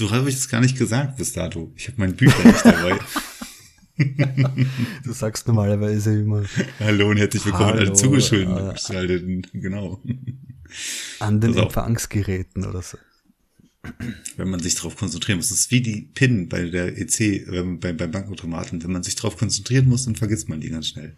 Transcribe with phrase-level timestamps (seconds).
[0.00, 1.70] Du hast es gar nicht gesagt bis dato.
[1.76, 2.98] Ich habe mein Bücher nicht dabei.
[5.04, 6.42] du sagst normalerweise immer.
[6.78, 9.46] Hallo und herzlich willkommen Hallo, alle zugeschalteten.
[9.52, 10.00] Genau.
[11.18, 12.96] An den Empfangsgeräten oder so.
[14.38, 15.50] Wenn man sich darauf konzentrieren muss.
[15.50, 18.82] Das ist wie die PIN bei der EC, beim, beim Bankautomaten.
[18.82, 21.14] Wenn man sich darauf konzentrieren muss, dann vergisst man die ganz schnell.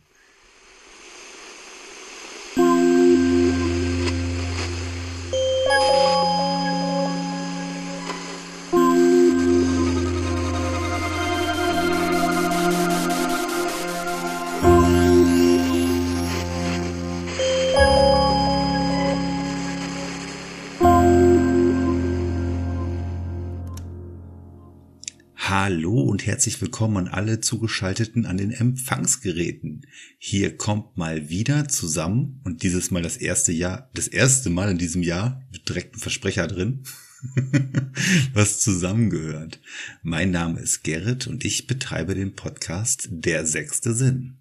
[26.42, 29.86] Herzlich willkommen an alle Zugeschalteten an den Empfangsgeräten.
[30.18, 34.76] Hier kommt mal wieder zusammen und dieses Mal das erste Jahr, das erste Mal in
[34.76, 36.82] diesem Jahr mit direktem Versprecher drin,
[38.34, 39.60] was zusammengehört.
[40.02, 44.38] Mein Name ist Gerrit und ich betreibe den Podcast Der sechste Sinn.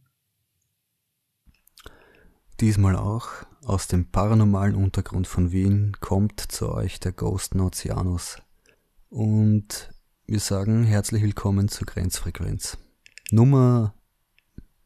[2.62, 3.28] Diesmal auch
[3.62, 8.38] aus dem paranormalen Untergrund von Wien kommt zu euch der Ghost Nozianus.
[9.10, 9.92] Und
[10.26, 12.78] wir sagen herzlich willkommen zur Grenzfrequenz.
[13.32, 13.96] Nummer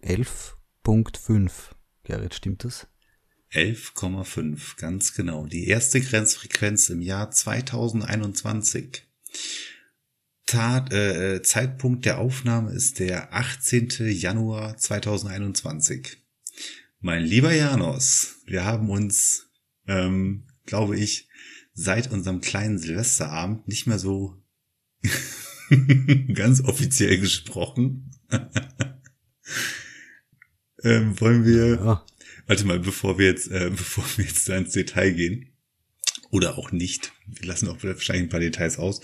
[0.02, 1.52] 11.5.
[2.04, 2.88] Gerrit, stimmt das?
[3.52, 5.46] 11,5, ganz genau.
[5.46, 9.04] Die erste Grenzfrequenz im Jahr 2021.
[10.46, 13.90] Tat, äh, Zeitpunkt der Aufnahme ist der 18.
[14.10, 16.18] Januar 2021.
[17.00, 19.50] Mein lieber Janos, wir haben uns,
[19.88, 21.30] ähm, glaube ich,
[21.74, 24.42] seit unserem kleinen Silvesterabend nicht mehr so
[26.34, 28.12] Ganz offiziell gesprochen.
[30.84, 31.76] ähm, wollen wir.
[31.76, 32.06] Ja.
[32.48, 35.52] Warte mal, bevor wir jetzt, äh, bevor wir jetzt da ins Detail gehen.
[36.32, 37.14] Oder auch nicht.
[37.28, 39.02] Wir lassen auch wahrscheinlich ein paar Details aus.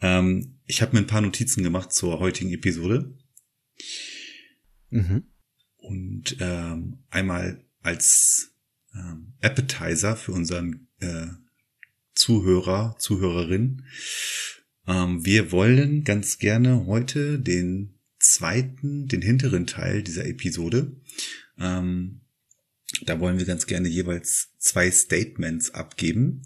[0.00, 3.14] Ähm, ich habe mir ein paar Notizen gemacht zur heutigen Episode.
[4.90, 5.24] Mhm.
[5.76, 8.54] Und ähm, einmal als
[8.94, 11.26] ähm, Appetizer für unseren äh,
[12.14, 13.84] Zuhörer, Zuhörerin
[14.92, 20.96] wir wollen ganz gerne heute den zweiten, den hinteren Teil dieser Episode.
[21.58, 22.20] Ähm,
[23.02, 26.42] da wollen wir ganz gerne jeweils zwei Statements abgeben.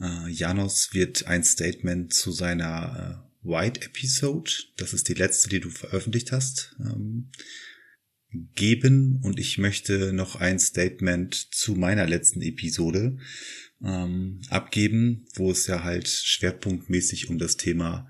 [0.00, 5.60] Äh, Janos wird ein Statement zu seiner äh, White Episode, das ist die letzte, die
[5.60, 7.30] du veröffentlicht hast, ähm,
[8.54, 13.18] geben und ich möchte noch ein Statement zu meiner letzten Episode
[13.82, 18.08] ähm, abgeben, wo es ja halt schwerpunktmäßig um das Thema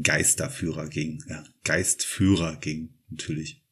[0.00, 1.22] Geisterführer ging.
[1.28, 3.62] Ja, Geistführer ging, natürlich.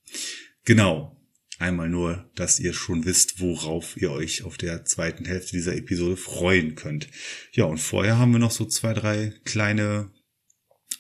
[0.64, 1.20] Genau.
[1.58, 6.16] Einmal nur, dass ihr schon wisst, worauf ihr euch auf der zweiten Hälfte dieser Episode
[6.16, 7.08] freuen könnt.
[7.52, 10.10] Ja, und vorher haben wir noch so zwei, drei kleine,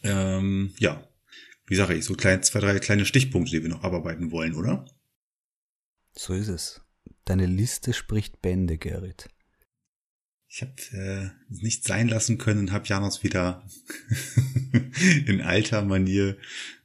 [0.04, 1.08] ähm, ja,
[1.66, 4.86] wie sage ich, so klein, zwei, drei kleine Stichpunkte, die wir noch abarbeiten wollen, oder?
[6.12, 6.80] So ist es.
[7.24, 9.28] Deine Liste spricht Bände, Gerrit.
[10.54, 13.66] Ich habe äh, nicht sein lassen können, habe Janos wieder
[15.26, 16.36] in alter Manier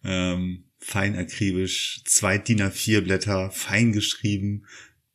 [0.03, 4.65] ähm, fein akribisch zwei DIN A4 Blätter fein geschrieben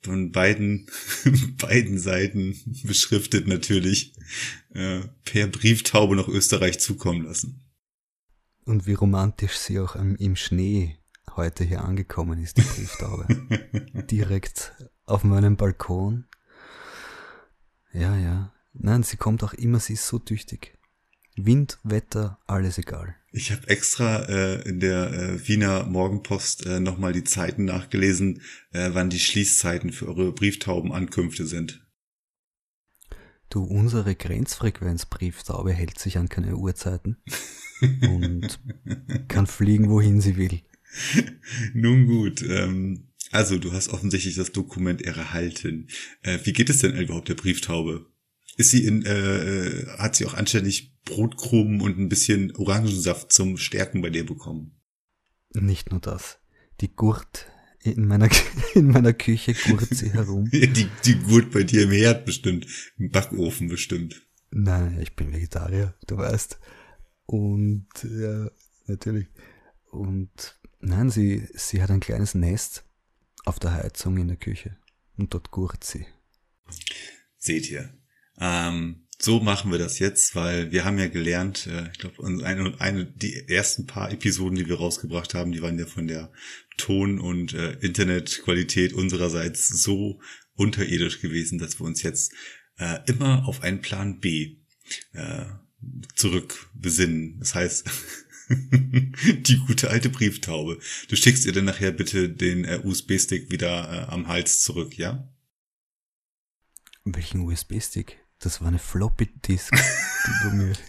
[0.03, 0.87] von beiden
[1.59, 4.13] beiden Seiten beschriftet natürlich
[4.73, 7.61] äh, per Brieftaube nach Österreich zukommen lassen.
[8.67, 10.97] Und wie romantisch sie auch im, im Schnee
[11.35, 13.27] heute hier angekommen ist, die Brieftaube.
[14.13, 14.75] Direkt
[15.07, 16.29] auf meinem Balkon
[17.95, 18.53] ja, ja.
[18.75, 20.77] Nein, sie kommt auch immer, sie ist so tüchtig.
[21.37, 23.17] Wind, Wetter, alles egal.
[23.33, 28.91] Ich habe extra äh, in der äh, Wiener Morgenpost äh, nochmal die Zeiten nachgelesen, äh,
[28.93, 31.85] wann die Schließzeiten für eure Brieftaubenankünfte sind.
[33.51, 37.17] Du, unsere Grenzfrequenz-Brieftaube hält sich an keine Uhrzeiten
[38.03, 38.61] und
[39.29, 40.63] kann fliegen, wohin sie will.
[41.73, 45.89] Nun gut, ähm, also, du hast offensichtlich das Dokument erhalten.
[46.23, 48.07] Äh, wie geht es denn überhaupt der Brieftaube?
[48.57, 54.03] Ist sie in, äh, hat sie auch anständig Brotkrumen und ein bisschen Orangensaft zum Stärken
[54.03, 54.81] bei dir bekommen?
[55.53, 56.39] Nicht nur das.
[56.81, 57.49] Die Gurt
[57.83, 58.29] in meiner,
[58.75, 60.49] in meiner Küche gurt sie herum.
[60.53, 62.69] die, die Gurt bei dir im Herd bestimmt.
[62.99, 64.23] Im Backofen bestimmt.
[64.53, 66.61] Nein, ich bin Vegetarier, du weißt.
[67.27, 68.49] Und, ja,
[68.87, 69.27] natürlich.
[69.91, 72.85] Und, nein, sie, sie hat ein kleines Nest
[73.45, 74.77] auf der Heizung in der Küche.
[75.17, 76.07] Und dort gurt sie.
[77.37, 77.93] Seht ihr.
[78.41, 82.81] Ähm, so machen wir das jetzt, weil wir haben ja gelernt, äh, ich glaube, eine,
[82.81, 86.33] eine, die ersten paar Episoden, die wir rausgebracht haben, die waren ja von der
[86.77, 90.21] Ton- und äh, Internetqualität unsererseits so
[90.57, 92.33] unterirdisch gewesen, dass wir uns jetzt
[92.79, 94.57] äh, immer auf einen Plan B
[95.13, 95.45] äh,
[96.15, 97.39] zurück besinnen.
[97.39, 97.89] Das heißt,
[98.49, 100.79] die gute alte Brieftaube.
[101.09, 105.29] Du schickst ihr dann nachher bitte den äh, USB-Stick wieder äh, am Hals zurück, ja?
[107.05, 108.19] Welchen USB-Stick?
[108.39, 109.73] Das war eine Floppy-Disk,
[110.27, 110.73] die du mir...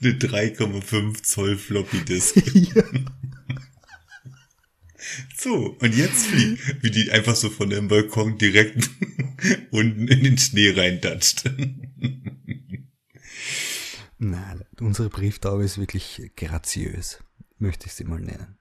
[0.00, 2.36] Eine 3,5 Zoll Floppy-Disk.
[2.54, 2.84] ja.
[5.36, 8.90] So, und jetzt fliegt, wie die einfach so von dem Balkon direkt
[9.70, 11.44] unten in den Schnee reindatscht.
[14.18, 17.18] Nein, unsere Brieftaube ist wirklich graziös,
[17.58, 18.58] möchte ich sie mal nennen.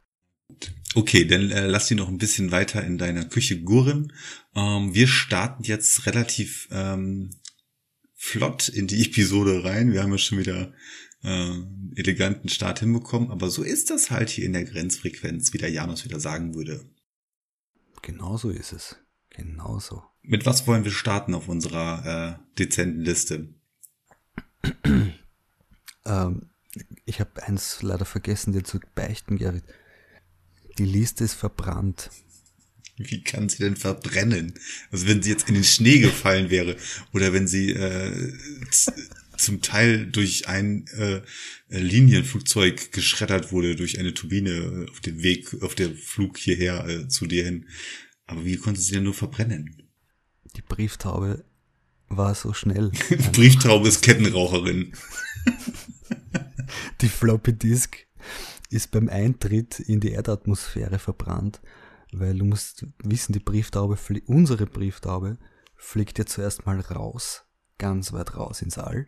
[0.96, 4.14] Okay, dann äh, lass sie noch ein bisschen weiter in deiner Küche gurren.
[4.56, 7.32] Ähm, wir starten jetzt relativ ähm,
[8.14, 9.92] flott in die Episode rein.
[9.92, 10.74] Wir haben ja schon wieder
[11.24, 11.54] äh,
[11.96, 16.06] eleganten Start hinbekommen, aber so ist das halt hier in der Grenzfrequenz, wie der Janus
[16.06, 16.86] wieder sagen würde.
[18.02, 18.96] Genauso ist es.
[19.30, 20.04] Genauso.
[20.22, 23.54] Mit was wollen wir starten auf unserer äh, dezenten Liste?
[26.08, 26.50] ähm,
[27.06, 29.64] ich habe eins leider vergessen, dir zu beichten, Gerrit.
[30.78, 32.12] Die Liste ist verbrannt.
[32.98, 34.54] Wie kann sie denn verbrennen?
[34.92, 36.78] Also wenn sie jetzt in den Schnee gefallen wäre
[37.14, 38.34] oder wenn sie äh,
[39.38, 41.22] zum Teil durch ein äh,
[41.70, 47.28] Linienflugzeug geschreddert wurde, durch eine Turbine auf dem Weg, auf der Flug hierher äh, zu
[47.28, 47.68] dir hin.
[48.26, 49.84] Aber wie konnte sie denn nur verbrennen?
[50.56, 51.46] Die Brieftaube
[52.10, 52.92] war so schnell.
[53.10, 54.94] Die Brieftaube ist Kettenraucherin.
[57.02, 57.98] Die Floppy Disk
[58.70, 61.62] ist beim Eintritt in die Erdatmosphäre verbrannt,
[62.12, 65.38] weil du musst wissen, die Brieftaube, unsere Brieftaube
[65.76, 67.46] fliegt ja zuerst mal raus,
[67.78, 69.08] ganz weit raus ins All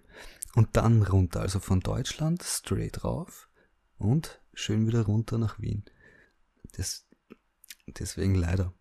[0.55, 3.49] und dann runter, also von Deutschland straight rauf
[3.97, 5.83] und schön wieder runter nach Wien.
[6.77, 7.07] Das,
[7.87, 8.73] deswegen leider.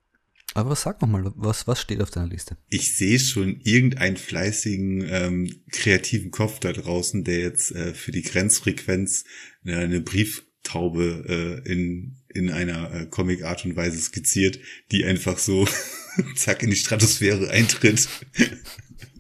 [0.55, 2.57] Aber sag noch mal, was, was steht auf deiner Liste?
[2.69, 8.23] Ich sehe schon irgendeinen fleißigen, ähm, kreativen Kopf da draußen, der jetzt äh, für die
[8.23, 9.25] Grenzfrequenz
[9.65, 14.59] äh, eine Brieftaube äh, in, in einer äh, Comic-Art und Weise skizziert,
[14.91, 15.69] die einfach so
[16.35, 18.09] zack in die Stratosphäre eintritt.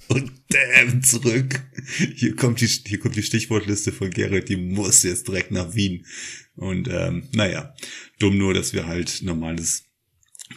[0.08, 1.60] und damn zurück.
[2.14, 6.06] Hier kommt die, hier kommt die Stichwortliste von Gerrit, die muss jetzt direkt nach Wien.
[6.56, 7.74] Und ähm, naja,
[8.18, 9.84] dumm nur, dass wir halt normales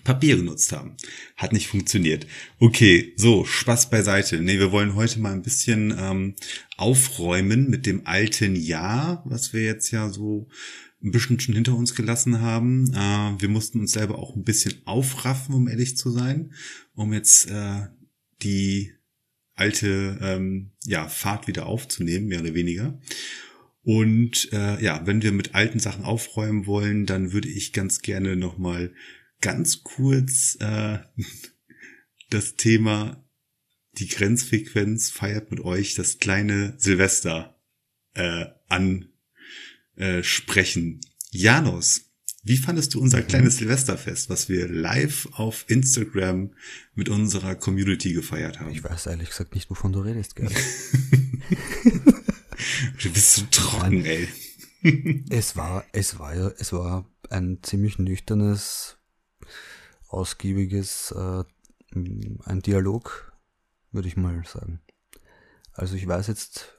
[0.03, 0.95] Papier genutzt haben.
[1.35, 2.25] Hat nicht funktioniert.
[2.59, 4.39] Okay, so, Spaß beiseite.
[4.41, 6.35] Nee, wir wollen heute mal ein bisschen ähm,
[6.77, 10.47] aufräumen mit dem alten Jahr, was wir jetzt ja so
[11.03, 12.93] ein bisschen schon hinter uns gelassen haben.
[12.93, 16.53] Äh, wir mussten uns selber auch ein bisschen aufraffen, um ehrlich zu sein,
[16.93, 17.87] um jetzt äh,
[18.41, 18.93] die
[19.55, 22.99] alte ähm, ja, Fahrt wieder aufzunehmen, mehr oder weniger.
[23.83, 28.35] Und äh, ja, wenn wir mit alten Sachen aufräumen wollen, dann würde ich ganz gerne
[28.35, 28.93] nochmal
[29.41, 30.99] ganz kurz äh,
[32.29, 33.23] das Thema
[33.93, 37.59] die Grenzfrequenz feiert mit euch das kleine Silvester
[38.13, 38.45] äh,
[39.97, 41.01] ansprechen.
[41.31, 42.11] Janos,
[42.43, 43.27] wie fandest du unser mhm.
[43.27, 46.53] kleines Silvesterfest, was wir live auf Instagram
[46.95, 48.71] mit unserer Community gefeiert haben?
[48.71, 50.49] Ich weiß ehrlich gesagt nicht, wovon du redest, gell?
[53.03, 54.27] du bist so trocken, ey.
[55.29, 58.97] es war, es war ja, es war ein ziemlich nüchternes
[60.13, 61.43] ausgiebiges, äh,
[61.93, 63.33] ein Dialog,
[63.91, 64.81] würde ich mal sagen.
[65.73, 66.77] Also ich weiß jetzt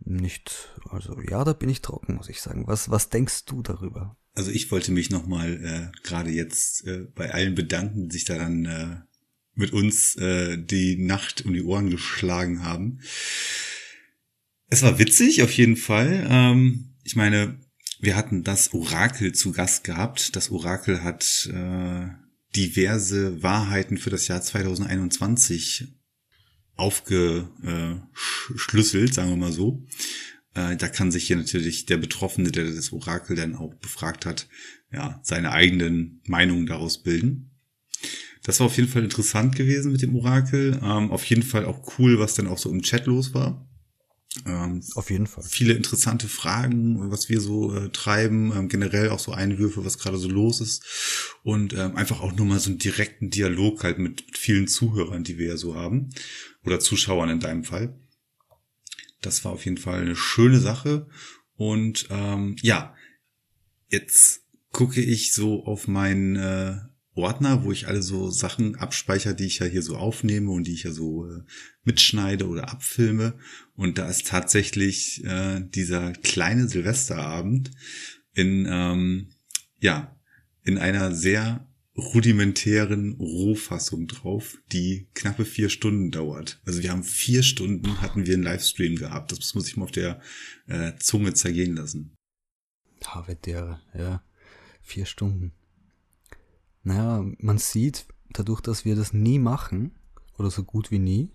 [0.00, 2.66] nicht, also ja, da bin ich trocken, muss ich sagen.
[2.66, 4.16] Was, was denkst du darüber?
[4.34, 8.64] Also ich wollte mich nochmal äh, gerade jetzt äh, bei allen bedanken, die sich daran
[8.64, 8.96] äh,
[9.54, 13.00] mit uns äh, die Nacht um die Ohren geschlagen haben.
[14.68, 16.26] Es war witzig, auf jeden Fall.
[16.28, 17.60] Ähm, ich meine,
[18.00, 20.34] wir hatten das Orakel zu Gast gehabt.
[20.36, 22.06] Das Orakel hat äh,
[22.56, 25.88] diverse Wahrheiten für das Jahr 2021
[26.76, 29.86] aufgeschlüsselt, sagen wir mal so.
[30.54, 34.48] Äh, da kann sich hier natürlich der Betroffene, der das Orakel dann auch befragt hat,
[34.92, 37.52] ja, seine eigenen Meinungen daraus bilden.
[38.42, 40.80] Das war auf jeden Fall interessant gewesen mit dem Orakel.
[40.82, 43.69] Ähm, auf jeden Fall auch cool, was dann auch so im Chat los war.
[44.46, 45.42] Ähm, Auf jeden Fall.
[45.42, 50.18] Viele interessante Fragen, was wir so äh, treiben, ähm, generell auch so Einwürfe, was gerade
[50.18, 50.84] so los ist.
[51.42, 55.38] Und ähm, einfach auch nur mal so einen direkten Dialog halt mit vielen Zuhörern, die
[55.38, 56.10] wir ja so haben.
[56.64, 57.98] Oder Zuschauern in deinem Fall.
[59.20, 61.08] Das war auf jeden Fall eine schöne Sache.
[61.56, 62.94] Und ähm, ja,
[63.88, 66.76] jetzt gucke ich so auf meinen äh,
[67.20, 70.72] Ordner, wo ich alle so Sachen abspeichere, die ich ja hier so aufnehme und die
[70.72, 71.42] ich ja so äh,
[71.84, 73.38] mitschneide oder abfilme.
[73.74, 77.70] Und da ist tatsächlich äh, dieser kleine Silvesterabend
[78.34, 79.30] in, ähm,
[79.80, 80.16] ja,
[80.64, 86.60] in einer sehr rudimentären Rohfassung drauf, die knappe vier Stunden dauert.
[86.64, 89.32] Also wir haben vier Stunden hatten wir einen Livestream gehabt.
[89.32, 90.20] Das muss ich mal auf der
[90.66, 92.16] äh, Zunge zergehen lassen.
[93.04, 94.22] Havedere, ja.
[94.82, 95.52] Vier Stunden.
[96.82, 99.92] Naja, man sieht, dadurch, dass wir das nie machen,
[100.38, 101.30] oder so gut wie nie,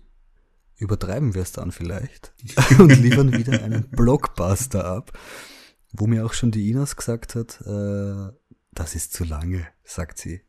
[0.78, 2.34] übertreiben wir es dann vielleicht
[2.78, 5.18] und liefern wieder einen Blockbuster ab,
[5.92, 8.32] wo mir auch schon die Inas gesagt hat, äh,
[8.72, 10.42] das ist zu lange, sagt sie.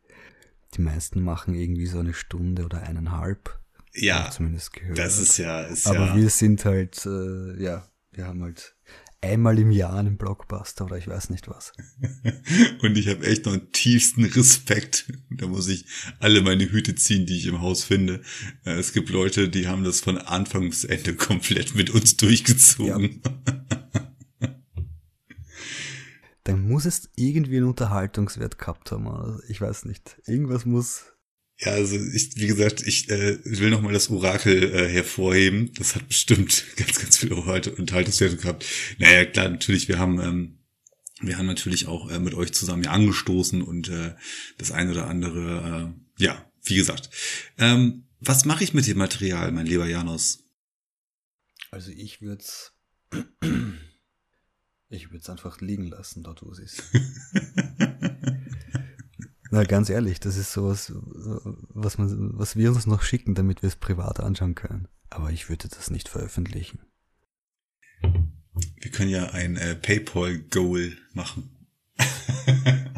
[0.73, 3.57] Die meisten machen irgendwie so eine Stunde oder eineinhalb.
[3.93, 4.97] Ja, zumindest gehört.
[4.97, 6.15] das ist ja, ist Aber ja.
[6.15, 8.75] wir sind halt, äh, ja, wir haben halt
[9.27, 11.73] einmal im Jahr einen Blockbuster oder ich weiß nicht was.
[12.81, 15.11] Und ich habe echt noch einen tiefsten Respekt.
[15.29, 15.85] Da muss ich
[16.19, 18.21] alle meine Hüte ziehen, die ich im Haus finde.
[18.65, 23.21] Äh, Es gibt Leute, die haben das von Anfang bis Ende komplett mit uns durchgezogen.
[26.43, 29.41] Dann muss es irgendwie einen Unterhaltungswert gehabt haben.
[29.49, 30.21] Ich weiß nicht.
[30.25, 31.16] Irgendwas muss.
[31.59, 35.73] Ja, also ich, wie gesagt, ich äh, will nochmal das Orakel äh, hervorheben.
[35.73, 38.65] Das hat bestimmt ganz, ganz viel heute Unterhaltungswerte gehabt.
[38.99, 40.59] Naja, klar, natürlich, wir haben, ähm,
[41.21, 44.13] wir haben natürlich auch äh, mit euch zusammen ja angestoßen und äh,
[44.59, 47.09] das ein oder andere, äh, ja, wie gesagt.
[47.57, 50.43] Ähm, was mache ich mit dem Material, mein lieber Janos?
[51.71, 52.73] Also ich würde es.
[54.89, 56.81] Ich würde es einfach liegen lassen, dort wo es ist.
[59.57, 63.67] Na, ganz ehrlich, das ist sowas, was, man, was wir uns noch schicken, damit wir
[63.67, 64.87] es privat anschauen können.
[65.09, 66.81] Aber ich würde das nicht veröffentlichen.
[68.03, 71.49] Wir können ja ein äh, PayPal-Goal machen.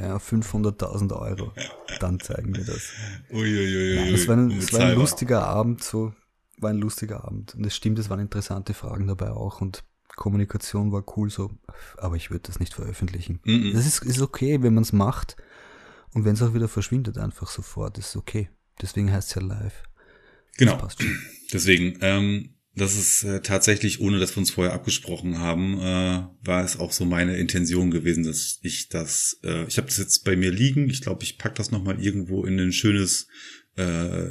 [0.00, 1.52] Ja, 500.000 Euro.
[2.00, 2.90] Dann zeigen wir das.
[3.30, 6.12] Uiuiui, Nein, es war, ein, es war ein lustiger Abend, so,
[6.58, 7.54] war ein lustiger Abend.
[7.54, 9.84] Und es stimmt, es waren interessante Fragen dabei auch und
[10.16, 11.50] Kommunikation war cool so,
[11.98, 13.40] aber ich würde das nicht veröffentlichen.
[13.44, 13.72] Mhm.
[13.74, 15.36] Das ist, ist okay, wenn man es macht
[16.12, 18.48] und wenn es auch wieder verschwindet einfach sofort, ist okay.
[18.80, 19.82] Deswegen heißt es ja live.
[20.56, 20.88] Genau.
[21.52, 26.64] Deswegen, ähm, das ist äh, tatsächlich, ohne dass wir uns vorher abgesprochen haben, äh, war
[26.64, 30.34] es auch so meine Intention gewesen, dass ich das, äh, ich habe das jetzt bei
[30.34, 30.90] mir liegen.
[30.90, 33.28] Ich glaube, ich pack das nochmal irgendwo in ein schönes,
[33.76, 34.30] äh,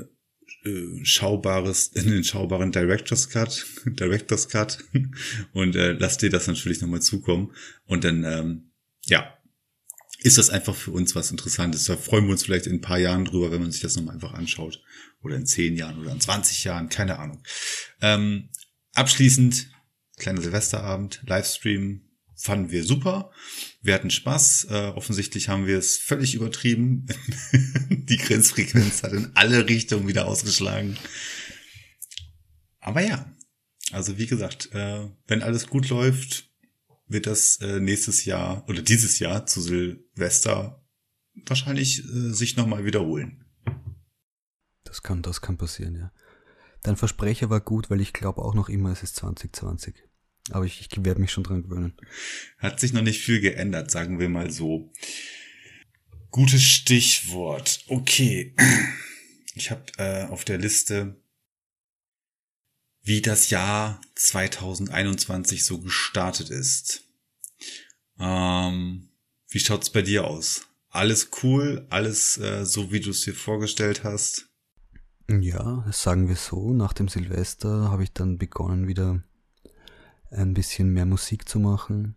[0.66, 4.80] äh, schaubares, in den schaubaren Director's Cut, Director's Cut
[5.54, 7.52] und äh, lass dir das natürlich nochmal zukommen.
[7.86, 8.72] Und dann, ähm,
[9.06, 9.38] ja,
[10.20, 11.84] ist das einfach für uns was Interessantes.
[11.84, 14.16] Da freuen wir uns vielleicht in ein paar Jahren drüber, wenn man sich das nochmal
[14.16, 14.82] einfach anschaut.
[15.22, 17.44] Oder in zehn Jahren oder in 20 Jahren, keine Ahnung.
[18.02, 18.50] Ähm,
[18.94, 19.68] abschließend,
[20.18, 22.03] kleiner Silvesterabend, Livestream
[22.36, 23.32] fanden wir super.
[23.82, 24.68] Wir hatten Spaß.
[24.70, 27.06] Äh, offensichtlich haben wir es völlig übertrieben.
[27.90, 30.98] Die Grenzfrequenz hat in alle Richtungen wieder ausgeschlagen.
[32.80, 33.34] Aber ja,
[33.92, 36.50] also wie gesagt, äh, wenn alles gut läuft,
[37.08, 40.84] wird das äh, nächstes Jahr oder dieses Jahr zu Silvester
[41.46, 43.46] wahrscheinlich äh, sich nochmal wiederholen.
[44.84, 46.12] Das kann, das kann passieren, ja.
[46.82, 49.96] Dein Versprecher war gut, weil ich glaube auch noch immer, es ist 2020.
[50.52, 51.94] Aber ich, ich werde mich schon dran gewöhnen.
[52.58, 54.92] Hat sich noch nicht viel geändert, sagen wir mal so.
[56.32, 57.84] Gutes Stichwort.
[57.88, 58.56] Okay.
[59.56, 61.22] Ich habe äh, auf der Liste,
[63.04, 67.04] wie das Jahr 2021 so gestartet ist.
[68.20, 69.10] Ähm,
[69.50, 70.66] wie schaut's bei dir aus?
[70.90, 74.50] Alles cool, alles äh, so, wie du es dir vorgestellt hast?
[75.30, 76.74] Ja, sagen wir so.
[76.74, 79.24] Nach dem Silvester habe ich dann begonnen, wieder
[80.34, 82.16] ein bisschen mehr Musik zu machen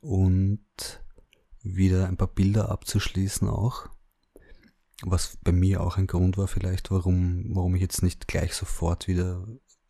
[0.00, 0.60] und
[1.62, 3.88] wieder ein paar Bilder abzuschließen auch.
[5.04, 9.08] Was bei mir auch ein Grund war vielleicht, warum, warum ich jetzt nicht gleich sofort
[9.08, 9.46] wieder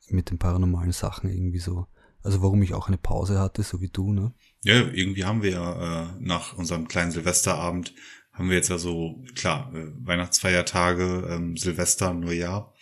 [0.09, 1.87] mit den paranormalen Sachen irgendwie so,
[2.23, 4.33] also warum ich auch eine Pause hatte, so wie du, ne?
[4.65, 7.95] Ja, irgendwie haben wir ja äh, nach unserem kleinen Silvesterabend
[8.33, 12.75] haben wir jetzt ja so, klar, äh, Weihnachtsfeiertage, ähm, Silvester, Neujahr.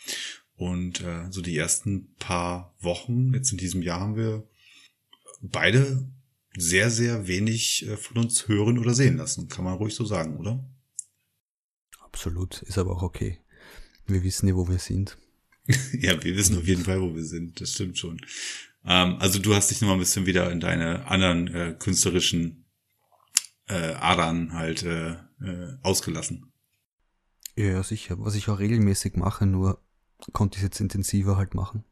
[0.55, 4.47] Und äh, so die ersten paar Wochen jetzt in diesem Jahr haben wir
[5.41, 6.09] beide
[6.57, 9.49] sehr, sehr wenig äh, von uns hören oder sehen lassen.
[9.49, 10.65] Kann man ruhig so sagen, oder?
[12.01, 13.39] Absolut, ist aber auch okay.
[14.07, 15.17] Wir wissen ja, wo wir sind.
[15.93, 17.61] ja, wir wissen auf jeden Fall, wo wir sind.
[17.61, 18.21] Das stimmt schon.
[18.85, 22.65] Ähm, also du hast dich nochmal ein bisschen wieder in deine anderen äh, künstlerischen
[23.69, 26.53] äh, Adern halt äh, äh, ausgelassen.
[27.57, 28.17] Ja, sicher.
[28.19, 29.83] Was ich auch regelmäßig mache, nur
[30.33, 31.85] konnte ich es jetzt intensiver halt machen.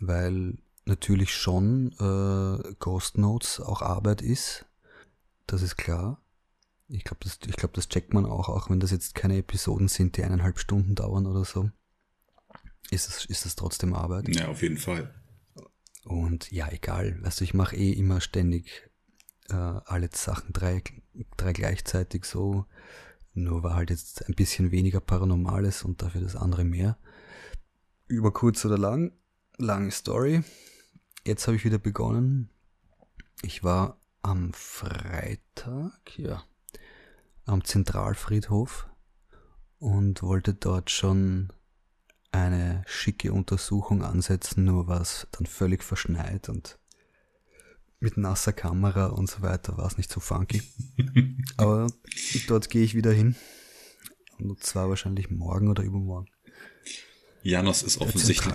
[0.00, 4.64] Weil natürlich schon äh, Ghost Notes auch Arbeit ist.
[5.46, 6.22] Das ist klar.
[6.88, 9.88] Ich glaube, das, ich glaub, das checkt man auch, auch wenn das jetzt keine Episoden
[9.88, 11.70] sind, die eineinhalb Stunden dauern oder so.
[12.90, 14.28] Ist es, ist es trotzdem Arbeit.
[14.34, 15.12] Ja, auf jeden Fall.
[16.04, 17.20] Und ja, egal.
[17.22, 18.88] Weißt du, ich mache eh immer ständig
[19.48, 20.82] äh, alle Sachen drei,
[21.36, 22.64] drei gleichzeitig so.
[23.34, 26.96] Nur war halt jetzt ein bisschen weniger Paranormales und dafür das andere mehr.
[28.06, 29.12] Über kurz oder lang,
[29.58, 30.44] lange Story.
[31.26, 32.50] Jetzt habe ich wieder begonnen.
[33.42, 36.44] Ich war am Freitag, ja,
[37.46, 38.88] am Zentralfriedhof
[39.80, 41.52] und wollte dort schon
[42.30, 46.78] eine schicke Untersuchung ansetzen, nur war es dann völlig verschneit und
[47.98, 50.62] mit nasser Kamera und so weiter war es nicht so funky.
[51.56, 51.88] Aber
[52.46, 53.34] dort gehe ich wieder hin.
[54.38, 56.30] Und zwar wahrscheinlich morgen oder übermorgen.
[57.46, 58.52] Janos ist offensichtlich,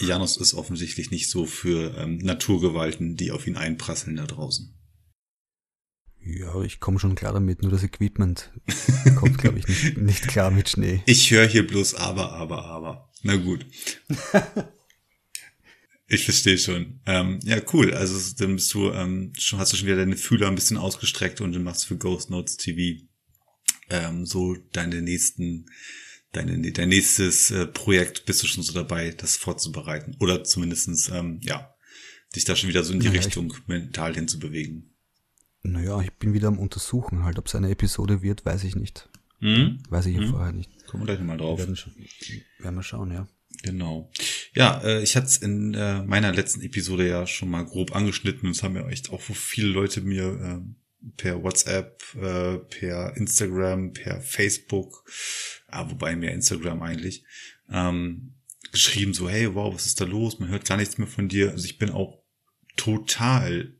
[0.00, 4.74] Janos ist offensichtlich nicht so für ähm, Naturgewalten, die auf ihn einprasseln da draußen.
[6.20, 8.50] Ja, ich komme schon klar damit, nur das Equipment
[9.16, 11.02] kommt, glaube ich, nicht, nicht klar mit Schnee.
[11.06, 13.12] Ich höre hier bloß aber, aber, aber.
[13.22, 13.66] Na gut.
[16.08, 17.00] ich verstehe schon.
[17.06, 17.94] Ähm, ja, cool.
[17.94, 21.40] Also dann bist du, ähm, schon hast du schon wieder deine Fühler ein bisschen ausgestreckt
[21.40, 23.04] und du machst für Ghost Notes TV
[23.90, 25.66] ähm, so deine nächsten,
[26.36, 30.16] deine, dein nächstes äh, Projekt bist du schon so dabei, das vorzubereiten.
[30.20, 31.74] Oder zumindestens, ähm, ja,
[32.34, 34.94] dich da schon wieder so in die naja, Richtung mental hinzubewegen.
[35.62, 37.38] Naja, ich bin wieder am Untersuchen halt.
[37.38, 39.08] Ob es eine Episode wird, weiß ich nicht.
[39.40, 39.82] Hm?
[39.88, 40.30] Weiß ich ja hm?
[40.30, 40.86] vorher nicht.
[40.86, 41.58] Kommen wir gleich mal drauf.
[41.58, 41.78] Werden,
[42.58, 43.26] werden wir schauen, ja.
[43.62, 44.10] Genau.
[44.54, 48.50] Ja, äh, ich hatte es in äh, meiner letzten Episode ja schon mal grob angeschnitten.
[48.50, 50.74] Es haben ja echt auch viele Leute mir äh,
[51.16, 55.04] per WhatsApp, äh, per Instagram, per Facebook,
[55.68, 57.24] ah, wobei mehr Instagram eigentlich,
[57.70, 58.34] ähm,
[58.72, 60.38] geschrieben so, hey, wow, was ist da los?
[60.38, 61.52] Man hört gar nichts mehr von dir.
[61.52, 62.22] Also ich bin auch
[62.76, 63.74] total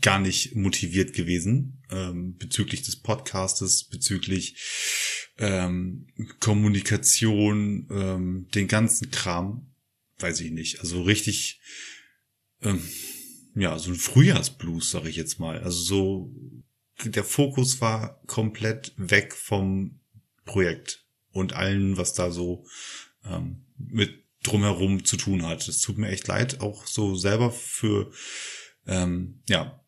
[0.00, 4.56] gar nicht motiviert gewesen ähm, bezüglich des Podcastes, bezüglich
[5.38, 6.06] ähm,
[6.40, 9.74] Kommunikation, ähm, den ganzen Kram,
[10.18, 10.80] weiß ich nicht.
[10.80, 11.60] Also richtig,
[12.62, 12.82] ähm,
[13.54, 15.58] ja, so ein Frühjahrsblues, sag ich jetzt mal.
[15.62, 16.34] Also so,
[17.04, 20.00] der Fokus war komplett weg vom
[20.44, 22.64] Projekt und allen, was da so
[23.24, 25.68] ähm, mit drumherum zu tun hat.
[25.68, 28.10] Es tut mir echt leid, auch so selber für
[28.86, 29.82] ähm, ja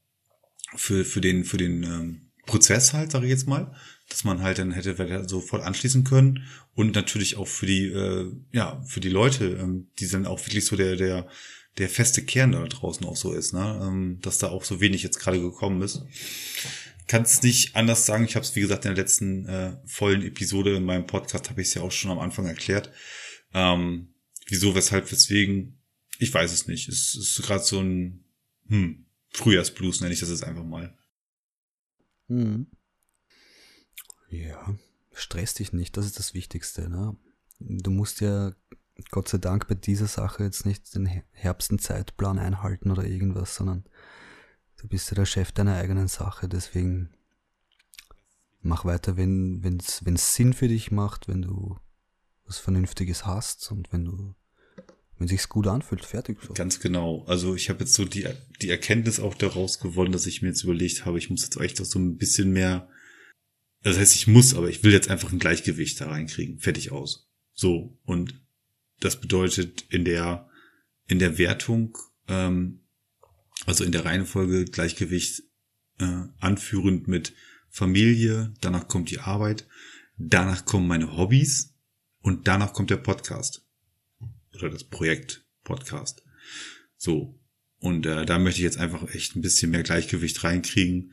[0.76, 3.74] für, für den, für den ähm, Prozess halt, sage ich jetzt mal,
[4.08, 8.82] dass man halt dann hätte sofort anschließen können und natürlich auch für die, äh, ja,
[8.86, 11.26] für die Leute, ähm, die dann auch wirklich so der, der,
[11.78, 13.80] der feste Kern da draußen auch so ist, ne?
[13.82, 16.04] ähm, dass da auch so wenig jetzt gerade gekommen ist.
[17.06, 18.24] Kann es nicht anders sagen.
[18.24, 21.60] Ich habe es, wie gesagt, in der letzten äh, vollen Episode in meinem Podcast habe
[21.60, 22.90] ich es ja auch schon am Anfang erklärt.
[23.52, 24.14] Ähm,
[24.46, 25.78] wieso, weshalb, weswegen,
[26.18, 26.88] ich weiß es nicht.
[26.88, 28.24] Es ist gerade so ein,
[28.68, 30.96] hm, Frühjahrsblues nenne ich das jetzt einfach mal.
[32.28, 32.68] Hm.
[34.30, 34.76] Ja,
[35.12, 36.88] stress dich nicht, das ist das Wichtigste.
[36.88, 37.16] Ne?
[37.60, 38.54] Du musst ja
[39.10, 43.84] Gott sei Dank bei dieser Sache jetzt nicht den Herbstenzeitplan einhalten oder irgendwas, sondern
[44.76, 47.10] du bist ja der Chef deiner eigenen Sache, deswegen
[48.60, 51.78] mach weiter, wenn es Sinn für dich macht, wenn du
[52.46, 54.34] was Vernünftiges hast und wenn du
[55.18, 56.38] wenn sich's gut anfühlt, fertig.
[56.42, 56.54] So.
[56.54, 57.24] Ganz genau.
[57.26, 58.26] Also ich habe jetzt so die,
[58.60, 61.80] die Erkenntnis auch daraus gewonnen, dass ich mir jetzt überlegt habe, ich muss jetzt echt
[61.80, 62.88] auch so ein bisschen mehr,
[63.82, 66.58] das heißt, ich muss, aber ich will jetzt einfach ein Gleichgewicht da reinkriegen.
[66.58, 67.30] Fertig aus.
[67.52, 67.96] So.
[68.04, 68.43] Und
[69.00, 70.48] das bedeutet in der,
[71.06, 71.96] in der Wertung,
[72.28, 72.80] ähm,
[73.66, 75.42] also in der Reihenfolge Gleichgewicht
[75.98, 77.34] äh, anführend mit
[77.68, 79.66] Familie, danach kommt die Arbeit,
[80.16, 81.74] danach kommen meine Hobbys
[82.20, 83.66] und danach kommt der Podcast
[84.54, 86.22] oder das Projekt Podcast.
[86.96, 87.40] So.
[87.78, 91.12] Und äh, da möchte ich jetzt einfach echt ein bisschen mehr Gleichgewicht reinkriegen,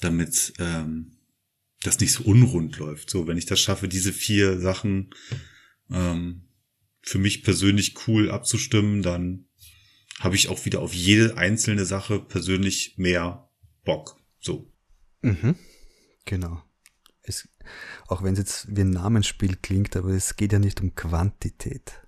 [0.00, 1.18] damit ähm,
[1.82, 3.10] das nicht so unrund läuft.
[3.10, 5.10] So, wenn ich das schaffe, diese vier Sachen
[5.90, 6.47] ähm,
[7.02, 9.46] für mich persönlich cool abzustimmen, dann
[10.20, 13.48] habe ich auch wieder auf jede einzelne Sache persönlich mehr
[13.84, 14.20] Bock.
[14.40, 14.72] So.
[15.22, 15.54] Mhm.
[16.24, 16.62] Genau.
[17.22, 17.48] Es,
[18.08, 22.02] auch wenn es jetzt wie ein Namensspiel klingt, aber es geht ja nicht um Quantität.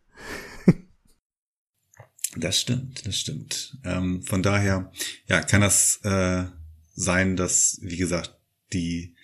[2.36, 3.78] Das stimmt, das stimmt.
[3.84, 4.92] Ähm, von daher,
[5.26, 6.44] ja, kann das äh,
[6.94, 8.36] sein, dass, wie gesagt,
[8.72, 9.16] die,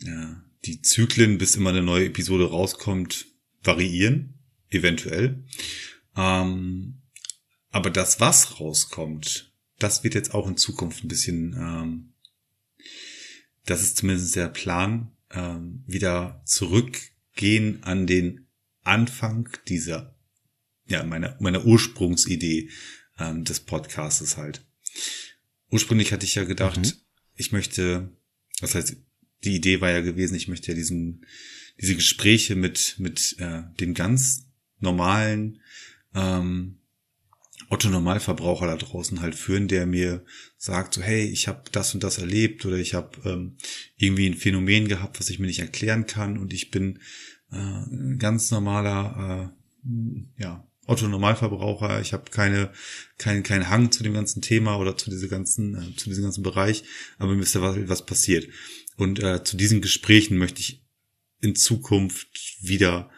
[0.00, 0.34] äh,
[0.64, 3.26] die Zyklen, bis immer eine neue Episode rauskommt,
[3.62, 4.31] variieren,
[4.72, 5.44] eventuell.
[6.16, 7.02] Ähm,
[7.70, 12.12] aber das, was rauskommt, das wird jetzt auch in Zukunft ein bisschen, ähm,
[13.64, 18.46] das ist zumindest der Plan, ähm, wieder zurückgehen an den
[18.82, 20.14] Anfang dieser
[20.86, 22.70] ja, meiner, meiner Ursprungsidee
[23.18, 24.64] ähm, des Podcastes halt.
[25.70, 26.92] Ursprünglich hatte ich ja gedacht, mhm.
[27.34, 28.10] ich möchte,
[28.60, 28.96] das heißt,
[29.44, 31.24] die Idee war ja gewesen, ich möchte ja diesen,
[31.80, 34.46] diese Gespräche mit, mit äh, den ganz
[34.82, 35.60] normalen,
[36.14, 36.78] ähm,
[37.68, 40.24] Otto Normalverbraucher da draußen halt führen, der mir
[40.58, 43.56] sagt, so hey, ich habe das und das erlebt oder ich habe ähm,
[43.96, 46.98] irgendwie ein Phänomen gehabt, was ich mir nicht erklären kann und ich bin
[47.50, 49.54] äh, ein ganz normaler,
[49.86, 52.00] äh, ja, Otto Normalverbraucher.
[52.00, 52.72] Ich habe keine,
[53.16, 56.42] keinen keinen Hang zu dem ganzen Thema oder zu diesem ganzen, äh, zu diesem ganzen
[56.42, 56.84] Bereich,
[57.18, 58.48] aber mir ist da was, was passiert.
[58.96, 60.82] Und äh, zu diesen Gesprächen möchte ich
[61.40, 62.28] in Zukunft
[62.60, 63.10] wieder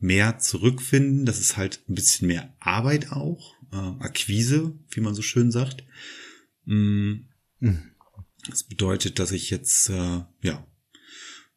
[0.00, 1.26] mehr zurückfinden.
[1.26, 5.84] Das ist halt ein bisschen mehr Arbeit auch, äh, Akquise, wie man so schön sagt.
[6.64, 7.26] Mm.
[7.60, 7.82] Mhm.
[8.48, 10.66] Das bedeutet, dass ich jetzt äh, ja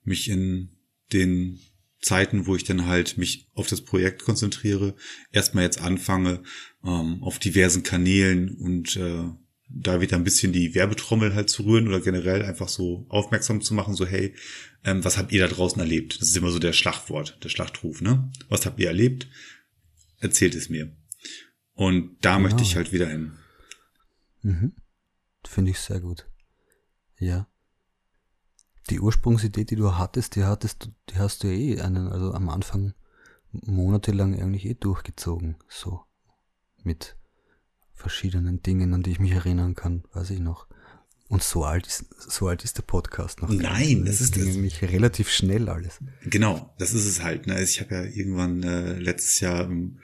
[0.04, 0.70] mich in
[1.14, 1.60] den
[2.02, 4.96] Zeiten, wo ich dann halt mich auf das Projekt konzentriere,
[5.32, 6.44] erstmal jetzt anfange
[6.84, 9.30] ähm, auf diversen Kanälen und äh,
[9.76, 13.74] da wieder ein bisschen die Werbetrommel halt zu rühren oder generell einfach so aufmerksam zu
[13.74, 14.36] machen, so hey,
[14.84, 16.22] ähm, was habt ihr da draußen erlebt?
[16.22, 18.32] Das ist immer so der Schlachtwort, der Schlachtruf, ne?
[18.50, 19.28] Was habt ihr erlebt?
[20.20, 20.96] Erzählt es mir.
[21.74, 22.44] Und da genau.
[22.44, 23.34] möchte ich halt wieder hin.
[24.42, 24.74] Mhm.
[25.44, 26.28] Finde ich sehr gut.
[27.18, 27.48] Ja.
[28.90, 32.94] Die Ursprungsidee, die du hattest, die hattest, die hast du eh einen, also am Anfang
[33.52, 36.02] monatelang eigentlich eh durchgezogen, so
[36.84, 37.16] mit
[37.94, 40.68] verschiedenen Dingen, an die ich mich erinnern kann, weiß ich noch.
[41.30, 43.50] Und so alt ist, so alt ist der Podcast noch.
[43.50, 46.00] Nein, das, das ist nämlich relativ schnell alles.
[46.26, 47.48] Genau, das ist es halt.
[47.48, 47.56] Ne?
[47.56, 50.00] Also ich habe ja irgendwann äh, letztes Jahr im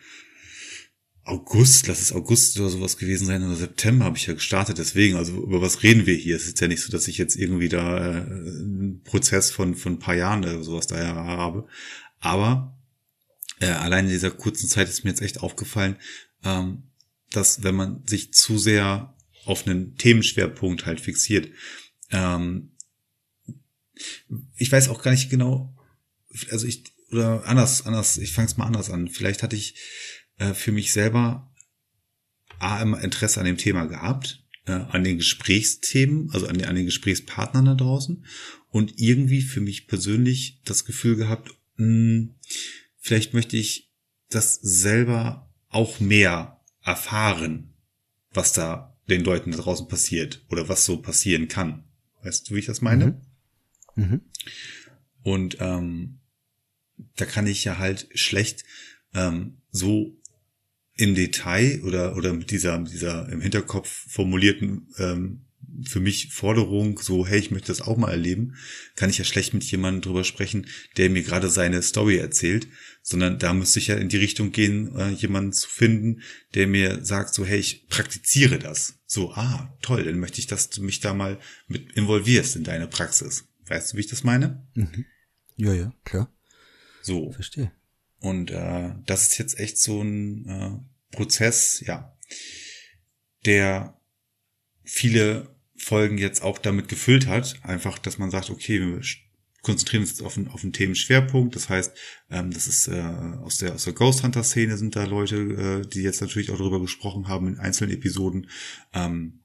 [1.24, 4.80] August, lass es August oder sowas gewesen sein, oder September habe ich ja gestartet.
[4.80, 6.36] Deswegen, also über was reden wir hier?
[6.36, 9.94] Es ist ja nicht so, dass ich jetzt irgendwie da äh, einen Prozess von von
[9.94, 11.68] ein paar Jahren oder sowas da habe.
[12.20, 12.76] Aber
[13.60, 15.98] äh, allein in dieser kurzen Zeit ist mir jetzt echt aufgefallen,
[16.44, 16.89] ähm,
[17.32, 19.16] dass wenn man sich zu sehr
[19.46, 21.52] auf einen Themenschwerpunkt halt fixiert,
[22.12, 22.72] ähm,
[24.56, 25.76] ich weiß auch gar nicht genau,
[26.52, 29.08] also ich, oder anders, anders, ich fange es mal anders an.
[29.08, 29.76] Vielleicht hatte ich
[30.38, 31.52] äh, für mich selber
[32.60, 36.76] A, immer Interesse an dem Thema gehabt, äh, an den Gesprächsthemen, also an den, an
[36.76, 38.26] den Gesprächspartnern da draußen
[38.70, 42.36] und irgendwie für mich persönlich das Gefühl gehabt, mh, hm,
[43.00, 43.90] vielleicht möchte ich
[44.30, 46.59] das selber auch mehr
[46.90, 47.74] erfahren,
[48.32, 51.84] was da den Leuten da draußen passiert oder was so passieren kann.
[52.24, 53.22] Weißt du, wie ich das meine?
[53.96, 54.04] Mhm.
[54.04, 54.22] Mhm.
[55.24, 56.20] Und ähm,
[57.16, 58.64] da kann ich ja halt schlecht
[59.14, 60.18] ähm, so
[60.96, 65.46] im Detail oder oder mit dieser mit dieser im Hinterkopf formulierten ähm,
[65.86, 68.56] für mich Forderung, so hey, ich möchte das auch mal erleben,
[68.96, 72.68] kann ich ja schlecht mit jemandem drüber sprechen, der mir gerade seine Story erzählt,
[73.02, 76.22] sondern da müsste ich ja in die Richtung gehen, äh, jemanden zu finden,
[76.54, 79.00] der mir sagt, so hey, ich praktiziere das.
[79.06, 82.88] So, ah, toll, dann möchte ich, dass du mich da mal mit involvierst in deine
[82.88, 83.46] Praxis.
[83.68, 84.68] Weißt du, wie ich das meine?
[84.74, 85.06] Mhm.
[85.56, 86.34] Ja, ja, klar.
[87.02, 87.32] So.
[87.32, 87.72] Verstehe.
[88.20, 92.18] Und äh, das ist jetzt echt so ein äh, Prozess, ja,
[93.46, 94.00] der
[94.84, 97.60] viele Folgen jetzt auch damit gefüllt hat.
[97.64, 99.02] Einfach, dass man sagt, okay, wir
[99.62, 101.56] konzentrieren uns jetzt auf einen, auf einen Themenschwerpunkt.
[101.56, 101.94] Das heißt,
[102.30, 105.88] ähm, das ist äh, aus der aus der Ghost Hunter Szene sind da Leute, äh,
[105.88, 108.50] die jetzt natürlich auch darüber gesprochen haben in einzelnen Episoden.
[108.94, 109.40] Ähm,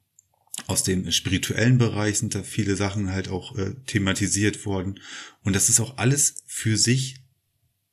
[0.67, 5.01] aus dem spirituellen Bereich sind da viele Sachen halt auch äh, thematisiert worden.
[5.43, 7.17] Und das ist auch alles für sich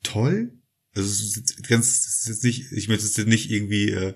[0.04, 0.54] toll.
[0.93, 4.13] Also ganz, ist nicht, ich möchte es nicht irgendwie, äh,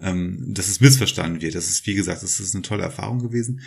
[0.00, 1.54] ähm, dass es missverstanden wird.
[1.54, 3.60] Das ist, wie gesagt, das ist eine tolle Erfahrung gewesen.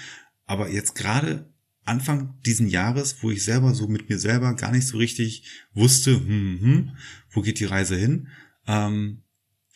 [0.46, 1.50] Aber jetzt gerade
[1.86, 5.44] Anfang diesen Jahres, wo ich selber so mit mir selber gar nicht so richtig
[5.74, 6.92] wusste, hm, hm,
[7.32, 8.30] wo geht die Reise hin,
[8.68, 9.24] ähm,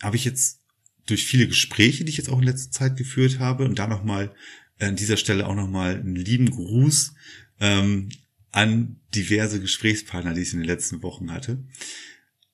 [0.02, 0.62] habe ich jetzt
[1.06, 4.34] durch viele Gespräche, die ich jetzt auch in letzter Zeit geführt habe, und da nochmal
[4.80, 7.14] an dieser Stelle auch nochmal einen lieben Gruß
[7.60, 8.10] ähm,
[8.52, 11.64] an diverse Gesprächspartner, die ich in den letzten Wochen hatte.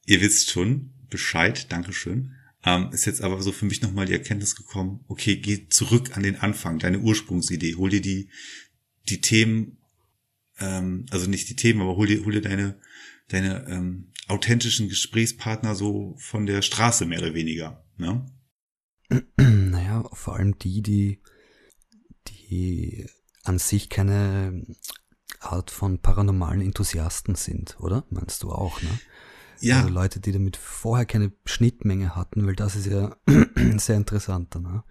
[0.06, 2.36] Ihr wisst schon Bescheid, Dankeschön.
[2.66, 6.24] Ähm, ist jetzt aber so für mich nochmal die Erkenntnis gekommen, okay, geh zurück an
[6.24, 8.30] den Anfang, deine Ursprungsidee, hol dir die,
[9.10, 9.78] die Themen,
[10.60, 12.80] ähm, also nicht die Themen, aber hol dir, hol dir deine,
[13.28, 17.86] deine ähm, authentischen Gesprächspartner so von der Straße mehr oder weniger.
[17.98, 18.26] Ne?
[19.38, 21.20] Naja, vor allem die, die,
[22.28, 23.08] die
[23.44, 24.66] an sich keine
[25.40, 28.06] Art von paranormalen Enthusiasten sind, oder?
[28.10, 29.00] Meinst du auch, ne?
[29.60, 29.82] Ja.
[29.82, 33.16] Also Leute, die damit vorher keine Schnittmenge hatten, weil das ist ja
[33.78, 34.64] sehr interessant dann.
[34.64, 34.84] Ne?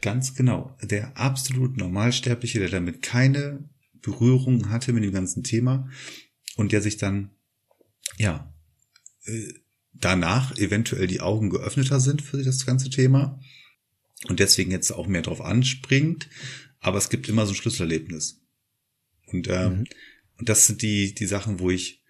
[0.00, 0.76] Ganz genau.
[0.82, 3.68] Der absolut Normalsterbliche, der damit keine
[4.00, 5.88] Berührung hatte mit dem ganzen Thema
[6.56, 7.30] und der sich dann,
[8.16, 8.52] ja,
[9.24, 9.52] äh,
[9.92, 13.40] danach eventuell die Augen geöffneter sind für das ganze Thema
[14.28, 16.28] und deswegen jetzt auch mehr drauf anspringt.
[16.80, 18.40] Aber es gibt immer so ein Schlüsselerlebnis.
[19.26, 19.84] Und, ähm, mhm.
[20.38, 22.02] und das sind die, die Sachen, wo ich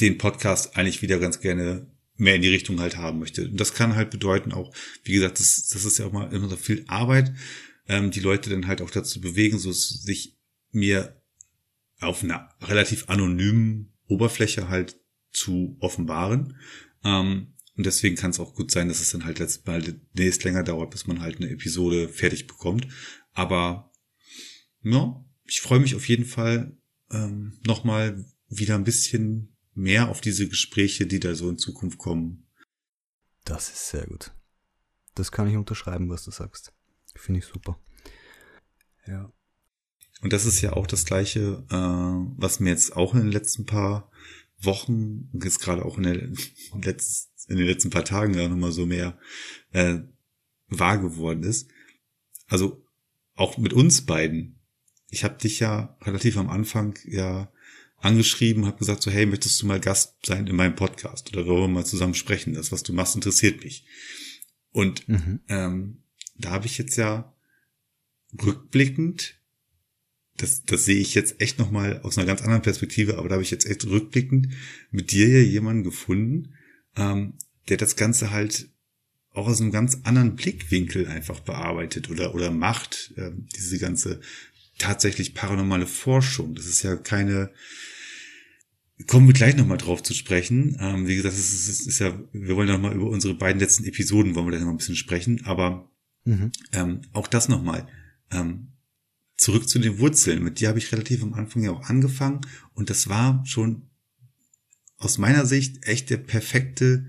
[0.00, 3.48] den Podcast eigentlich wieder ganz gerne mehr in die Richtung halt haben möchte.
[3.48, 6.48] Und das kann halt bedeuten auch, wie gesagt, das, das ist ja auch mal immer
[6.48, 7.32] so viel Arbeit,
[7.86, 10.36] ähm, die Leute dann halt auch dazu bewegen, so sich
[10.70, 11.20] mir
[12.00, 15.00] auf einer relativ anonymen Oberfläche halt
[15.32, 16.56] zu offenbaren.
[17.04, 20.42] Ähm, und deswegen kann es auch gut sein, dass es dann halt letztes Mal demnächst
[20.42, 22.88] länger dauert, bis man halt eine Episode fertig bekommt.
[23.32, 23.92] Aber
[24.82, 26.76] ja, ich freue mich auf jeden Fall
[27.12, 32.46] ähm, nochmal wieder ein bisschen mehr auf diese Gespräche, die da so in Zukunft kommen.
[33.44, 34.32] Das ist sehr gut.
[35.14, 36.72] Das kann ich unterschreiben, was du sagst.
[37.14, 37.78] Finde ich super.
[39.06, 39.32] Ja.
[40.20, 41.74] Und das ist ja auch das Gleiche, äh,
[42.36, 44.10] was mir jetzt auch in den letzten paar
[44.60, 49.16] Wochen, jetzt gerade auch in, der, in den letzten paar Tagen ja nochmal so mehr
[49.70, 50.00] äh,
[50.66, 51.70] wahr geworden ist.
[52.48, 52.84] Also
[53.36, 54.58] auch mit uns beiden.
[55.08, 57.50] Ich habe dich ja relativ am Anfang ja
[58.00, 61.68] angeschrieben, habe gesagt so, hey, möchtest du mal Gast sein in meinem Podcast oder darüber
[61.68, 62.54] mal zusammen sprechen?
[62.54, 63.84] Das, was du machst, interessiert mich.
[64.72, 65.40] Und mhm.
[65.48, 66.02] ähm,
[66.36, 67.34] da habe ich jetzt ja
[68.42, 69.40] rückblickend,
[70.36, 73.42] das, das sehe ich jetzt echt nochmal aus einer ganz anderen Perspektive, aber da habe
[73.42, 74.54] ich jetzt echt rückblickend
[74.90, 76.54] mit dir ja jemanden gefunden,
[76.96, 77.34] ähm,
[77.68, 78.68] der das Ganze halt
[79.32, 84.20] auch aus einem ganz anderen Blickwinkel einfach bearbeitet oder, oder macht, ähm, diese ganze
[84.78, 86.54] tatsächlich paranormale Forschung.
[86.54, 87.50] Das ist ja keine,
[89.06, 90.76] kommen wir gleich nochmal drauf zu sprechen.
[90.80, 94.34] Ähm, wie gesagt, es ist, ist ja, wir wollen nochmal über unsere beiden letzten Episoden
[94.34, 95.90] wollen wir da noch ein bisschen sprechen, aber
[96.24, 96.52] mhm.
[96.72, 97.86] ähm, auch das nochmal.
[98.30, 98.72] Ähm,
[99.36, 100.42] zurück zu den Wurzeln.
[100.42, 102.40] Mit dir habe ich relativ am Anfang ja auch angefangen
[102.74, 103.88] und das war schon
[104.96, 107.06] aus meiner Sicht echt der perfekte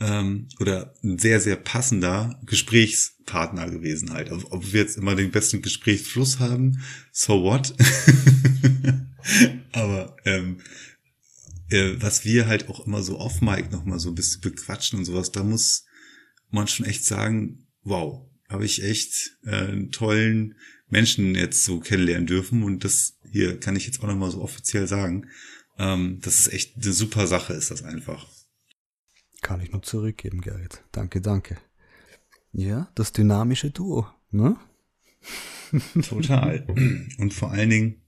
[0.00, 4.30] ähm, oder ein sehr, sehr passender Gesprächspartner gewesen halt.
[4.30, 7.74] Ob, wir jetzt immer den besten Gesprächsfluss haben, so what?
[9.72, 10.58] Aber ähm,
[11.70, 15.04] äh, was wir halt auch immer so off-mic noch mal so ein bisschen bequatschen und
[15.04, 15.84] sowas, da muss
[16.50, 20.56] man schon echt sagen, wow, habe ich echt äh, einen tollen
[20.88, 24.42] Menschen jetzt so kennenlernen dürfen und das hier kann ich jetzt auch noch mal so
[24.42, 25.28] offiziell sagen,
[25.78, 28.28] ähm, das ist echt eine super Sache, ist das einfach.
[29.44, 30.82] Kann ich nur zurückgeben, Gerrit.
[30.90, 31.58] Danke, danke.
[32.52, 34.56] Ja, das dynamische Duo, ne?
[36.08, 36.66] Total.
[37.18, 38.02] Und vor allen Dingen,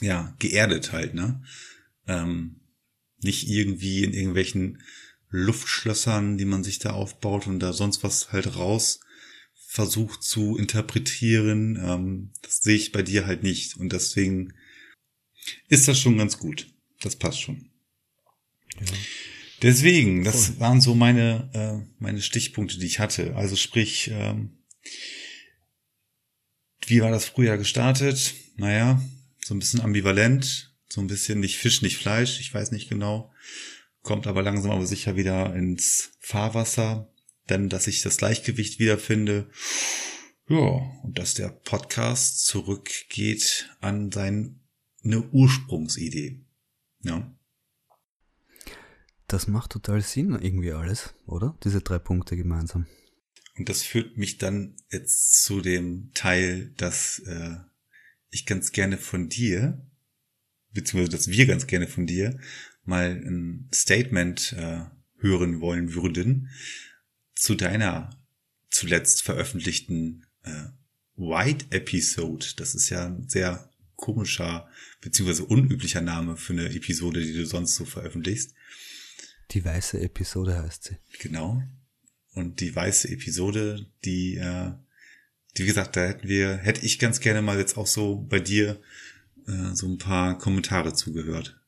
[0.00, 1.42] ja, geerdet halt, ne?
[2.06, 2.60] Ähm,
[3.20, 4.80] nicht irgendwie in irgendwelchen
[5.30, 9.00] Luftschlössern, die man sich da aufbaut und da sonst was halt raus
[9.52, 11.76] versucht zu interpretieren.
[11.82, 13.78] Ähm, das sehe ich bei dir halt nicht.
[13.78, 14.54] Und deswegen
[15.66, 16.72] ist das schon ganz gut.
[17.00, 17.68] Das passt schon.
[18.78, 18.94] Ja.
[19.62, 20.60] Deswegen, das Voll.
[20.60, 23.34] waren so meine, äh, meine Stichpunkte, die ich hatte.
[23.36, 24.58] Also sprich, ähm,
[26.86, 28.34] wie war das Frühjahr gestartet?
[28.56, 29.02] Naja,
[29.44, 33.32] so ein bisschen ambivalent, so ein bisschen nicht Fisch, nicht Fleisch, ich weiß nicht genau.
[34.02, 37.12] Kommt aber langsam aber sicher wieder ins Fahrwasser,
[37.48, 39.50] denn dass ich das Gleichgewicht wiederfinde.
[40.48, 44.54] Ja, und dass der Podcast zurückgeht an seine
[45.32, 46.44] Ursprungsidee.
[47.02, 47.35] Ja.
[49.28, 51.58] Das macht total Sinn, irgendwie alles, oder?
[51.64, 52.86] Diese drei Punkte gemeinsam.
[53.56, 57.56] Und das führt mich dann jetzt zu dem Teil, dass äh,
[58.30, 59.84] ich ganz gerne von dir,
[60.72, 62.38] beziehungsweise dass wir ganz gerne von dir
[62.84, 64.84] mal ein Statement äh,
[65.18, 66.50] hören wollen würden
[67.34, 68.10] zu deiner
[68.70, 70.66] zuletzt veröffentlichten äh,
[71.16, 72.46] White Episode.
[72.56, 74.68] Das ist ja ein sehr komischer
[75.00, 78.54] beziehungsweise unüblicher Name für eine Episode, die du sonst so veröffentlichst.
[79.52, 80.96] Die weiße Episode heißt sie.
[81.20, 81.62] Genau.
[82.34, 84.72] Und die weiße Episode, die, äh,
[85.56, 88.40] die, wie gesagt, da hätten wir, hätte ich ganz gerne mal jetzt auch so bei
[88.40, 88.80] dir
[89.46, 91.58] äh, so ein paar Kommentare zugehört.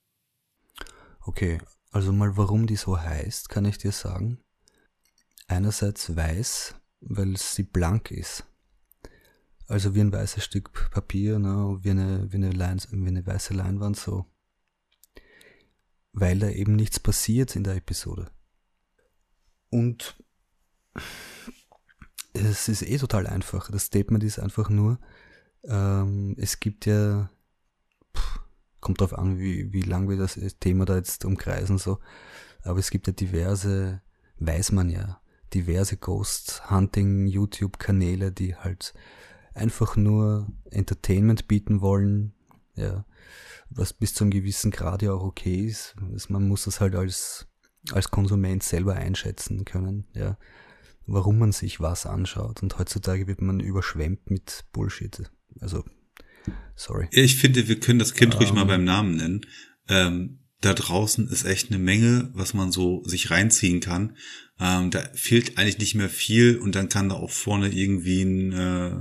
[1.20, 1.58] Okay,
[1.90, 4.38] also mal warum die so heißt, kann ich dir sagen.
[5.46, 8.44] Einerseits weiß, weil sie blank ist.
[9.66, 13.54] Also wie ein weißes Stück Papier, ne, wie, eine, wie, eine Lein, wie eine weiße
[13.54, 14.26] Leinwand so
[16.20, 18.30] weil da eben nichts passiert in der Episode.
[19.70, 20.16] Und
[22.32, 23.70] es ist eh total einfach.
[23.70, 24.98] Das Statement ist einfach nur,
[25.64, 27.30] ähm, es gibt ja,
[28.16, 28.40] pff,
[28.80, 31.98] kommt drauf an, wie, wie lang wir das Thema da jetzt umkreisen, so,
[32.62, 34.02] aber es gibt ja diverse,
[34.38, 35.20] weiß man ja,
[35.54, 38.94] diverse Ghost Hunting YouTube-Kanäle, die halt
[39.54, 42.34] einfach nur Entertainment bieten wollen,
[42.78, 43.04] ja,
[43.70, 45.94] was bis zu einem gewissen Grad ja auch okay ist.
[46.28, 47.46] Man muss das halt als,
[47.92, 50.38] als Konsument selber einschätzen können, ja,
[51.06, 52.62] warum man sich was anschaut.
[52.62, 55.30] Und heutzutage wird man überschwemmt mit Bullshit.
[55.60, 55.84] Also,
[56.76, 57.08] sorry.
[57.10, 58.68] Ich finde, wir können das Kind um, ruhig mal ähm.
[58.68, 59.40] beim Namen nennen.
[59.88, 64.16] Ähm, da draußen ist echt eine Menge, was man so sich reinziehen kann.
[64.58, 68.52] Ähm, da fehlt eigentlich nicht mehr viel und dann kann da auch vorne irgendwie ein
[68.52, 68.96] äh,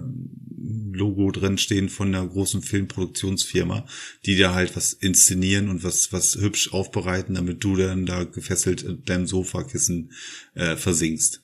[0.93, 3.85] Logo drin stehen von einer großen Filmproduktionsfirma,
[4.25, 8.83] die da halt was inszenieren und was was hübsch aufbereiten, damit du dann da gefesselt
[8.83, 10.11] in deinem Sofakissen
[10.55, 11.43] äh, versinkst.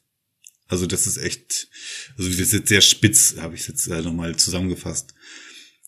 [0.68, 1.70] Also das ist echt,
[2.18, 5.14] also das ist jetzt sehr spitz, habe ich jetzt äh, nochmal zusammengefasst.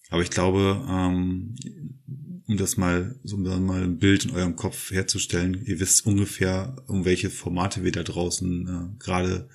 [0.09, 1.55] Aber ich glaube, ähm,
[2.47, 5.63] um das mal, so mal ein Bild in eurem Kopf herzustellen.
[5.65, 9.49] Ihr wisst ungefähr, um welche Formate wir da draußen äh, gerade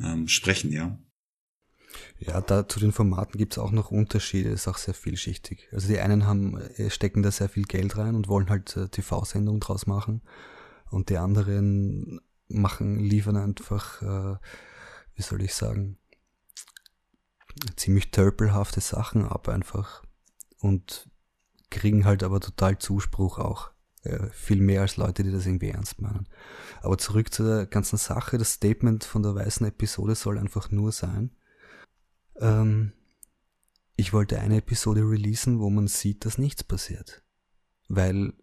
[0.00, 0.98] ähm, sprechen, ja.
[2.18, 5.68] Ja, da zu den Formaten gibt's auch noch Unterschiede, ist auch sehr vielschichtig.
[5.72, 8.88] Also die einen haben, äh, stecken da sehr viel Geld rein und wollen halt äh,
[8.88, 10.22] TV-Sendungen draus machen.
[10.90, 14.36] Und die anderen machen, liefern einfach, äh,
[15.14, 15.98] wie soll ich sagen,
[17.76, 20.02] ziemlich törpelhafte Sachen ab einfach.
[20.60, 21.10] Und
[21.70, 23.70] kriegen halt aber total Zuspruch auch.
[24.02, 26.28] Äh, viel mehr als Leute, die das irgendwie ernst meinen.
[26.80, 28.38] Aber zurück zu der ganzen Sache.
[28.38, 31.32] Das Statement von der weißen Episode soll einfach nur sein.
[32.40, 32.92] Ähm,
[33.96, 37.22] ich wollte eine Episode releasen, wo man sieht, dass nichts passiert.
[37.88, 38.34] Weil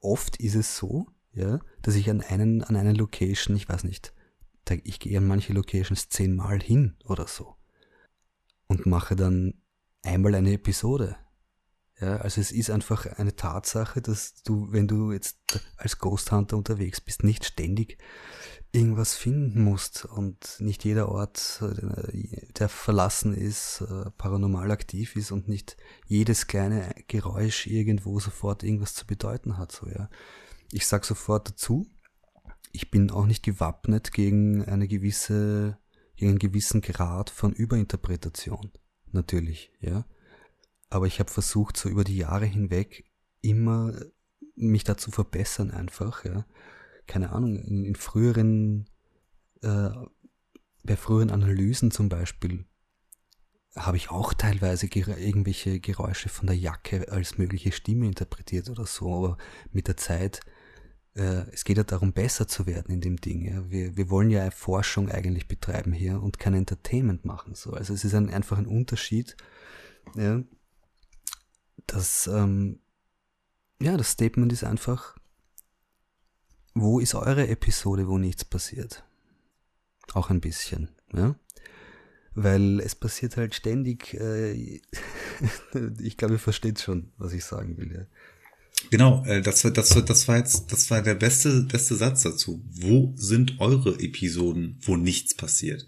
[0.00, 4.12] oft ist es so, ja, dass ich an einen, an eine Location, ich weiß nicht,
[4.82, 7.54] ich gehe an manche Locations zehnmal hin oder so
[8.66, 9.54] und mache dann
[10.02, 11.16] einmal eine Episode.
[11.98, 15.38] Ja, also es ist einfach eine Tatsache, dass du, wenn du jetzt
[15.78, 17.96] als Ghost Hunter unterwegs bist, nicht ständig
[18.70, 21.64] irgendwas finden musst und nicht jeder Ort,
[22.58, 28.94] der verlassen ist, äh, paranormal aktiv ist und nicht jedes kleine Geräusch irgendwo sofort irgendwas
[28.94, 29.72] zu bedeuten hat.
[29.72, 30.10] So, ja.
[30.72, 31.86] Ich sag sofort dazu,
[32.72, 35.78] ich bin auch nicht gewappnet gegen eine gewisse,
[36.16, 38.70] gegen einen gewissen Grad von Überinterpretation.
[39.12, 40.04] Natürlich, ja
[40.90, 43.04] aber ich habe versucht, so über die Jahre hinweg
[43.40, 43.92] immer
[44.54, 46.46] mich da zu verbessern einfach, ja.
[47.06, 48.88] Keine Ahnung, in, in früheren,
[49.62, 49.90] äh,
[50.82, 52.64] bei früheren Analysen zum Beispiel,
[53.76, 58.86] habe ich auch teilweise ger irgendwelche Geräusche von der Jacke als mögliche Stimme interpretiert oder
[58.86, 59.38] so, aber
[59.70, 60.40] mit der Zeit,
[61.14, 63.44] äh, es geht ja darum, besser zu werden in dem Ding.
[63.44, 63.70] Ja.
[63.70, 67.54] Wir, wir wollen ja Forschung eigentlich betreiben hier und kein Entertainment machen.
[67.54, 67.72] So.
[67.72, 69.36] Also es ist ein, einfach ein Unterschied,
[70.14, 70.42] ja,
[71.86, 72.80] das, ähm,
[73.80, 75.16] ja, das Statement ist einfach,
[76.74, 79.04] wo ist eure Episode, wo nichts passiert?
[80.12, 81.36] Auch ein bisschen, ja.
[82.34, 84.52] Weil es passiert halt ständig, äh,
[86.00, 88.06] ich glaube, ihr versteht schon, was ich sagen will, ja.
[88.90, 92.62] Genau, äh, das, das, das war jetzt, das war der beste, beste Satz dazu.
[92.70, 95.86] Wo sind eure Episoden, wo nichts passiert?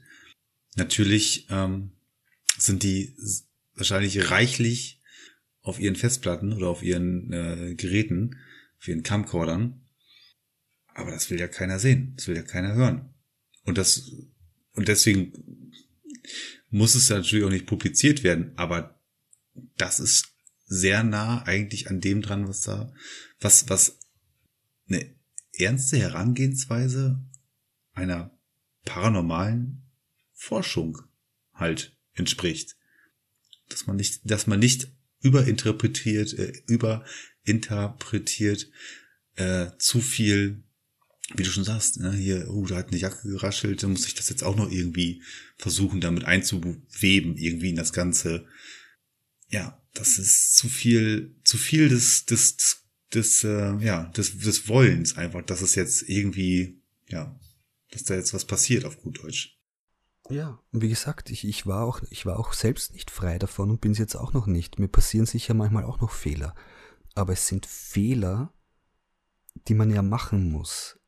[0.75, 1.93] Natürlich ähm,
[2.57, 3.15] sind die
[3.75, 4.98] wahrscheinlich reichlich
[5.63, 8.37] auf ihren Festplatten oder auf ihren äh, Geräten,
[8.79, 9.87] auf ihren Camcordern.
[10.95, 12.15] Aber das will ja keiner sehen.
[12.17, 13.15] Das will ja keiner hören.
[13.65, 14.11] Und das,
[14.73, 15.33] und deswegen
[16.71, 18.53] muss es natürlich auch nicht publiziert werden.
[18.57, 19.01] Aber
[19.77, 20.35] das ist
[20.67, 22.93] sehr nah eigentlich an dem dran, was da,
[23.41, 23.99] was, was
[24.89, 25.15] eine
[25.53, 27.25] ernste Herangehensweise
[27.93, 28.39] einer
[28.85, 29.83] paranormalen
[30.33, 30.99] Forschung
[31.53, 32.77] halt entspricht.
[33.69, 34.93] Dass man nicht, dass man nicht
[35.29, 38.71] überinterpretiert, äh, überinterpretiert,
[39.37, 40.65] äh, zu viel,
[41.35, 44.15] wie du schon sagst, ne, hier, oh, da hat eine Jacke geraschelt, dann muss ich
[44.15, 45.23] das jetzt auch noch irgendwie
[45.57, 48.47] versuchen, damit einzuweben, irgendwie in das Ganze.
[49.51, 55.17] Ja, das ist zu viel, zu viel des, des, des, äh, ja, des, des Wollens
[55.17, 57.39] einfach, dass es jetzt irgendwie, ja,
[57.91, 59.58] dass da jetzt was passiert auf gut Deutsch.
[60.31, 63.81] Ja, wie gesagt, ich, ich, war auch, ich war auch selbst nicht frei davon und
[63.81, 64.79] bin es jetzt auch noch nicht.
[64.79, 66.55] Mir passieren sicher manchmal auch noch Fehler.
[67.15, 68.53] Aber es sind Fehler,
[69.69, 70.99] die man ja machen muss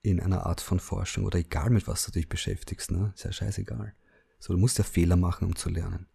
[0.00, 3.12] in einer Art von Forschung oder egal mit was du dich beschäftigst, ne?
[3.14, 3.94] Ist ja scheißegal.
[4.38, 6.08] So, du musst ja Fehler machen, um zu lernen.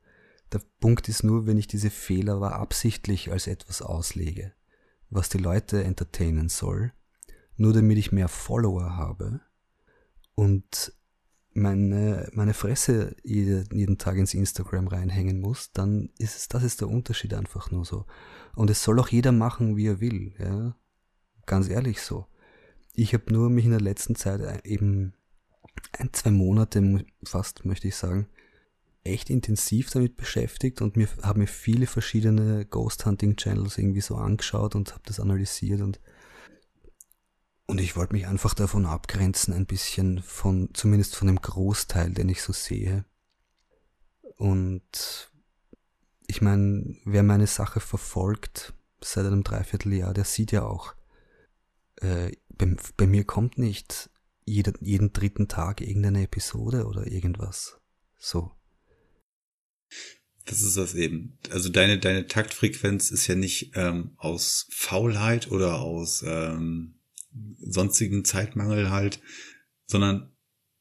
[0.51, 4.53] Der Punkt ist nur, wenn ich diese Fehler war absichtlich als etwas auslege,
[5.09, 6.91] was die Leute entertainen soll,
[7.55, 9.41] nur damit ich mehr Follower habe
[10.35, 10.93] und
[11.57, 16.81] meine, meine Fresse jede, jeden Tag ins Instagram reinhängen muss, dann ist es, das ist
[16.81, 18.05] der Unterschied einfach nur so.
[18.55, 20.75] Und es soll auch jeder machen, wie er will, ja.
[21.45, 22.27] Ganz ehrlich so.
[22.93, 25.13] Ich habe nur mich in der letzten Zeit äh, eben
[25.93, 28.27] ein, zwei Monate fast, möchte ich sagen,
[29.03, 34.15] echt intensiv damit beschäftigt und mir habe mir viele verschiedene Ghost Hunting Channels irgendwie so
[34.15, 35.99] angeschaut und habe das analysiert und
[37.67, 42.29] und ich wollte mich einfach davon abgrenzen, ein bisschen von, zumindest von dem Großteil, den
[42.29, 43.05] ich so sehe.
[44.37, 45.29] Und
[46.27, 50.95] ich meine, wer meine Sache verfolgt, seit einem Dreivierteljahr, der sieht ja auch,
[51.97, 54.09] äh, bei, bei, mir kommt nicht
[54.45, 57.79] jeden, jeden dritten Tag irgendeine Episode oder irgendwas.
[58.17, 58.51] So.
[60.45, 61.37] Das ist das eben.
[61.49, 66.96] Also deine, deine Taktfrequenz ist ja nicht ähm, aus Faulheit oder aus ähm,
[67.59, 69.21] sonstigen Zeitmangel halt,
[69.85, 70.35] sondern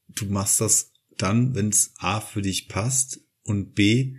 [0.08, 4.16] du machst das dann, wenn es A für dich passt und B,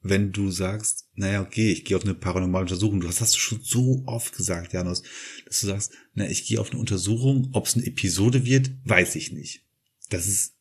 [0.00, 3.00] wenn du sagst, naja, okay, ich gehe auf eine paranormale Untersuchung.
[3.00, 5.02] Du hast das schon so oft gesagt, Janos,
[5.46, 9.16] dass du sagst, na, ich gehe auf eine Untersuchung, ob es eine Episode wird, weiß
[9.16, 9.64] ich nicht.
[10.10, 10.54] Das ist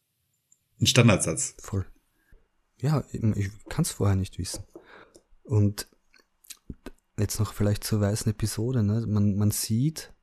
[0.81, 1.55] ein Standardsatz.
[1.59, 1.85] Voll.
[2.77, 4.63] Ja, ich kann es vorher nicht wissen.
[5.43, 5.87] Und
[7.17, 9.05] jetzt noch vielleicht zur weißen Episode, ne?
[9.07, 10.13] Man, man sieht,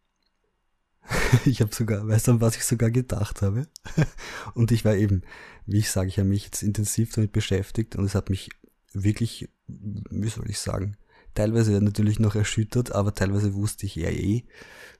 [1.44, 3.66] ich habe sogar, weißt du, was ich sogar gedacht habe?
[4.54, 5.22] und ich war eben,
[5.66, 8.50] wie ich sage, ich habe mich jetzt intensiv damit beschäftigt und es hat mich
[8.92, 10.96] wirklich, wie soll ich sagen,
[11.34, 14.44] teilweise natürlich noch erschüttert, aber teilweise wusste ich ja eh,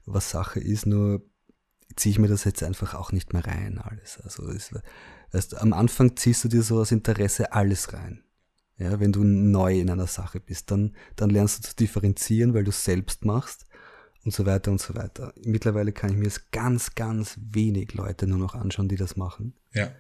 [0.07, 1.23] was Sache ist, nur
[1.95, 4.19] ziehe ich mir das jetzt einfach auch nicht mehr rein alles.
[4.23, 4.71] Also es,
[5.33, 8.25] weißt, am Anfang ziehst du dir so aus Interesse alles rein.
[8.79, 12.65] Ja, wenn du neu in einer Sache bist, dann, dann lernst du zu differenzieren, weil
[12.65, 13.67] du es selbst machst
[14.25, 15.35] und so weiter und so weiter.
[15.45, 19.55] Mittlerweile kann ich mir es ganz, ganz wenig Leute nur noch anschauen, die das machen.
[19.73, 19.93] Ja.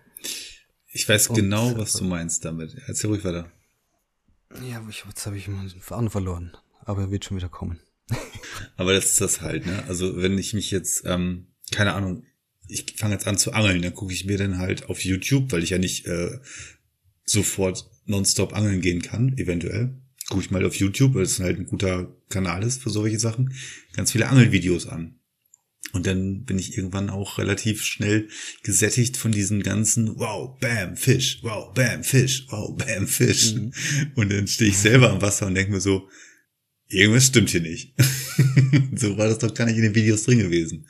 [0.92, 2.76] Ich weiß und, genau, was du meinst damit.
[2.86, 3.50] Erzähl ruhig weiter.
[4.68, 6.56] Ja, ich, jetzt habe ich meinen Faden verloren.
[6.84, 7.80] Aber er wird schon wieder kommen.
[8.76, 9.84] aber das ist das halt, ne?
[9.88, 12.24] Also wenn ich mich jetzt, ähm, keine Ahnung,
[12.68, 15.62] ich fange jetzt an zu angeln, dann gucke ich mir dann halt auf YouTube, weil
[15.62, 16.38] ich ja nicht äh,
[17.24, 20.01] sofort nonstop angeln gehen kann, eventuell.
[20.32, 23.52] Gucke ich mal auf YouTube, weil es halt ein guter Kanal ist für solche Sachen,
[23.92, 25.16] ganz viele Angelvideos an.
[25.92, 28.28] Und dann bin ich irgendwann auch relativ schnell
[28.62, 33.52] gesättigt von diesen ganzen Wow, Bam, Fisch, Wow, Bam, Fisch, Wow, Bam, Fisch.
[33.52, 33.72] Mhm.
[34.14, 36.08] Und dann stehe ich selber am Wasser und denke mir so,
[36.88, 37.92] irgendwas stimmt hier nicht.
[38.96, 40.86] so war das doch gar nicht in den Videos drin gewesen.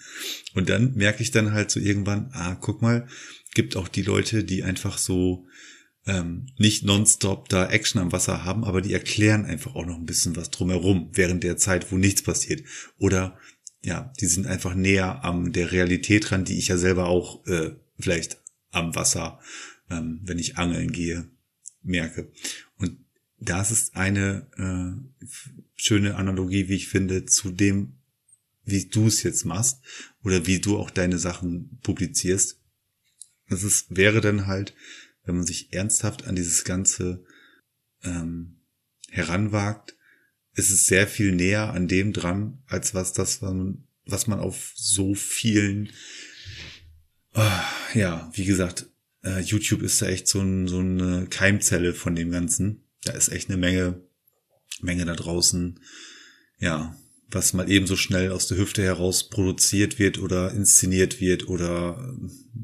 [0.55, 3.09] Und dann merke ich dann halt so irgendwann, ah, guck mal,
[3.55, 5.49] gibt auch die Leute, die einfach so
[6.07, 10.07] ähm, nicht nonstop da Action am Wasser haben, aber die erklären einfach auch noch ein
[10.07, 12.64] bisschen was drumherum während der Zeit, wo nichts passiert.
[12.98, 13.38] Oder
[13.82, 17.72] ja, die sind einfach näher am der Realität dran, die ich ja selber auch äh,
[17.98, 18.38] vielleicht
[18.70, 19.40] am Wasser,
[19.90, 21.28] ähm, wenn ich angeln gehe,
[21.82, 22.30] merke.
[22.78, 22.98] Und
[23.38, 25.26] das ist eine äh,
[25.74, 27.98] schöne Analogie, wie ich finde, zu dem,
[28.64, 29.80] wie du es jetzt machst
[30.22, 32.61] oder wie du auch deine Sachen publizierst.
[33.48, 34.74] Das ist, wäre dann halt,
[35.25, 37.25] wenn man sich ernsthaft an dieses Ganze
[38.03, 38.61] ähm,
[39.11, 39.97] heranwagt,
[40.55, 45.14] ist es sehr viel näher an dem dran, als was das, was man auf so
[45.14, 45.91] vielen,
[47.35, 48.87] äh, ja, wie gesagt,
[49.25, 52.85] äh, YouTube ist da echt so, ein, so eine Keimzelle von dem Ganzen.
[53.05, 54.03] Da ist echt eine Menge,
[54.81, 55.81] Menge da draußen,
[56.59, 56.97] ja,
[57.35, 62.14] was mal eben so schnell aus der Hüfte heraus produziert wird oder inszeniert wird oder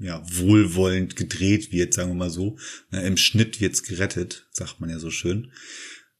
[0.01, 2.57] ja wohlwollend gedreht wird, sagen wir mal so.
[2.91, 5.51] Im Schnitt wird's gerettet, sagt man ja so schön.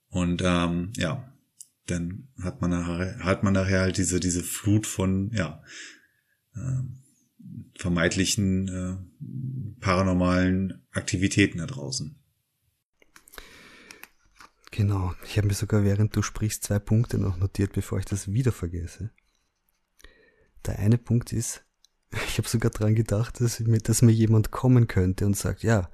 [0.09, 1.33] Und ähm, ja,
[1.87, 5.63] dann hat man nachher, hat man nachher halt diese, diese Flut von, ja,
[6.55, 6.83] äh,
[7.79, 12.19] vermeintlichen äh, paranormalen Aktivitäten da draußen.
[14.79, 18.33] Genau, ich habe mir sogar während du sprichst zwei Punkte noch notiert, bevor ich das
[18.33, 19.11] wieder vergesse.
[20.67, 21.65] Der eine Punkt ist,
[22.29, 25.91] ich habe sogar dran gedacht, dass mir, dass mir jemand kommen könnte und sagt, ja,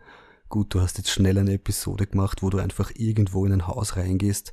[0.51, 3.97] gut, du hast jetzt schnell eine Episode gemacht, wo du einfach irgendwo in ein Haus
[3.97, 4.53] reingehst,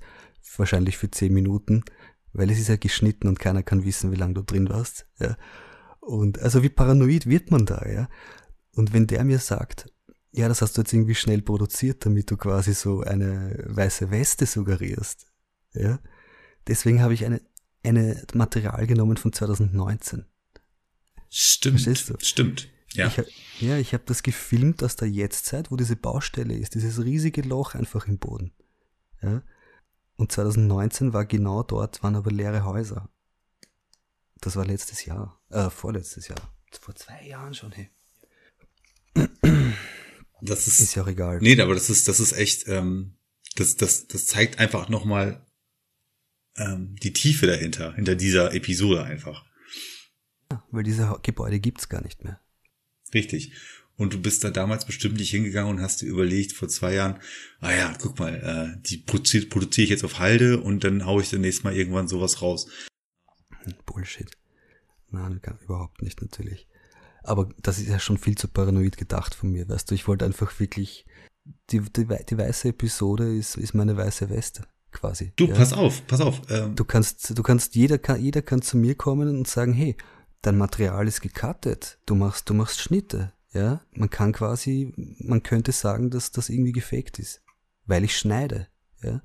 [0.55, 1.83] wahrscheinlich für zehn Minuten,
[2.31, 5.07] weil es ist ja geschnitten und keiner kann wissen, wie lange du drin warst.
[5.19, 5.35] Ja.
[5.99, 8.07] Und also wie paranoid wird man da, ja?
[8.71, 9.90] Und wenn der mir sagt,
[10.31, 14.45] ja, das hast du jetzt irgendwie schnell produziert, damit du quasi so eine weiße Weste
[14.45, 15.27] suggerierst,
[15.73, 15.99] ja?
[16.67, 17.41] Deswegen habe ich eine,
[17.83, 20.25] eine Material genommen von 2019.
[21.29, 21.81] Stimmt.
[21.81, 22.15] Verstehst du?
[22.23, 22.69] Stimmt.
[22.93, 23.07] Ja.
[23.07, 27.41] Ich, ja, ich habe das gefilmt aus der Jetztzeit, wo diese Baustelle ist, dieses riesige
[27.41, 28.53] Loch einfach im Boden.
[29.21, 29.41] Ja?
[30.17, 33.09] Und 2019 war genau dort, waren aber leere Häuser.
[34.41, 36.39] Das war letztes Jahr, äh, vorletztes Jahr.
[36.79, 37.89] Vor zwei Jahren schon, hey.
[40.41, 41.39] Das ist, ist ja auch egal.
[41.41, 43.15] Nee, aber das ist, das ist echt, ähm,
[43.55, 45.45] das, das, das zeigt einfach nochmal
[46.57, 49.45] ähm, die Tiefe dahinter, hinter dieser Episode einfach.
[50.51, 52.39] Ja, weil diese Gebäude gibt's gar nicht mehr.
[53.13, 53.53] Richtig.
[53.97, 57.19] Und du bist da damals bestimmt nicht hingegangen und hast dir überlegt vor zwei Jahren,
[57.59, 58.33] ah ja, guck mal,
[58.75, 61.75] äh, die produziere produzier ich jetzt auf Halde und dann haue ich dann nächstes Mal
[61.75, 62.67] irgendwann sowas raus.
[63.85, 64.31] Bullshit.
[65.11, 66.67] Nein, überhaupt nicht natürlich.
[67.23, 69.95] Aber das ist ja schon viel zu paranoid gedacht von mir, weißt du.
[69.95, 71.05] Ich wollte einfach wirklich,
[71.69, 74.63] die, die, die weiße Episode ist, ist meine weiße Weste.
[74.91, 75.31] quasi.
[75.35, 75.55] Du, ja.
[75.55, 76.41] pass auf, pass auf.
[76.49, 79.95] Ähm, du kannst, du kannst, jeder kann, jeder kann zu mir kommen und sagen, hey,
[80.41, 83.81] dein Material ist gecuttet, du machst, du machst Schnitte, ja.
[83.93, 87.41] Man kann quasi, man könnte sagen, dass das irgendwie gefaked ist,
[87.85, 88.67] weil ich schneide,
[89.01, 89.21] ja.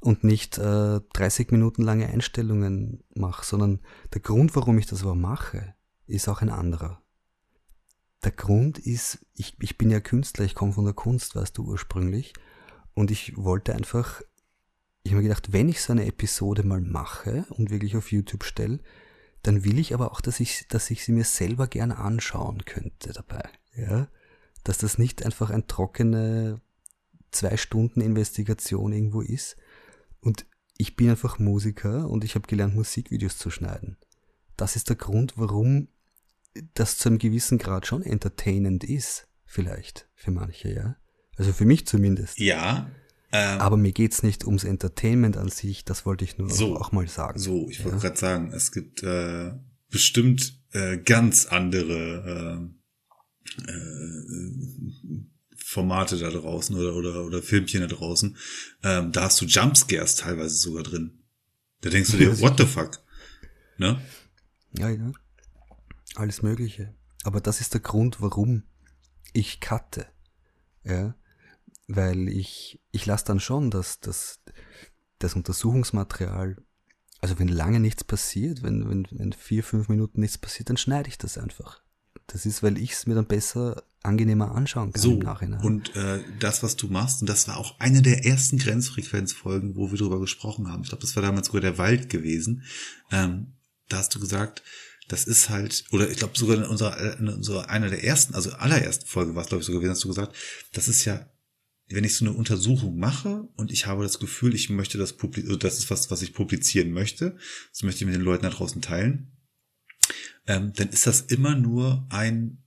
[0.00, 3.80] Und nicht äh, 30 Minuten lange Einstellungen mache, sondern
[4.12, 5.74] der Grund, warum ich das aber mache,
[6.06, 7.02] ist auch ein anderer.
[8.24, 11.64] Der Grund ist, ich, ich bin ja Künstler, ich komme von der Kunst, weißt du,
[11.64, 12.32] ursprünglich.
[12.94, 14.22] Und ich wollte einfach,
[15.02, 18.44] ich habe mir gedacht, wenn ich so eine Episode mal mache und wirklich auf YouTube
[18.44, 18.80] stelle,
[19.42, 23.12] dann will ich aber auch, dass ich, dass ich sie mir selber gerne anschauen könnte
[23.12, 23.46] dabei.
[23.76, 24.08] Ja?
[24.62, 26.62] Dass das nicht einfach ein trockene
[27.30, 29.56] zwei Stunden Investigation irgendwo ist.
[30.20, 30.46] Und
[30.78, 33.98] ich bin einfach Musiker und ich habe gelernt, Musikvideos zu schneiden.
[34.56, 35.88] Das ist der Grund, warum
[36.74, 40.96] das zu einem gewissen Grad schon entertainend ist, vielleicht, für manche, ja.
[41.36, 42.38] Also für mich zumindest.
[42.38, 42.90] Ja.
[43.32, 46.92] Ähm, Aber mir geht's nicht ums Entertainment an sich, das wollte ich nur so, auch
[46.92, 47.38] mal sagen.
[47.38, 48.02] So, ich wollte ja.
[48.02, 49.52] gerade sagen, es gibt äh,
[49.90, 52.70] bestimmt äh, ganz andere
[53.66, 54.94] äh, äh,
[55.56, 58.36] Formate da draußen oder, oder, oder Filmchen da draußen.
[58.84, 61.24] Ähm, da hast du Jumpscares teilweise sogar drin.
[61.80, 63.00] Da denkst du dir, what the fuck?
[63.78, 64.00] Ne?
[64.78, 65.12] Ja, ja.
[66.14, 66.94] Alles Mögliche.
[67.24, 68.64] Aber das ist der Grund, warum
[69.32, 70.06] ich cutte.
[70.84, 71.14] Ja
[71.86, 74.40] weil ich, ich lasse dann schon, dass, dass
[75.18, 76.56] das Untersuchungsmaterial,
[77.20, 81.08] also wenn lange nichts passiert, wenn, wenn, wenn vier, fünf Minuten nichts passiert, dann schneide
[81.08, 81.82] ich das einfach.
[82.26, 85.60] Das ist, weil ich es mir dann besser, angenehmer anschauen kann so, im Nachhinein.
[85.60, 89.90] Und äh, das, was du machst, und das war auch eine der ersten Grenzfrequenzfolgen, wo
[89.90, 90.82] wir drüber gesprochen haben.
[90.82, 92.64] Ich glaube, das war damals sogar der Wald gewesen.
[93.10, 93.54] Ähm,
[93.88, 94.62] da hast du gesagt,
[95.08, 98.52] das ist halt, oder ich glaube sogar in unserer, in unserer einer der ersten, also
[98.52, 100.34] allerersten Folge war es, glaube ich, so gewesen, hast du gesagt,
[100.72, 101.28] das ist ja
[101.88, 105.48] wenn ich so eine Untersuchung mache und ich habe das Gefühl, ich möchte das publizieren,
[105.48, 107.36] also das ist was, was ich publizieren möchte,
[107.70, 109.32] das möchte ich mit den Leuten da draußen teilen,
[110.46, 112.62] ähm, dann ist das immer nur ein,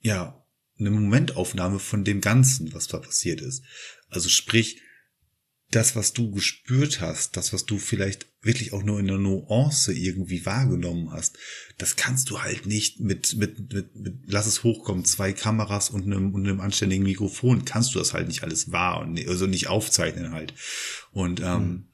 [0.00, 0.40] ja,
[0.78, 3.62] eine Momentaufnahme von dem Ganzen, was da passiert ist.
[4.08, 4.80] Also sprich,
[5.74, 9.92] das, was du gespürt hast, das, was du vielleicht wirklich auch nur in einer Nuance
[9.92, 11.38] irgendwie wahrgenommen hast,
[11.78, 16.04] das kannst du halt nicht mit, mit, mit, mit lass es hochkommen, zwei Kameras und
[16.04, 19.68] einem, und einem anständigen Mikrofon, kannst du das halt nicht alles wahr und also nicht
[19.68, 20.54] aufzeichnen halt.
[21.12, 21.88] Und, ähm, mhm.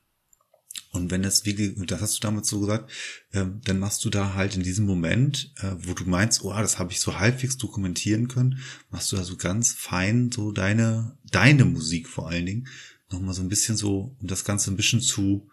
[0.93, 2.91] Und wenn das wirklich, das hast du damals so gesagt,
[3.33, 6.81] ähm, dann machst du da halt in diesem Moment, äh, wo du meinst, oh, das
[6.81, 8.59] habe ich so halbwegs dokumentieren können,
[8.91, 12.69] machst du da so ganz fein so deine, deine Musik vor allen Dingen,
[13.11, 15.49] nochmal so ein bisschen so, um das Ganze ein bisschen zu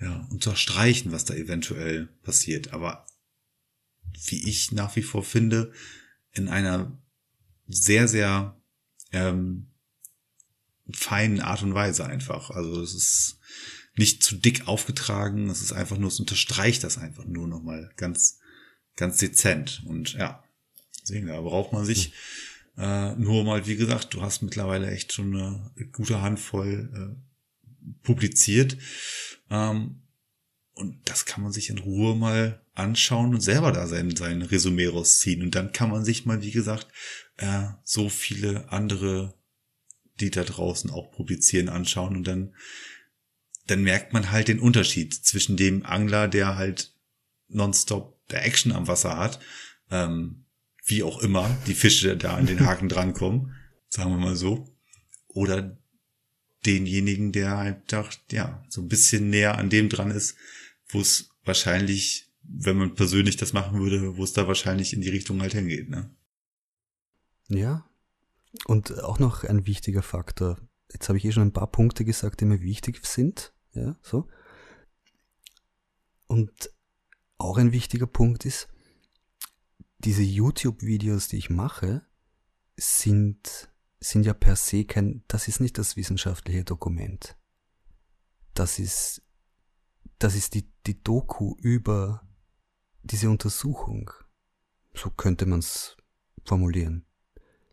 [0.00, 2.72] ja, unterstreichen, was da eventuell passiert.
[2.72, 3.06] Aber
[4.26, 5.72] wie ich nach wie vor finde,
[6.32, 6.98] in einer
[7.66, 8.60] sehr, sehr
[9.12, 9.66] ähm,
[10.92, 12.50] feinen Art und Weise einfach.
[12.50, 13.38] Also es ist
[13.96, 18.38] nicht zu dick aufgetragen, es ist einfach nur, es unterstreicht das einfach nur nochmal ganz,
[18.96, 19.82] ganz dezent.
[19.86, 20.42] Und ja,
[21.02, 22.12] deswegen, da braucht man sich
[22.80, 28.78] äh, nur mal, wie gesagt, du hast mittlerweile echt schon eine gute Handvoll äh, publiziert.
[29.50, 30.02] Ähm,
[30.72, 34.86] und das kann man sich in Ruhe mal anschauen und selber da sein, sein Resümee
[34.86, 35.42] rausziehen.
[35.42, 36.88] Und dann kann man sich mal, wie gesagt,
[37.36, 39.34] äh, so viele andere,
[40.18, 42.54] die da draußen auch publizieren, anschauen und dann,
[43.66, 46.94] dann merkt man halt den Unterschied zwischen dem Angler, der halt
[47.48, 49.38] nonstop der Action am Wasser hat,
[49.90, 50.46] ähm,
[50.90, 53.54] wie auch immer die Fische da an den Haken drankommen,
[53.88, 54.68] sagen wir mal so,
[55.28, 55.76] oder
[56.66, 57.92] denjenigen, der halt
[58.30, 60.36] ja so ein bisschen näher an dem dran ist,
[60.88, 65.08] wo es wahrscheinlich, wenn man persönlich das machen würde, wo es da wahrscheinlich in die
[65.08, 66.10] Richtung halt hingeht, ne?
[67.48, 67.86] Ja.
[68.66, 70.58] Und auch noch ein wichtiger Faktor.
[70.92, 74.28] Jetzt habe ich eh schon ein paar Punkte gesagt, die mir wichtig sind, ja, so.
[76.26, 76.70] Und
[77.38, 78.68] auch ein wichtiger Punkt ist,
[80.04, 82.02] diese YouTube-Videos, die ich mache,
[82.76, 83.70] sind,
[84.00, 87.36] sind ja per se kein, das ist nicht das wissenschaftliche Dokument.
[88.54, 89.22] Das ist,
[90.18, 92.26] das ist die, die Doku über
[93.02, 94.10] diese Untersuchung.
[94.94, 95.96] So könnte man es
[96.44, 97.04] formulieren.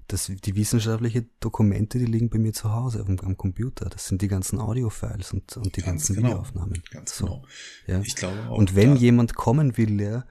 [0.07, 3.89] Das, die wissenschaftlichen Dokumente, die liegen bei mir zu Hause auf dem, am Computer.
[3.89, 6.27] Das sind die ganzen Audiofiles und, und die Ganz ganzen genau.
[6.29, 6.83] Videoaufnahmen.
[6.91, 7.45] Ganz so, genau.
[7.87, 7.99] Ja.
[7.99, 8.57] Ich glaube auch.
[8.57, 10.25] Und wenn jemand kommen will, ja,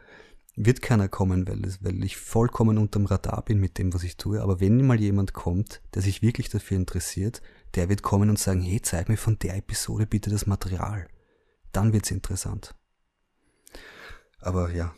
[0.56, 4.40] wird keiner kommen, weil, weil ich vollkommen unterm Radar bin mit dem, was ich tue.
[4.40, 7.42] Aber wenn mal jemand kommt, der sich wirklich dafür interessiert,
[7.74, 11.08] der wird kommen und sagen, hey, zeig mir von der Episode bitte das Material.
[11.72, 12.74] Dann wird's interessant.
[14.40, 14.96] Aber ja.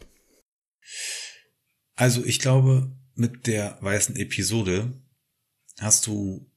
[1.97, 5.03] Also ich glaube, mit der weißen Episode
[5.81, 6.49] hast du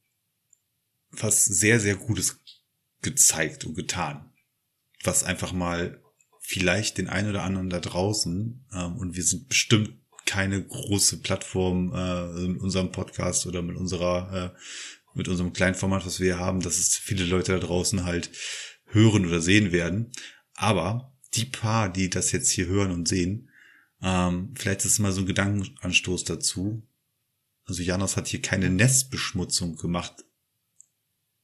[1.10, 2.40] was sehr, sehr Gutes
[3.00, 4.32] gezeigt und getan.
[5.02, 6.01] Was einfach mal
[6.42, 9.94] vielleicht den einen oder anderen da draußen, ähm, und wir sind bestimmt
[10.26, 14.58] keine große Plattform äh, in unserem Podcast oder mit unserer, äh,
[15.14, 18.30] mit unserem kleinen Format, was wir haben, dass es viele Leute da draußen halt
[18.86, 20.12] hören oder sehen werden.
[20.54, 23.50] Aber die paar, die das jetzt hier hören und sehen,
[24.02, 26.86] ähm, vielleicht ist es mal so ein Gedankenanstoß dazu.
[27.64, 30.24] Also Janos hat hier keine Nestbeschmutzung gemacht.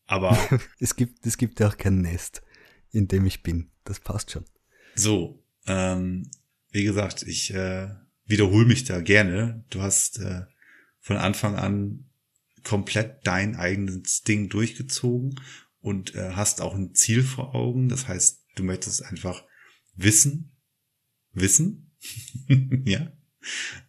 [0.06, 0.36] Aber.
[0.80, 2.42] es gibt, es gibt ja auch kein Nest,
[2.90, 3.70] in dem ich bin.
[3.84, 4.44] Das passt schon.
[4.98, 6.30] So, ähm,
[6.70, 7.88] wie gesagt, ich äh,
[8.24, 9.64] wiederhole mich da gerne.
[9.70, 10.42] Du hast äh,
[11.00, 12.04] von Anfang an
[12.64, 15.40] komplett dein eigenes Ding durchgezogen
[15.80, 17.88] und äh, hast auch ein Ziel vor Augen.
[17.88, 19.44] Das heißt, du möchtest einfach
[19.94, 20.56] wissen,
[21.32, 21.92] wissen,
[22.84, 23.12] ja.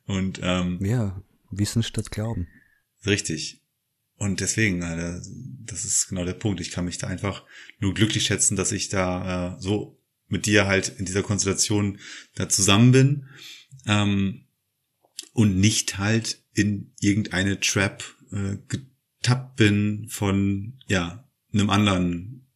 [0.06, 2.48] Und ähm, ja, Wissen statt Glauben.
[3.06, 3.64] Richtig.
[4.16, 5.20] Und deswegen, äh,
[5.66, 6.60] das ist genau der Punkt.
[6.62, 7.46] Ich kann mich da einfach
[7.80, 9.99] nur glücklich schätzen, dass ich da äh, so
[10.30, 12.00] mit dir halt in dieser Konstellation
[12.36, 13.26] da zusammen bin
[13.88, 14.46] ähm,
[15.34, 22.48] und nicht halt in irgendeine Trap äh, getappt bin von ja einem anderen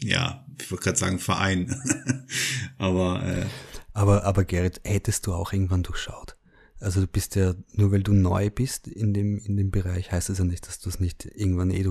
[0.00, 1.74] ja ich wollte gerade sagen Verein,
[2.78, 3.46] aber äh,
[3.92, 6.36] aber aber Gerrit, hättest du auch irgendwann durchschaut?
[6.78, 10.30] Also du bist ja nur weil du neu bist in dem in dem Bereich heißt
[10.30, 11.82] es ja nicht, dass du es nicht irgendwann eh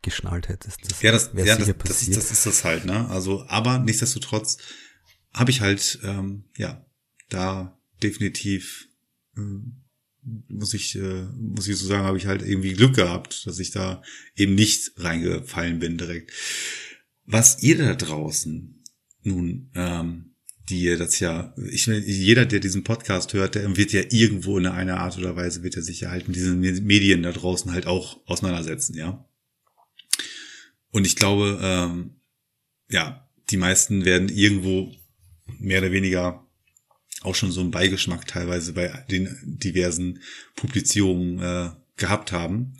[0.00, 0.78] durchgeschnallt hättest.
[0.90, 3.08] Das ja, das, ja, das, das, ist, das ist das halt, ne?
[3.08, 4.58] Also aber nichtsdestotrotz
[5.32, 6.84] habe ich halt ähm, ja
[7.28, 8.88] da definitiv
[9.36, 9.40] äh,
[10.48, 13.70] muss ich äh, muss ich so sagen, habe ich halt irgendwie Glück gehabt, dass ich
[13.70, 14.02] da
[14.36, 16.32] eben nicht reingefallen bin direkt.
[17.24, 18.82] Was ihr da draußen
[19.22, 20.34] nun, ähm,
[20.68, 24.66] die ihr das ja, ich jeder, der diesen Podcast hört, der wird ja irgendwo in
[24.66, 27.86] einer Art oder Weise wird er sich ja halt mit diesen Medien da draußen halt
[27.86, 29.29] auch auseinandersetzen, ja.
[30.90, 32.20] Und ich glaube, ähm,
[32.88, 34.92] ja, die meisten werden irgendwo
[35.58, 36.46] mehr oder weniger
[37.22, 40.20] auch schon so einen Beigeschmack teilweise bei den diversen
[40.56, 42.78] Publizierungen äh, gehabt haben.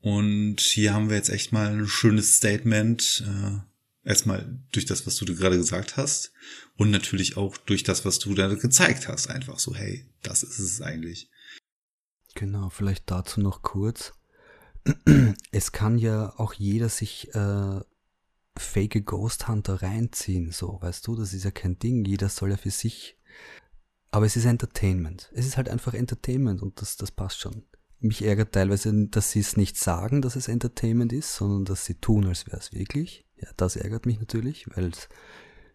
[0.00, 3.24] Und hier haben wir jetzt echt mal ein schönes Statement.
[3.26, 6.32] Äh, erstmal durch das, was du gerade gesagt hast.
[6.76, 9.28] Und natürlich auch durch das, was du da gezeigt hast.
[9.28, 11.30] Einfach so, hey, das ist es eigentlich.
[12.34, 14.12] Genau, vielleicht dazu noch kurz.
[15.52, 17.80] Es kann ja auch jeder sich äh,
[18.56, 22.04] fake Ghost Hunter reinziehen, so, weißt du, das ist ja kein Ding.
[22.04, 23.16] Jeder soll ja für sich.
[24.10, 25.30] Aber es ist Entertainment.
[25.34, 27.64] Es ist halt einfach Entertainment und das, das passt schon
[28.02, 31.94] mich ärgert teilweise, dass sie es nicht sagen, dass es Entertainment ist, sondern dass sie
[31.94, 33.24] tun, als wäre es wirklich.
[33.36, 35.08] Ja, das ärgert mich natürlich, weil es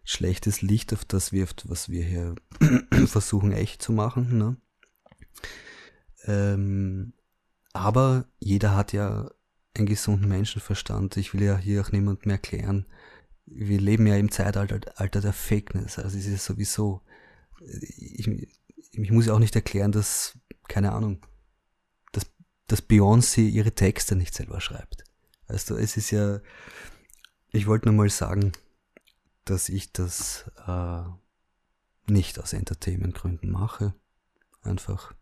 [0.04, 2.34] schlechtes Licht auf das wirft, was wir hier
[3.06, 4.38] versuchen echt zu machen.
[4.38, 4.56] Ne?
[6.24, 7.12] Ähm,
[7.78, 9.30] aber jeder hat ja
[9.74, 11.16] einen gesunden Menschenverstand.
[11.16, 12.86] Ich will ja hier auch niemandem erklären.
[13.46, 14.78] Wir leben ja im Zeitalter
[15.20, 15.98] der Fakeness.
[15.98, 17.02] Also es ist sowieso.
[17.60, 18.28] Ich,
[18.92, 21.20] ich muss ja auch nicht erklären, dass, keine Ahnung,
[22.68, 25.04] dass Beyoncé ihre Texte nicht selber schreibt.
[25.48, 26.40] Weißt du, es ist ja,
[27.50, 28.52] ich wollte nur mal sagen,
[29.44, 31.02] dass ich das äh,
[32.06, 33.94] nicht aus Entertainment-Gründen mache.
[34.60, 35.14] Einfach.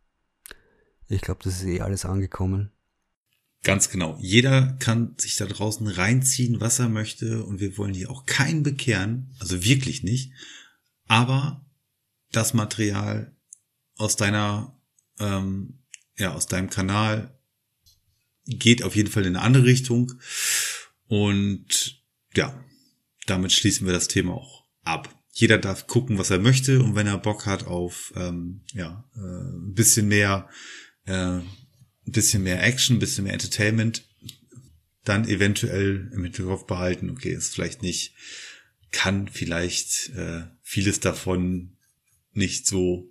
[1.09, 2.71] Ich glaube, das ist eh alles angekommen.
[3.63, 4.17] Ganz genau.
[4.21, 8.63] Jeder kann sich da draußen reinziehen, was er möchte, und wir wollen hier auch keinen
[8.63, 10.33] bekehren, also wirklich nicht.
[11.07, 11.65] Aber
[12.33, 13.35] das Material
[13.97, 14.79] aus deiner,
[15.19, 15.79] ähm,
[16.17, 17.37] ja, aus deinem Kanal
[18.45, 20.13] geht auf jeden Fall in eine andere Richtung.
[21.09, 22.03] Und
[22.35, 22.63] ja,
[23.27, 25.13] damit schließen wir das Thema auch ab.
[25.33, 29.19] Jeder darf gucken, was er möchte und wenn er Bock hat auf ähm, ja äh,
[29.19, 30.49] ein bisschen mehr,
[31.07, 31.47] äh, ein
[32.05, 34.05] bisschen mehr Action, ein bisschen mehr Entertainment,
[35.05, 37.11] dann eventuell im Hinterkopf behalten.
[37.11, 38.15] Okay, ist vielleicht nicht,
[38.91, 41.77] kann vielleicht äh, vieles davon
[42.33, 43.11] nicht so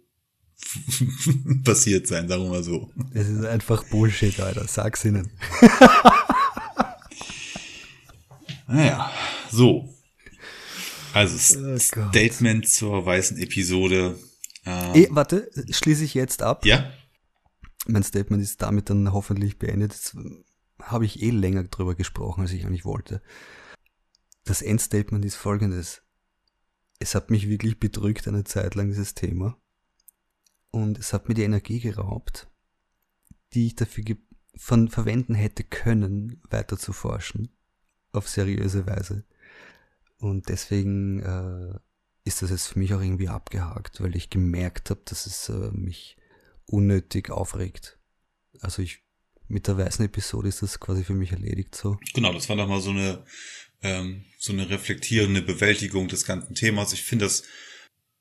[1.64, 2.92] passiert sein, sagen wir mal so.
[3.14, 4.68] Das ist einfach Bullshit, Alter.
[4.68, 5.32] Sag's ihnen.
[8.68, 9.12] naja,
[9.52, 9.94] so.
[11.14, 14.20] Also oh Statement zur weißen Episode.
[14.66, 16.66] Ähm, e, warte, schließe ich jetzt ab.
[16.66, 16.92] Ja.
[17.88, 19.94] Mein Statement ist damit dann hoffentlich beendet.
[19.94, 20.18] Jetzt
[20.82, 23.22] habe ich eh länger drüber gesprochen, als ich eigentlich wollte.
[24.44, 26.04] Das Endstatement ist folgendes.
[27.00, 29.58] Es hat mich wirklich bedrückt eine Zeit lang, dieses Thema.
[30.72, 32.50] Und es hat mir die Energie geraubt,
[33.54, 34.04] die ich dafür
[34.56, 37.50] von verwenden hätte können, weiter zu forschen.
[38.12, 39.26] Auf seriöse Weise.
[40.18, 41.80] Und deswegen äh,
[42.24, 45.72] ist das jetzt für mich auch irgendwie abgehakt, weil ich gemerkt habe, dass es äh,
[45.72, 46.18] mich
[46.66, 48.00] unnötig aufregt.
[48.62, 49.06] Also ich
[49.48, 51.98] mit der weißen Episode ist das quasi für mich erledigt so.
[52.14, 53.24] Genau, das war nochmal so eine,
[53.84, 56.94] ähm, so eine reflektierende Bewältigung des ganzen Themas.
[56.94, 57.44] Ich finde, das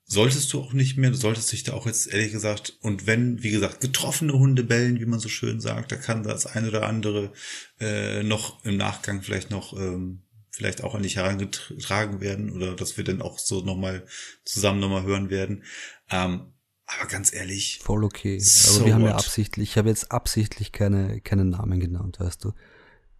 [0.05, 1.09] solltest du auch nicht mehr.
[1.09, 4.99] Du solltest dich da auch jetzt ehrlich gesagt, und wenn, wie gesagt, getroffene Hunde bellen,
[4.99, 7.33] wie man so schön sagt, da kann das eine oder andere
[7.79, 10.21] äh, noch im Nachgang vielleicht noch ähm,
[10.51, 14.05] vielleicht auch an dich herangetragen werden oder dass wir dann auch so nochmal
[14.45, 15.63] zusammen nochmal hören werden.
[16.09, 16.53] Ähm,
[16.85, 17.79] aber ganz ehrlich.
[17.83, 18.39] Voll okay.
[18.39, 19.09] So aber wir haben what?
[19.11, 22.53] ja absichtlich, ich habe jetzt absichtlich keine, keine Namen genannt, weißt du.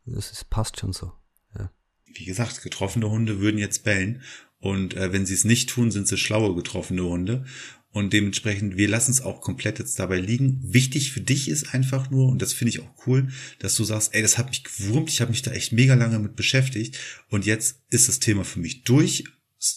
[0.06, 1.12] Das ist, passt schon so.
[1.58, 1.72] Ja.
[2.06, 4.22] Wie gesagt, getroffene Hunde würden jetzt bellen.
[4.60, 7.46] Und äh, wenn sie es nicht tun, sind sie schlaue getroffene Hunde.
[7.92, 10.60] Und dementsprechend, wir lassen es auch komplett jetzt dabei liegen.
[10.62, 14.14] Wichtig für dich ist einfach nur, und das finde ich auch cool, dass du sagst,
[14.14, 17.00] ey, das hat mich gewurmt, ich habe mich da echt mega lange mit beschäftigt.
[17.30, 19.24] Und jetzt ist das Thema für mich durch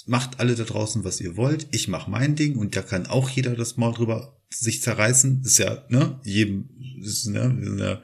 [0.07, 1.68] macht alle da draußen, was ihr wollt.
[1.70, 5.43] Ich mache mein Ding und da kann auch jeder das Maul drüber sich zerreißen.
[5.45, 6.68] Ist ja, ne, jedem,
[7.03, 8.03] ist, ne, wir sind ja,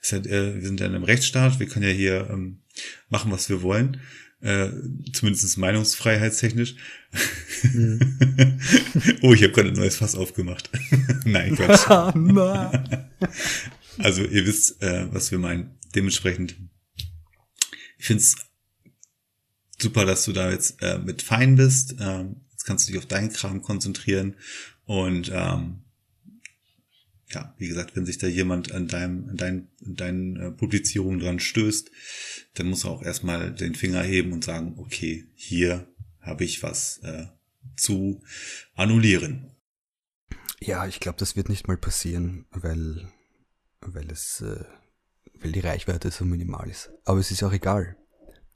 [0.00, 2.62] ist ja äh, wir sind ja in einem Rechtsstaat, wir können ja hier ähm,
[3.08, 4.00] machen, was wir wollen.
[4.40, 4.70] Äh,
[5.12, 6.76] zumindest meinungsfreiheitstechnisch.
[7.62, 8.18] Mhm.
[9.22, 10.70] oh, ich habe gerade ein neues Fass aufgemacht.
[11.24, 11.88] Nein, Quatsch.
[13.98, 15.78] also ihr wisst, äh, was wir meinen.
[15.94, 16.56] Dementsprechend,
[17.96, 18.36] ich finde es
[19.80, 21.96] super, dass du da jetzt äh, mit fein bist.
[22.00, 24.36] Ähm, jetzt kannst du dich auf deinen Kram konzentrieren
[24.86, 25.80] und ähm,
[27.28, 31.18] ja, wie gesagt, wenn sich da jemand an deinem, an deinen, an deinen äh, Publizierungen
[31.18, 31.90] dran stößt,
[32.54, 35.88] dann muss er auch erstmal den Finger heben und sagen, okay, hier
[36.20, 37.26] habe ich was äh,
[37.76, 38.22] zu
[38.74, 39.50] annullieren.
[40.60, 43.10] Ja, ich glaube, das wird nicht mal passieren, weil,
[43.80, 44.64] weil es, äh,
[45.40, 46.90] weil die Reichweite so minimal ist.
[47.04, 47.96] Aber es ist auch egal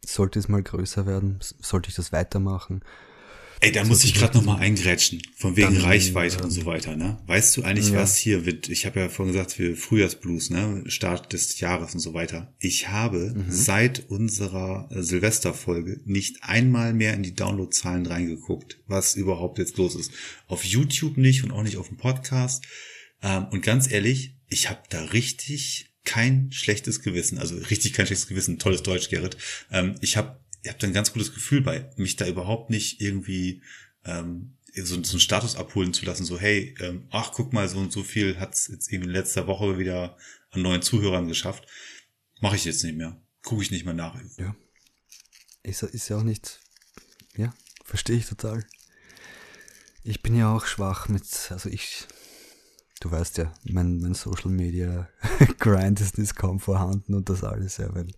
[0.05, 2.83] sollte es mal größer werden, sollte ich das weitermachen.
[3.61, 6.65] Ey, da muss ich gerade noch mal eingrätschen, von wegen dann, Reichweite äh, und so
[6.65, 7.19] weiter, ne?
[7.27, 7.99] Weißt du eigentlich, ja.
[7.99, 8.69] was hier wird?
[8.69, 10.85] Ich habe ja vorhin gesagt, für Frühjahrsblues, ne?
[10.87, 12.55] Start des Jahres und so weiter.
[12.61, 13.47] Ich habe mhm.
[13.49, 19.97] seit unserer äh, Silvesterfolge nicht einmal mehr in die Downloadzahlen reingeguckt, was überhaupt jetzt los
[19.97, 20.13] ist.
[20.47, 22.65] Auf YouTube nicht und auch nicht auf dem Podcast.
[23.23, 28.29] Ähm, und ganz ehrlich, ich habe da richtig kein schlechtes Gewissen, also richtig kein schlechtes
[28.29, 29.37] Gewissen, tolles Deutsch, Gerrit.
[29.71, 33.01] Ähm, ich habe ich hab da ein ganz gutes Gefühl bei, mich da überhaupt nicht
[33.01, 33.63] irgendwie
[34.05, 37.79] ähm, so, so einen Status abholen zu lassen, so hey, ähm, ach guck mal, so
[37.79, 40.17] und so viel hat's jetzt eben in letzter Woche wieder
[40.51, 41.67] an neuen Zuhörern geschafft.
[42.41, 43.21] Mache ich jetzt nicht mehr.
[43.43, 44.19] Gucke ich nicht mehr nach.
[44.37, 44.55] Ja.
[45.63, 46.61] Ist, ist ja auch nicht,
[47.37, 47.53] ja,
[47.85, 48.67] verstehe ich total.
[50.05, 52.07] Ich bin ja auch schwach mit, also ich
[53.01, 55.09] du weißt ja, mein, mein Social Media
[55.59, 58.09] Grind ist, ist kaum vorhanden und das alles, ja, weil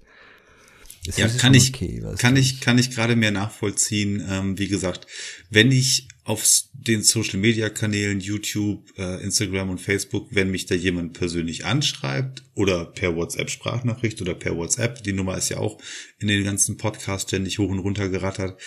[1.06, 4.22] es ja, kann ich, okay, kann ich, kann ich gerade mehr nachvollziehen.
[4.28, 5.06] Ähm, wie gesagt,
[5.48, 10.74] wenn ich auf den Social Media Kanälen YouTube, äh, Instagram und Facebook, wenn mich da
[10.74, 15.80] jemand persönlich anschreibt oder per WhatsApp Sprachnachricht oder per WhatsApp, die Nummer ist ja auch
[16.18, 18.60] in den ganzen Podcasts ständig hoch und runter gerattert.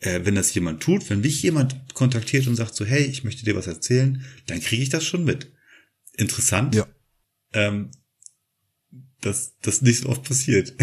[0.00, 3.44] Äh, wenn das jemand tut, wenn mich jemand kontaktiert und sagt so, hey, ich möchte
[3.44, 5.52] dir was erzählen, dann kriege ich das schon mit
[6.16, 6.74] interessant.
[6.74, 6.86] Ja.
[7.52, 7.90] Ähm,
[9.20, 10.74] dass das nicht so oft passiert.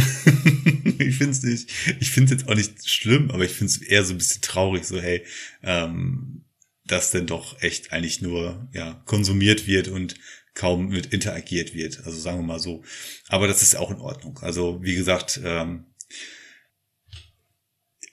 [0.99, 3.81] ich finde es nicht, ich finde es jetzt auch nicht schlimm, aber ich finde es
[3.81, 5.25] eher so ein bisschen traurig, so hey,
[5.63, 6.45] ähm,
[6.85, 10.15] dass denn doch echt eigentlich nur ja konsumiert wird und
[10.53, 12.05] kaum mit interagiert wird.
[12.05, 12.83] Also sagen wir mal so.
[13.27, 14.39] Aber das ist auch in Ordnung.
[14.39, 15.85] Also wie gesagt, ähm,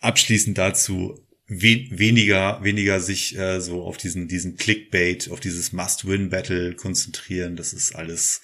[0.05, 6.75] abschließend dazu, we weniger, weniger sich äh, so auf diesen, diesen Clickbait, auf dieses Must-Win-Battle
[6.75, 7.57] konzentrieren.
[7.57, 8.41] Das ist alles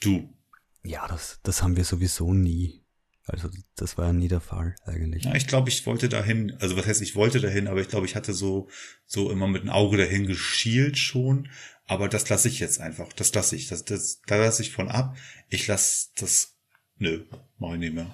[0.00, 0.32] du.
[0.82, 2.82] Ja, das, das haben wir sowieso nie.
[3.24, 5.24] Also das war ja nie der Fall eigentlich.
[5.24, 8.06] Ja, ich glaube, ich wollte dahin, also was heißt, ich wollte dahin, aber ich glaube,
[8.06, 8.68] ich hatte so,
[9.04, 11.48] so immer mit dem Auge dahin geschielt schon.
[11.86, 13.12] Aber das lasse ich jetzt einfach.
[13.12, 13.68] Das lasse ich.
[13.68, 15.16] Das, das, da lasse ich von ab.
[15.48, 16.54] Ich lasse das.
[16.98, 17.24] Nö,
[17.58, 18.10] mach ich nicht mehr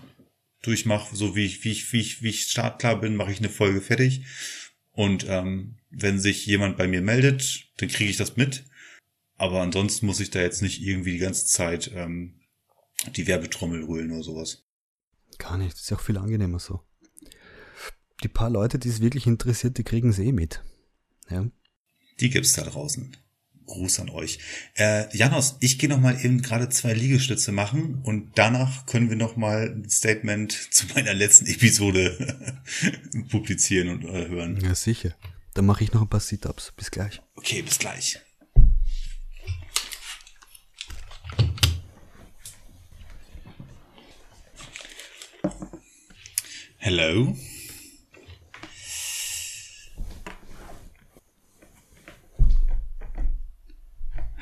[0.62, 3.48] durchmache, so wie ich, wie ich, wie ich, wie ich startklar bin, mache ich eine
[3.48, 4.24] Folge fertig.
[4.92, 8.64] Und ähm, wenn sich jemand bei mir meldet, dann kriege ich das mit.
[9.36, 12.40] Aber ansonsten muss ich da jetzt nicht irgendwie die ganze Zeit ähm,
[13.16, 14.64] die Werbetrommel rühlen oder sowas.
[15.38, 16.80] Gar nicht, das ist ja auch viel angenehmer so.
[18.22, 20.62] Die paar Leute, die es wirklich interessiert, die kriegen es eh mit.
[21.28, 21.50] Ja.
[22.20, 23.16] Die gibt's da draußen.
[23.66, 24.38] Gruß an euch.
[24.74, 29.16] Äh, Janos, ich gehe noch mal eben gerade zwei Liegestütze machen und danach können wir
[29.16, 32.54] noch mal ein Statement zu meiner letzten Episode
[33.30, 34.60] publizieren und äh, hören.
[34.62, 35.14] Ja, sicher.
[35.54, 36.72] Dann mache ich noch ein paar Sit-ups.
[36.76, 37.20] Bis gleich.
[37.36, 38.18] Okay, bis gleich.
[46.78, 47.36] Hello.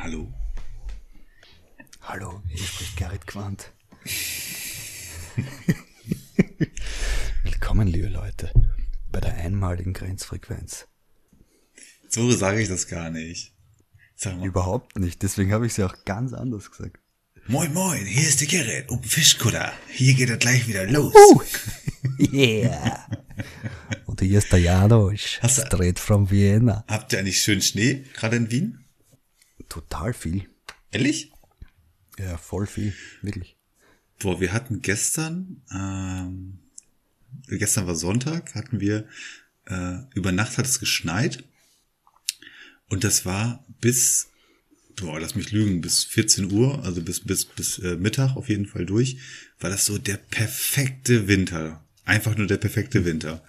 [0.03, 0.33] Hallo.
[2.01, 2.67] Hallo, hier
[3.27, 3.71] gespannt.
[7.45, 8.51] Willkommen, liebe Leute,
[9.13, 10.89] bei der einmaligen Grenzfrequenz.
[12.09, 13.53] So sage ich das gar nicht.
[14.43, 16.99] Überhaupt nicht, deswegen habe ich es ja auch ganz anders gesagt.
[17.47, 19.71] Moin moin, hier ist die Gerrit um Fischkutter.
[19.91, 21.15] Hier geht er gleich wieder los.
[21.15, 21.43] Uh,
[22.33, 23.07] yeah.
[24.07, 26.87] Und hier ist der Janos, straight from Vienna.
[26.89, 28.80] Habt ihr eigentlich schön Schnee, gerade in Wien?
[29.71, 30.47] Total viel.
[30.91, 31.33] Ehrlich?
[32.19, 32.93] Ja, voll viel,
[33.23, 33.57] wirklich.
[34.19, 36.59] Boah, wir hatten gestern, ähm,
[37.47, 39.07] gestern war Sonntag, hatten wir,
[39.67, 41.45] äh, über Nacht hat es geschneit.
[42.89, 44.29] Und das war bis,
[44.97, 48.67] boah, lass mich lügen, bis 14 Uhr, also bis, bis, bis äh, Mittag auf jeden
[48.67, 49.19] Fall durch,
[49.61, 51.83] war das so der perfekte Winter.
[52.05, 53.45] Einfach nur der perfekte Winter.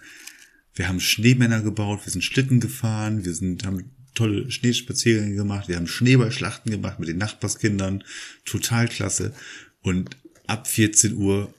[0.75, 5.77] Wir haben Schneemänner gebaut, wir sind Schlitten gefahren, wir sind, haben tolle Schneespaziergänge gemacht, wir
[5.77, 8.03] haben Schneeballschlachten gemacht mit den Nachbarskindern,
[8.45, 9.33] total klasse.
[9.81, 11.53] Und ab 14 Uhr,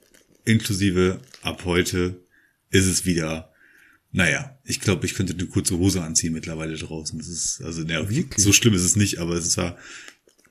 [0.45, 2.21] inklusive ab heute,
[2.71, 3.53] ist es wieder,
[4.11, 7.19] naja, ich glaube, ich könnte eine kurze Hose anziehen mittlerweile draußen.
[7.19, 9.77] Das ist, also, naja, so schlimm ist es nicht, aber es war,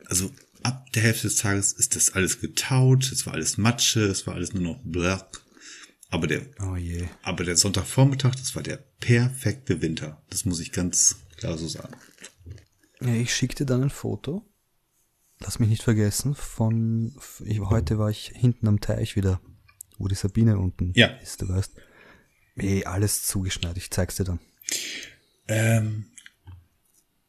[0.05, 0.31] also
[0.63, 4.35] ab der Hälfte des Tages ist das alles getaut, es war alles Matsche, es war
[4.35, 5.41] alles nur noch black.
[6.09, 7.05] Aber der, oh je.
[7.23, 10.21] aber der Sonntagvormittag, das war der perfekte Winter.
[10.29, 11.95] Das muss ich ganz klar so sagen.
[13.01, 14.45] Ja, ich schicke dir dann ein Foto.
[15.39, 19.41] Lass mich nicht vergessen, von, ich, heute war ich hinten am Teich wieder,
[19.97, 21.07] wo die Sabine unten ja.
[21.07, 21.73] ist, du weißt.
[22.57, 24.39] Ey, alles zugeschneit, ich zeig's dir dann.
[25.47, 26.11] Ähm,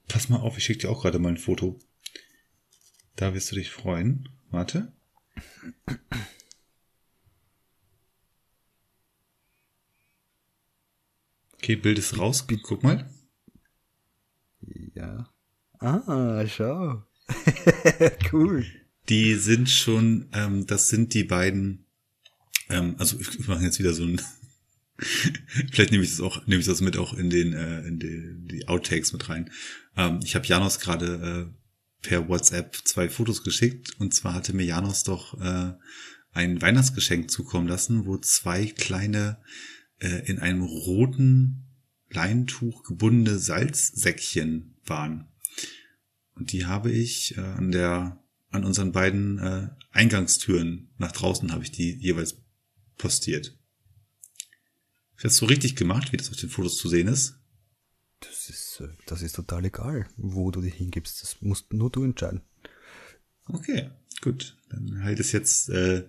[0.09, 1.79] pass mal auf, ich schicke dir auch gerade mal ein Foto.
[3.17, 4.29] Da wirst du dich freuen.
[4.51, 4.93] Warte.
[11.55, 12.47] Okay, Bild ist raus.
[12.63, 13.09] Guck mal.
[14.95, 15.29] Ja.
[15.79, 17.03] Ah, schau.
[18.33, 18.65] cool.
[19.09, 21.87] Die sind schon, ähm, das sind die beiden,
[22.69, 24.21] ähm, also ich, ich mache jetzt wieder so ein,
[25.73, 28.35] vielleicht nehme ich das auch, nehme ich das mit auch in den, äh, in die,
[28.49, 29.51] die Outtakes mit rein.
[29.97, 34.65] Ähm, ich habe Janos gerade äh, per WhatsApp zwei Fotos geschickt und zwar hatte mir
[34.65, 35.73] Janos doch äh,
[36.33, 39.39] ein Weihnachtsgeschenk zukommen lassen, wo zwei kleine
[39.99, 41.65] äh, in einem roten
[42.09, 45.29] Leintuch gebundene Salzsäckchen waren.
[46.35, 51.65] Und die habe ich äh, an der an unseren beiden äh, Eingangstüren nach draußen habe
[51.65, 52.37] ich die jeweils
[52.99, 53.59] postiert.
[55.17, 57.39] Ich das so richtig gemacht, wie das auf den Fotos zu sehen ist?
[58.21, 61.23] Das ist, äh, das ist total egal, wo du dich hingibst.
[61.23, 62.43] Das musst nur du entscheiden.
[63.47, 64.57] Okay, gut.
[64.69, 66.07] Dann halt es jetzt äh,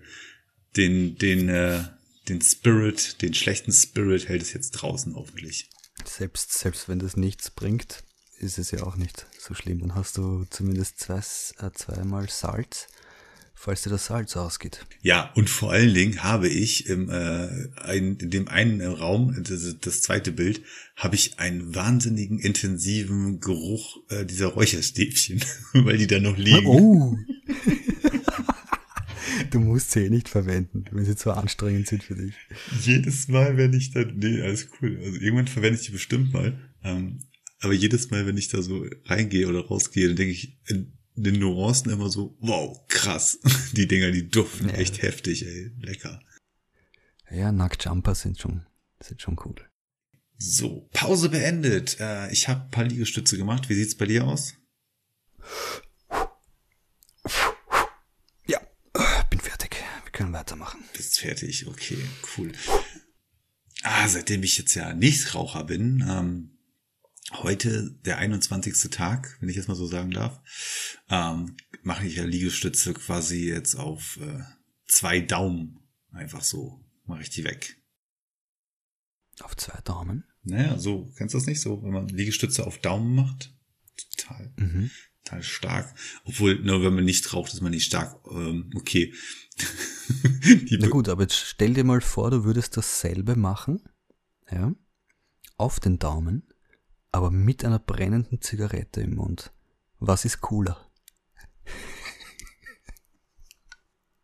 [0.75, 1.83] den, den, äh,
[2.27, 5.69] den Spirit, den schlechten Spirit hält es jetzt draußen hoffentlich.
[6.05, 8.03] Selbst, selbst wenn das nichts bringt,
[8.43, 9.79] ist es ja auch nicht so schlimm.
[9.79, 12.87] Dann hast du zumindest zwei, äh, zweimal Salz,
[13.55, 14.85] falls dir das Salz ausgeht.
[15.01, 19.77] Ja, und vor allen Dingen habe ich im, äh, ein, in dem einen Raum, das,
[19.79, 20.61] das zweite Bild,
[20.95, 26.67] habe ich einen wahnsinnigen intensiven Geruch äh, dieser Räucherstäbchen, weil die da noch liegen.
[26.67, 27.17] Oh!
[29.49, 32.33] Du musst sie eh nicht verwenden, wenn sie zu anstrengend sind für dich.
[32.81, 34.99] Jedes Mal, wenn ich da, nee, alles cool.
[35.03, 36.57] Also irgendwann verwende ich die bestimmt mal.
[36.83, 37.19] Ähm,
[37.63, 41.39] aber jedes Mal, wenn ich da so reingehe oder rausgehe, dann denke ich in den
[41.39, 43.39] Nuancen immer so, wow, krass.
[43.73, 44.75] Die Dinger, die duften ja.
[44.75, 45.71] echt heftig, ey.
[45.79, 46.19] Lecker.
[47.29, 48.65] Ja, Nacktjumper sind schon,
[49.01, 49.55] sind schon cool.
[50.37, 51.97] So, Pause beendet.
[51.99, 53.69] Äh, ich habe ein paar Liegestütze gemacht.
[53.69, 54.55] Wie sieht's bei dir aus?
[60.13, 60.81] können weitermachen.
[60.95, 61.97] Bist fertig, okay,
[62.37, 62.53] cool.
[63.81, 66.52] Ah, seitdem ich jetzt ja Nichtraucher bin, ähm,
[67.31, 68.89] heute der 21.
[68.91, 70.41] Tag, wenn ich jetzt mal so sagen darf,
[71.09, 74.41] ähm, mache ich ja Liegestütze quasi jetzt auf äh,
[74.87, 75.79] zwei Daumen.
[76.11, 77.77] Einfach so mache ich die weg.
[79.41, 80.25] Auf zwei Daumen?
[80.43, 83.53] Naja, so, kennst du das nicht so, wenn man Liegestütze auf Daumen macht?
[84.15, 84.53] Total.
[84.57, 84.91] Mhm
[85.23, 85.95] total stark.
[86.25, 88.19] Obwohl, nur wenn man nicht raucht, ist man nicht stark.
[88.29, 89.13] Ähm, okay.
[90.71, 93.81] Na gut, aber jetzt stell dir mal vor, du würdest dasselbe machen,
[94.51, 94.73] ja,
[95.57, 96.52] auf den Daumen,
[97.13, 99.53] aber mit einer brennenden Zigarette im Mund.
[99.99, 100.89] Was ist cooler?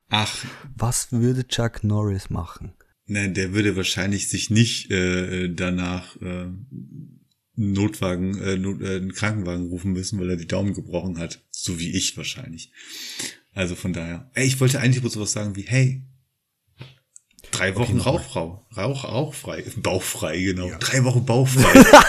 [0.09, 0.43] Ach.
[0.75, 2.73] Was würde Chuck Norris machen?
[3.05, 6.47] Nein, der würde wahrscheinlich sich nicht äh, danach äh,
[7.55, 11.43] Notwagen, äh, Not, äh, einen Krankenwagen rufen müssen, weil er die Daumen gebrochen hat.
[11.51, 12.71] So wie ich wahrscheinlich.
[13.53, 14.31] Also von daher.
[14.33, 16.01] Ey, ich wollte eigentlich bloß sowas sagen wie, hey,
[17.51, 18.67] drei Wochen okay, Rauchfrau.
[18.75, 19.63] Rauch, rauchfrei.
[19.77, 20.69] Bauchfrei, genau.
[20.69, 20.77] Ja.
[20.79, 21.83] Drei Wochen bauchfrei.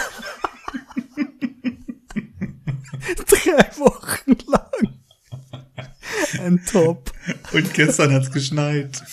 [6.41, 7.13] Ein Top.
[7.53, 9.03] Und gestern hat's geschneit.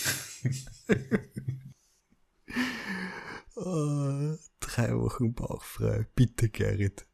[3.55, 6.07] oh, drei Wochen bauchfrei.
[6.15, 7.05] Bitte, Gerrit.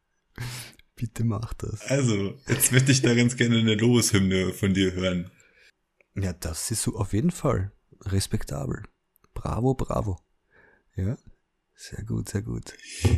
[0.95, 1.82] Bitte mach das.
[1.82, 5.30] Also, jetzt möchte ich da ganz gerne eine Lobeshymne von dir hören.
[6.16, 8.84] Ja, das ist so auf jeden Fall respektabel.
[9.34, 10.18] Bravo, bravo.
[10.95, 11.18] Ja,
[11.74, 12.74] sehr gut, sehr gut.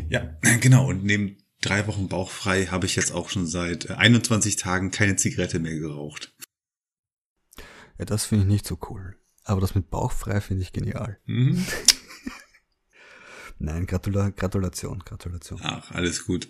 [0.09, 0.87] Ja, genau.
[0.87, 5.59] Und neben drei Wochen bauchfrei habe ich jetzt auch schon seit 21 Tagen keine Zigarette
[5.59, 6.33] mehr geraucht.
[7.97, 9.15] Ja, das finde ich nicht so cool.
[9.43, 11.19] Aber das mit bauchfrei finde ich genial.
[11.25, 11.65] Mhm.
[13.59, 15.59] Nein, Gratula Gratulation, Gratulation.
[15.63, 16.49] Ach, alles gut.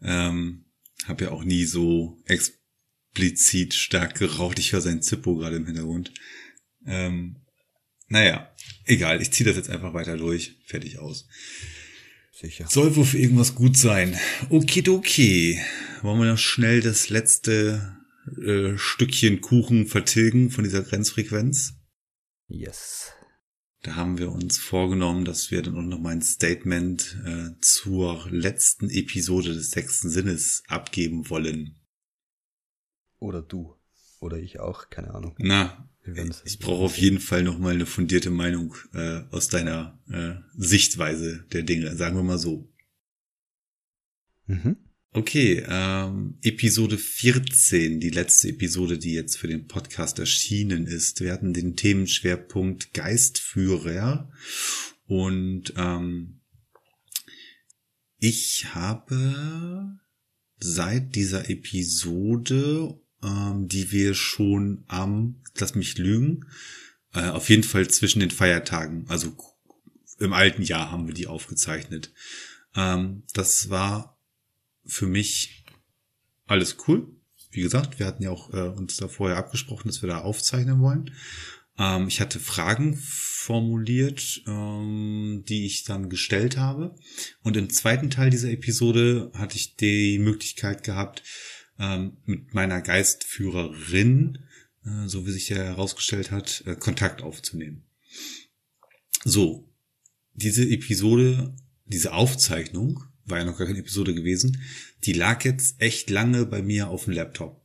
[0.00, 0.64] Ähm,
[1.06, 4.58] hab ja auch nie so explizit stark geraucht.
[4.58, 6.14] Ich höre sein Zippo gerade im Hintergrund.
[6.86, 7.36] Ähm,
[8.06, 8.50] naja,
[8.84, 9.20] egal.
[9.20, 10.58] Ich ziehe das jetzt einfach weiter durch.
[10.64, 11.28] Fertig aus.
[12.32, 12.66] Sicher.
[12.70, 14.16] Soll wohl für irgendwas gut sein.
[14.48, 15.60] Okidoki.
[16.02, 17.97] Wollen wir noch schnell das letzte
[18.36, 21.74] äh, Stückchen Kuchen vertilgen von dieser Grenzfrequenz?
[22.46, 23.12] Yes.
[23.82, 28.28] Da haben wir uns vorgenommen, dass wir dann auch noch mal ein Statement äh, zur
[28.30, 31.76] letzten Episode des sechsten Sinnes abgeben wollen.
[33.18, 33.76] Oder du.
[34.20, 35.36] Oder ich auch, keine Ahnung.
[35.38, 35.88] Na,
[36.44, 41.44] ich brauche auf jeden Fall noch mal eine fundierte Meinung äh, aus deiner äh, Sichtweise
[41.52, 42.72] der Dinge, sagen wir mal so.
[44.46, 44.76] Mhm.
[45.18, 51.20] Okay, ähm, Episode 14, die letzte Episode, die jetzt für den Podcast erschienen ist.
[51.20, 54.30] Wir hatten den Themenschwerpunkt Geistführer
[55.08, 56.42] und ähm,
[58.18, 59.98] ich habe
[60.60, 66.44] seit dieser Episode, ähm, die wir schon am, lass mich lügen,
[67.12, 69.36] äh, auf jeden Fall zwischen den Feiertagen, also
[70.20, 72.12] im alten Jahr haben wir die aufgezeichnet.
[72.76, 74.17] Ähm, das war
[74.88, 75.64] für mich
[76.46, 77.08] alles cool.
[77.50, 80.80] Wie gesagt, wir hatten ja auch äh, uns da vorher abgesprochen, dass wir da aufzeichnen
[80.80, 81.14] wollen.
[81.78, 86.96] Ähm, ich hatte Fragen formuliert, ähm, die ich dann gestellt habe.
[87.42, 91.22] Und im zweiten Teil dieser Episode hatte ich die Möglichkeit gehabt,
[91.78, 94.38] ähm, mit meiner Geistführerin,
[94.84, 97.84] äh, so wie sich ja herausgestellt hat, äh, Kontakt aufzunehmen.
[99.24, 99.72] So,
[100.34, 104.60] diese Episode, diese Aufzeichnung war ja noch gar keine Episode gewesen,
[105.04, 107.62] die lag jetzt echt lange bei mir auf dem Laptop,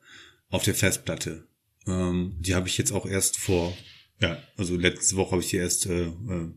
[0.49, 1.47] auf der Festplatte.
[1.87, 3.75] Ähm, die habe ich jetzt auch erst vor,
[4.19, 6.51] ja, also letzte Woche habe ich die erst äh, äh,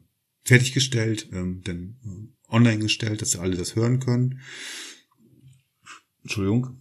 [0.44, 4.40] fertiggestellt, ähm, dann äh, online gestellt, dass alle das hören können.
[6.22, 6.78] Entschuldigung.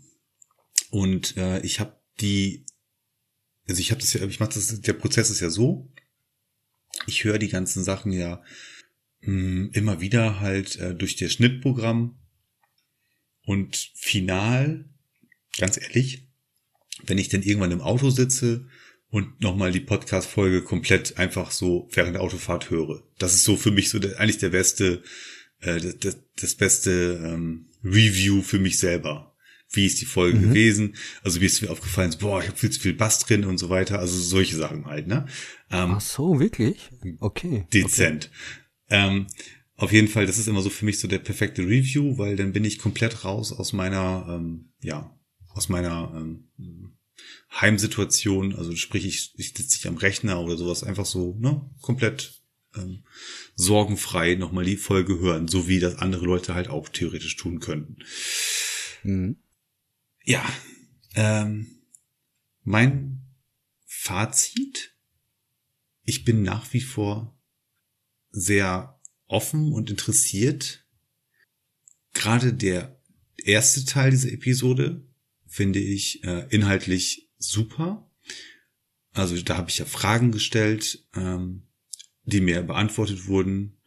[0.91, 2.65] Und äh, ich habe die,
[3.67, 5.91] also ich habe das ja, ich mache das, der Prozess ist ja so,
[7.07, 8.41] ich höre die ganzen Sachen ja
[9.25, 12.17] mh, immer wieder halt äh, durch das Schnittprogramm
[13.45, 14.85] und final,
[15.57, 16.27] ganz ehrlich,
[17.05, 18.67] wenn ich denn irgendwann im Auto sitze
[19.09, 23.03] und nochmal die Podcast-Folge komplett einfach so während der Autofahrt höre.
[23.17, 25.03] Das ist so für mich so der, eigentlich der beste,
[25.61, 29.35] äh, das, das beste ähm, Review für mich selber.
[29.71, 30.49] Wie ist die Folge mhm.
[30.49, 30.95] gewesen?
[31.23, 33.57] Also wie ist mir aufgefallen, so, boah, ich habe viel zu viel Bass drin und
[33.57, 33.99] so weiter.
[33.99, 35.25] Also solche Sachen halt, ne?
[35.71, 36.89] Ähm, Ach so, wirklich?
[37.19, 37.67] Okay.
[37.73, 38.29] Dezent.
[38.31, 38.64] Okay.
[38.89, 39.27] Ähm,
[39.77, 42.53] auf jeden Fall, das ist immer so für mich so der perfekte Review, weil dann
[42.53, 45.17] bin ich komplett raus aus meiner, ähm, ja,
[45.49, 46.97] aus meiner ähm,
[47.51, 48.55] Heimsituation.
[48.55, 52.41] Also sprich, ich, ich sitze nicht am Rechner oder sowas, einfach so, ne, komplett
[52.75, 53.03] ähm,
[53.55, 57.97] sorgenfrei nochmal die Folge hören, so wie das andere Leute halt auch theoretisch tun könnten.
[59.03, 59.37] Mhm.
[60.23, 60.43] Ja,
[61.15, 61.81] ähm,
[62.63, 63.21] mein
[63.85, 64.95] Fazit,
[66.03, 67.34] ich bin nach wie vor
[68.35, 70.85] sehr offen und interessiert.
[72.13, 73.01] Gerade der
[73.37, 75.07] erste Teil dieser Episode
[75.47, 78.11] finde ich äh, inhaltlich super.
[79.13, 81.63] Also da habe ich ja Fragen gestellt, ähm,
[82.23, 83.77] die mir beantwortet wurden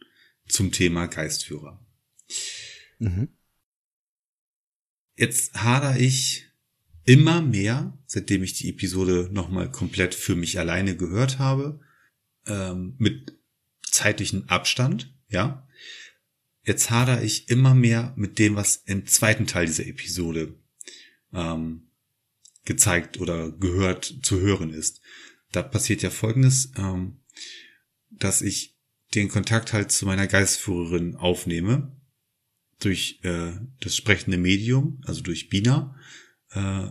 [0.47, 1.85] zum Thema Geistführer.
[2.97, 3.29] Mhm.
[5.15, 6.47] Jetzt hader ich
[7.03, 11.81] immer mehr, seitdem ich die Episode nochmal komplett für mich alleine gehört habe,
[12.47, 13.38] ähm, mit
[13.91, 15.67] zeitlichem Abstand ja.
[16.63, 20.55] Jetzt hader ich immer mehr mit dem, was im zweiten Teil dieser Episode
[21.33, 21.89] ähm,
[22.65, 25.01] gezeigt oder gehört zu hören ist.
[25.51, 27.21] Da passiert ja Folgendes, ähm,
[28.11, 28.77] dass ich
[29.15, 31.95] den Kontakt halt zu meiner Geistführerin aufnehme
[32.79, 35.95] durch äh, das sprechende Medium, also durch Bina
[36.51, 36.87] äh,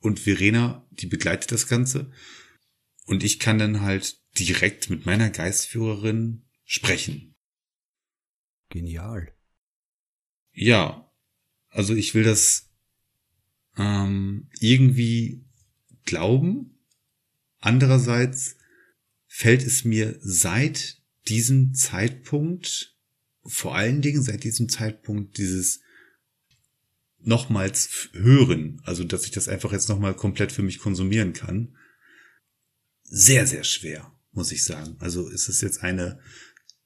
[0.00, 2.10] und Verena, die begleitet das Ganze
[3.04, 7.34] und ich kann dann halt direkt mit meiner Geistführerin sprechen.
[8.68, 9.32] Genial.
[10.52, 11.12] Ja,
[11.68, 12.70] also ich will das
[13.76, 15.44] ähm, irgendwie
[16.04, 16.78] glauben,
[17.60, 18.56] andererseits
[19.26, 22.96] fällt es mir seit diesem Zeitpunkt,
[23.44, 25.80] vor allen Dingen seit diesem Zeitpunkt dieses
[27.18, 31.76] nochmals hören, also dass ich das einfach jetzt nochmal komplett für mich konsumieren kann,
[33.02, 34.96] sehr, sehr schwer, muss ich sagen.
[35.00, 36.20] Also ist es jetzt eine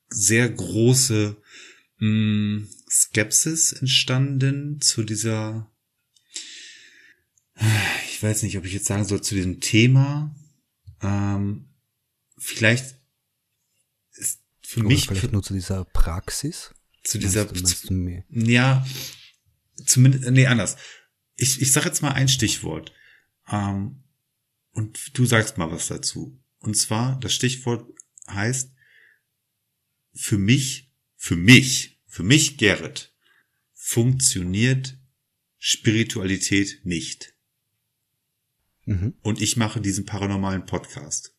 [0.09, 1.37] sehr große
[1.99, 5.71] mh, hm, Skepsis entstanden zu dieser,
[8.09, 10.35] ich weiß nicht, ob ich jetzt sagen soll, zu diesem Thema.
[11.03, 11.69] Ähm,
[12.39, 12.97] vielleicht
[14.13, 15.07] ist für Oder mich.
[15.07, 16.75] Vielleicht nur zu dieser Praxis?
[17.05, 18.87] Zu dieser, meinst du, meinst du ja,
[19.87, 20.77] zumindest, nee, anders.
[21.37, 22.93] Ich, ich sag jetzt mal ein Stichwort.
[23.49, 24.05] Ähm,
[24.73, 26.41] und du sagst mal was dazu.
[26.61, 27.87] Und zwar, das Stichwort
[28.29, 28.73] heißt,
[30.13, 33.15] für mich, für mich, für mich, Gerrit,
[33.73, 34.99] funktioniert
[35.59, 37.35] Spiritualität nicht.
[38.85, 39.15] Mhm.
[39.23, 41.35] Und ich mache diesen paranormalen Podcast.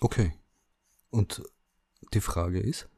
[0.00, 0.32] Okay.
[1.10, 1.42] Und
[2.14, 2.88] die Frage ist?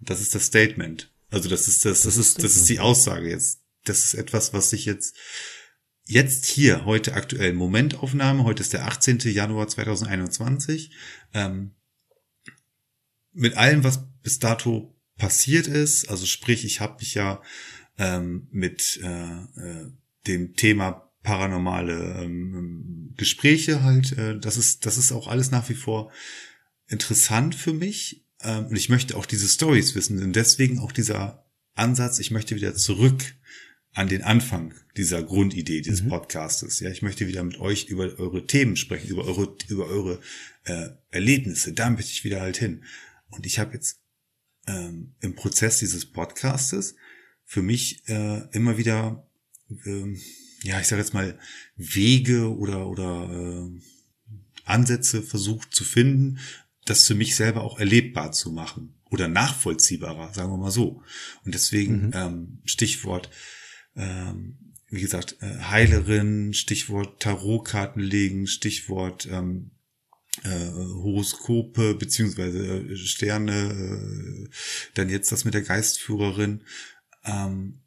[0.00, 1.12] Das ist das Statement.
[1.30, 3.62] Also das ist das, das, das ist, das ist die Aussage jetzt.
[3.84, 5.16] Das ist etwas, was sich jetzt
[6.04, 9.18] jetzt hier, heute aktuell Momentaufnahme, heute ist der 18.
[9.20, 10.90] Januar 2021,
[11.32, 11.72] ähm,
[13.32, 17.42] mit allem, was bis dato passiert ist, also sprich, ich habe mich ja
[17.98, 19.92] ähm, mit äh, äh,
[20.26, 25.74] dem Thema paranormale ähm, Gespräche halt, äh, das ist, das ist auch alles nach wie
[25.74, 26.12] vor
[26.86, 28.24] interessant für mich.
[28.42, 30.22] Ähm, und ich möchte auch diese Stories wissen.
[30.22, 31.44] Und deswegen auch dieser
[31.74, 33.34] Ansatz, ich möchte wieder zurück
[33.94, 36.08] an den Anfang dieser Grundidee dieses mhm.
[36.08, 36.80] Podcastes.
[36.80, 40.20] Ja, ich möchte wieder mit euch über eure Themen sprechen, über eure, über eure
[40.64, 41.72] äh, Erlebnisse.
[41.72, 42.84] Da möchte ich wieder halt hin.
[43.30, 44.00] Und ich habe jetzt
[44.66, 46.96] ähm, im Prozess dieses Podcastes
[47.44, 49.28] für mich äh, immer wieder,
[49.86, 50.20] ähm,
[50.62, 51.38] ja, ich sage jetzt mal
[51.76, 53.80] Wege oder oder äh,
[54.64, 56.38] Ansätze versucht zu finden,
[56.84, 61.02] das für mich selber auch erlebbar zu machen oder nachvollziehbarer, sagen wir mal so.
[61.44, 62.12] Und deswegen mhm.
[62.14, 63.30] ähm, Stichwort,
[63.96, 64.56] ähm,
[64.88, 69.70] wie gesagt, äh, Heilerin, Stichwort Tarotkarten legen, Stichwort ähm,
[70.42, 74.48] äh, Horoskope beziehungsweise äh, Sterne, äh,
[74.94, 76.62] dann jetzt das mit der Geistführerin,
[77.24, 77.80] ähm,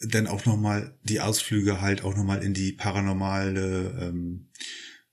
[0.00, 4.48] dann auch nochmal die Ausflüge halt auch nochmal in die paranormale ähm,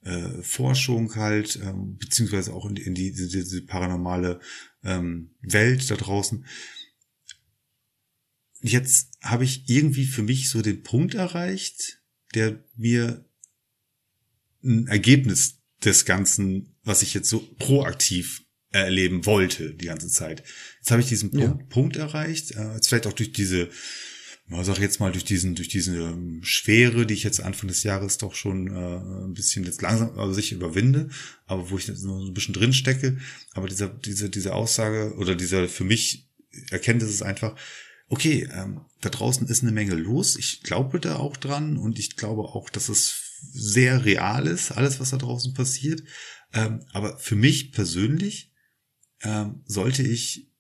[0.04, 4.40] äh, Forschung halt, ähm, beziehungsweise auch in, in die, diese, paranormale
[4.84, 6.46] ähm, Welt da draußen.
[8.68, 11.99] Jetzt habe ich irgendwie für mich so den Punkt erreicht,
[12.34, 13.24] der mir
[14.63, 20.43] ein Ergebnis des Ganzen, was ich jetzt so proaktiv erleben wollte die ganze Zeit.
[20.80, 21.47] Jetzt habe ich diesen ja.
[21.47, 23.70] Punkt, Punkt, erreicht, äh, jetzt vielleicht auch durch diese
[24.61, 28.18] sag jetzt mal durch diesen, durch diese ähm, Schwere, die ich jetzt Anfang des Jahres
[28.18, 31.09] doch schon äh, ein bisschen jetzt langsam, also sich überwinde,
[31.47, 33.18] aber wo ich jetzt noch so ein bisschen drin stecke.
[33.53, 36.30] Aber dieser, diese, diese Aussage oder dieser für mich
[36.70, 37.55] Erkenntnis ist einfach,
[38.08, 40.36] okay, ähm, da draußen ist eine Menge los.
[40.38, 44.99] Ich glaube da auch dran und ich glaube auch, dass es sehr real ist, alles,
[44.99, 46.03] was da draußen passiert.
[46.53, 48.51] Ähm, aber für mich persönlich
[49.22, 50.51] ähm, sollte ich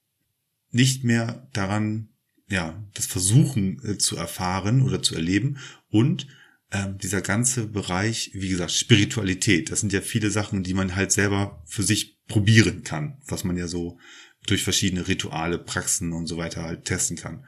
[0.71, 2.09] nicht mehr daran
[2.47, 5.57] ja, das Versuchen äh, zu erfahren oder zu erleben
[5.89, 6.27] und
[6.71, 11.11] ähm, dieser ganze Bereich, wie gesagt, Spiritualität, das sind ja viele Sachen, die man halt
[11.11, 13.99] selber für sich probieren kann, was man ja so
[14.45, 17.45] durch verschiedene Rituale, Praxen und so weiter halt testen kann.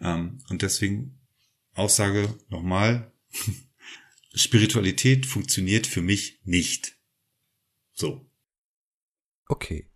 [0.00, 1.18] Ähm, und deswegen
[1.74, 3.12] Aussage nochmal,
[4.34, 6.96] Spiritualität funktioniert für mich nicht.
[7.92, 8.30] So.
[9.46, 9.88] Okay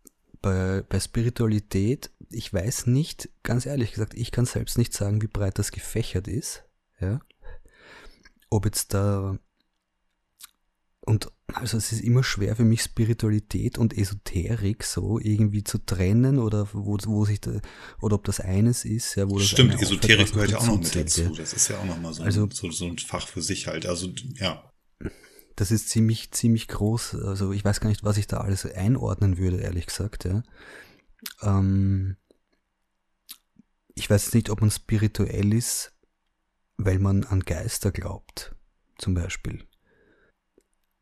[0.43, 5.29] bei, bei Spiritualität, ich weiß nicht, ganz ehrlich gesagt, ich kann selbst nicht sagen, wie
[5.29, 6.65] breit das gefächert ist.
[7.01, 7.21] Ja.
[8.51, 9.39] Ob jetzt da
[11.05, 16.39] und also es ist immer schwer für mich Spiritualität und Esoterik so irgendwie zu trennen
[16.39, 17.61] oder wo, wo sich da,
[18.01, 20.95] oder ob das eines ist, ja, wo das Stimmt, Esoterik gehört ja auch noch mit
[20.95, 21.35] dazu.
[21.37, 23.87] Das ist ja auch nochmal so, also, so, so ein Fach für sich halt.
[23.87, 24.73] Also ja
[25.57, 27.17] das ist ziemlich, ziemlich groß.
[27.17, 30.25] Also ich weiß gar nicht, was ich da alles einordnen würde, ehrlich gesagt.
[30.25, 30.43] Ja.
[31.43, 32.17] Ähm,
[33.95, 35.93] ich weiß nicht, ob man spirituell ist,
[36.77, 38.55] weil man an Geister glaubt,
[38.99, 39.65] zum Beispiel.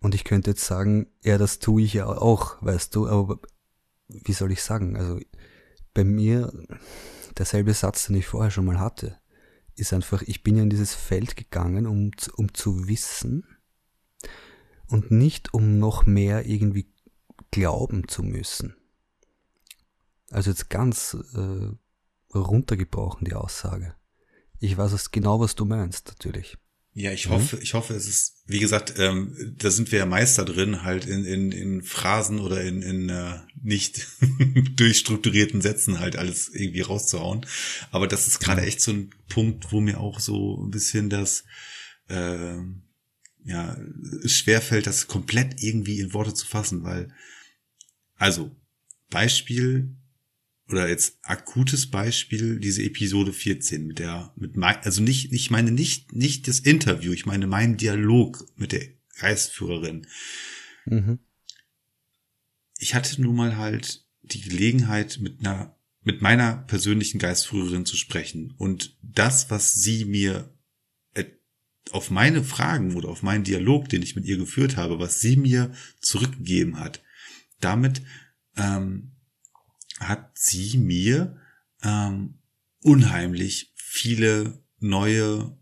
[0.01, 3.39] Und ich könnte jetzt sagen, ja, das tue ich ja auch, weißt du, aber
[4.09, 4.97] wie soll ich sagen?
[4.97, 5.21] Also
[5.93, 6.53] bei mir,
[7.37, 9.19] derselbe Satz, den ich vorher schon mal hatte,
[9.77, 13.45] ist einfach, ich bin ja in dieses Feld gegangen, um, um zu wissen,
[14.91, 16.93] und nicht um noch mehr irgendwie
[17.51, 18.77] glauben zu müssen.
[20.31, 23.95] Also jetzt ganz äh, runtergebrochen die Aussage.
[24.59, 26.59] Ich weiß genau, was du meinst, natürlich.
[26.93, 30.45] Ja, ich hoffe, ich hoffe, es ist, wie gesagt, ähm, da sind wir ja Meister
[30.45, 34.09] drin, halt in, in, in Phrasen oder in, in äh, nicht
[34.77, 37.47] durchstrukturierten Sätzen halt alles irgendwie rauszuhauen.
[37.93, 41.45] Aber das ist gerade echt so ein Punkt, wo mir auch so ein bisschen das,
[42.09, 42.57] äh,
[43.45, 43.77] ja,
[44.25, 47.15] es schwerfällt, das komplett irgendwie in Worte zu fassen, weil,
[48.17, 48.51] also,
[49.11, 49.97] Beispiel,
[50.71, 55.71] oder jetzt akutes Beispiel, diese Episode 14 mit der, mit mein, also nicht, ich meine
[55.71, 58.87] nicht, nicht das Interview, ich meine meinen Dialog mit der
[59.19, 60.07] Geistführerin.
[60.87, 61.19] Mhm.
[62.79, 68.55] Ich hatte nun mal halt die Gelegenheit, mit einer, mit meiner persönlichen Geistführerin zu sprechen.
[68.57, 70.55] Und das, was sie mir
[71.93, 75.37] auf meine Fragen oder auf meinen Dialog, den ich mit ihr geführt habe, was sie
[75.37, 77.03] mir zurückgegeben hat,
[77.61, 78.03] damit
[78.57, 79.13] ähm,
[80.01, 81.37] hat sie mir
[81.83, 82.39] ähm,
[82.83, 85.57] unheimlich viele neue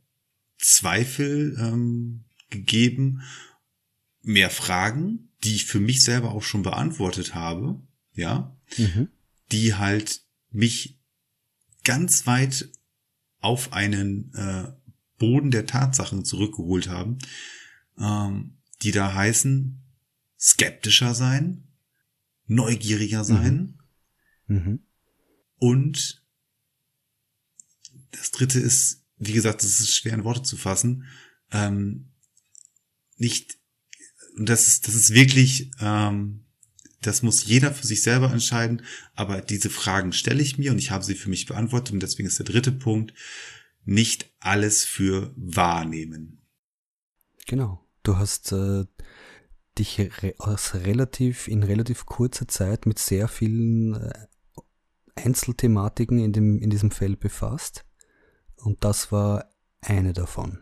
[0.59, 3.23] Zweifel ähm, gegeben,
[4.23, 7.81] mehr Fragen, die ich für mich selber auch schon beantwortet habe,
[8.15, 9.09] ja, mhm.
[9.53, 10.99] die halt mich
[11.85, 12.71] ganz weit
[13.41, 14.73] auf einen äh,
[15.19, 17.19] Boden der Tatsachen zurückgeholt haben,
[17.99, 19.83] ähm, die da heißen,
[20.39, 21.69] skeptischer sein,
[22.47, 23.78] neugieriger sein, mhm.
[24.49, 24.81] Mhm.
[25.59, 26.25] Und
[28.11, 31.05] das dritte ist, wie gesagt, das ist schwer in Worte zu fassen,
[31.51, 32.11] ähm,
[33.17, 33.59] nicht,
[34.37, 36.45] und das ist, das ist wirklich, ähm,
[37.01, 38.83] das muss jeder für sich selber entscheiden,
[39.15, 42.29] aber diese Fragen stelle ich mir und ich habe sie für mich beantwortet und deswegen
[42.29, 43.15] ist der dritte Punkt,
[43.85, 46.43] nicht alles für wahrnehmen.
[47.47, 47.85] Genau.
[48.03, 48.85] Du hast äh,
[49.79, 54.27] dich re aus relativ in relativ kurzer Zeit mit sehr vielen äh,
[55.25, 57.85] Einzelthematiken in, dem, in diesem Feld befasst
[58.57, 59.51] und das war
[59.81, 60.59] eine davon.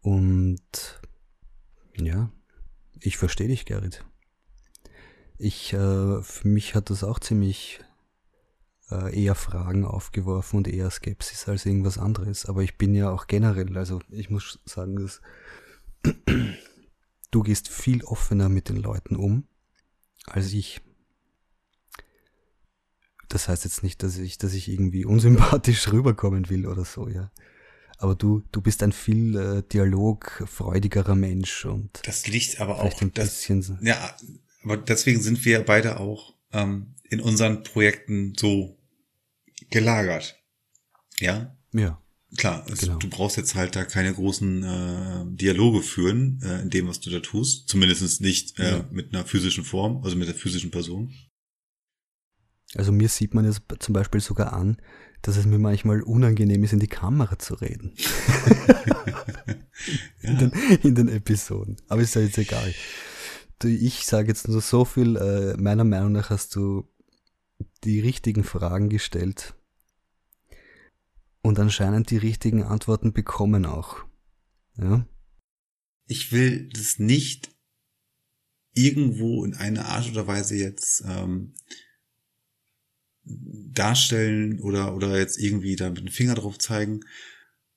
[0.00, 1.00] Und
[1.96, 2.30] ja,
[3.00, 4.04] ich verstehe dich, Gerrit.
[5.38, 7.80] Ich, äh, für mich hat das auch ziemlich
[8.90, 12.46] äh, eher Fragen aufgeworfen und eher Skepsis als irgendwas anderes.
[12.46, 15.20] Aber ich bin ja auch generell, also ich muss sagen, dass
[17.30, 19.46] du gehst viel offener mit den Leuten um
[20.26, 20.80] als ich.
[23.32, 27.32] Das heißt jetzt nicht, dass ich, dass ich irgendwie unsympathisch rüberkommen will oder so, ja.
[27.96, 33.10] Aber du, du bist ein viel äh, dialogfreudigerer Mensch und das liegt aber auch ein
[33.14, 33.78] das, bisschen.
[33.80, 34.14] Ja,
[34.64, 38.78] aber deswegen sind wir beide auch ähm, in unseren Projekten so
[39.70, 40.36] gelagert.
[41.18, 41.56] Ja.
[41.72, 42.02] Ja.
[42.36, 42.98] Klar, es, genau.
[42.98, 47.08] du brauchst jetzt halt da keine großen äh, Dialoge führen äh, in dem, was du
[47.08, 47.66] da tust.
[47.68, 48.88] Zumindest nicht äh, ja.
[48.90, 51.14] mit einer physischen Form, also mit der physischen Person.
[52.74, 54.78] Also mir sieht man jetzt zum Beispiel sogar an,
[55.20, 57.92] dass es mir manchmal unangenehm ist, in die Kamera zu reden.
[60.20, 61.76] in, den, in, den, Episoden.
[61.88, 62.74] Aber ist ja jetzt egal.
[63.58, 66.88] Du, ich sage jetzt nur so viel, äh, meiner Meinung nach hast du
[67.84, 69.54] die richtigen Fragen gestellt
[71.42, 74.04] und anscheinend die richtigen Antworten bekommen auch.
[74.76, 75.06] Ja?
[76.06, 77.50] Ich will das nicht
[78.74, 81.54] irgendwo in einer Art oder Weise jetzt ähm,
[83.74, 87.00] darstellen oder, oder jetzt irgendwie da mit dem Finger drauf zeigen.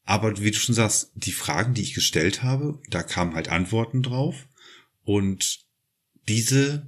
[0.04, 4.04] Aber wie du schon sagst, die Fragen, die ich gestellt habe, da kamen halt Antworten
[4.04, 4.48] drauf.
[5.04, 5.66] Und
[6.28, 6.88] diese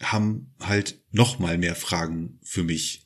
[0.00, 3.04] haben halt noch mal mehr Fragen für mich.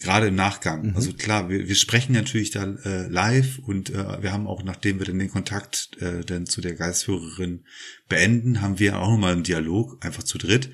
[0.00, 0.90] Gerade im Nachgang.
[0.90, 0.96] Mhm.
[0.96, 5.00] Also klar, wir, wir sprechen natürlich da äh, live und äh, wir haben auch, nachdem
[5.00, 7.64] wir dann den Kontakt äh, dann zu der Geistführerin
[8.08, 10.70] beenden, haben wir auch nochmal einen Dialog, einfach zu dritt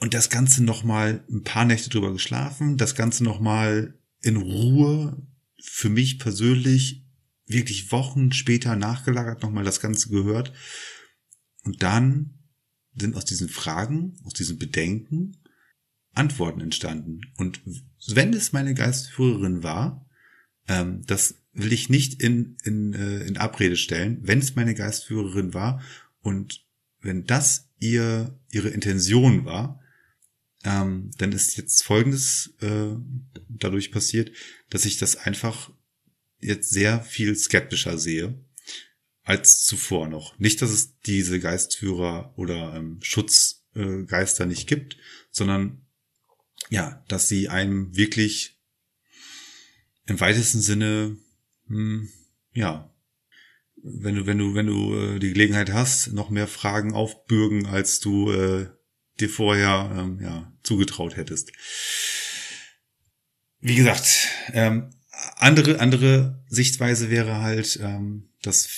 [0.00, 5.26] und das Ganze nochmal ein paar Nächte drüber geschlafen, das Ganze nochmal in Ruhe
[5.62, 7.04] für mich persönlich
[7.46, 10.52] wirklich Wochen später nachgelagert, nochmal das Ganze gehört.
[11.64, 12.38] Und dann
[12.94, 15.36] sind aus diesen Fragen, aus diesen Bedenken
[16.12, 17.20] Antworten entstanden.
[17.36, 17.60] Und
[18.08, 20.08] wenn es meine Geistführerin war,
[20.66, 25.54] ähm, das will ich nicht in, in, äh, in Abrede stellen, wenn es meine Geistführerin
[25.54, 25.82] war
[26.20, 26.64] und
[27.00, 29.79] wenn das ihr ihre Intention war,
[30.64, 32.94] ähm, dann ist jetzt Folgendes äh,
[33.48, 34.32] dadurch passiert,
[34.68, 35.70] dass ich das einfach
[36.38, 38.44] jetzt sehr viel skeptischer sehe
[39.22, 40.38] als zuvor noch.
[40.38, 44.96] Nicht, dass es diese Geistführer oder ähm, Schutzgeister äh, nicht gibt,
[45.30, 45.86] sondern
[46.68, 48.58] ja, dass sie einem wirklich
[50.06, 51.16] im weitesten Sinne,
[51.68, 52.08] hm,
[52.52, 52.92] ja,
[53.82, 58.00] wenn du, wenn du, wenn du äh, die Gelegenheit hast, noch mehr Fragen aufbürgen, als
[58.00, 58.68] du äh,
[59.18, 61.52] dir vorher ähm, ja, zugetraut hättest.
[63.60, 64.90] Wie gesagt, ähm,
[65.36, 68.68] andere, andere Sichtweise wäre halt, ähm, dass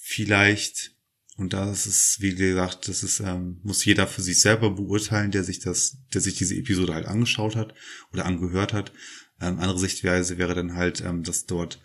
[0.00, 0.96] vielleicht,
[1.36, 5.44] und das ist, wie gesagt, das ist, ähm, muss jeder für sich selber beurteilen, der
[5.44, 7.74] sich das, der sich diese Episode halt angeschaut hat
[8.12, 8.92] oder angehört hat.
[9.40, 11.80] Ähm, andere Sichtweise wäre dann halt, ähm, dass dort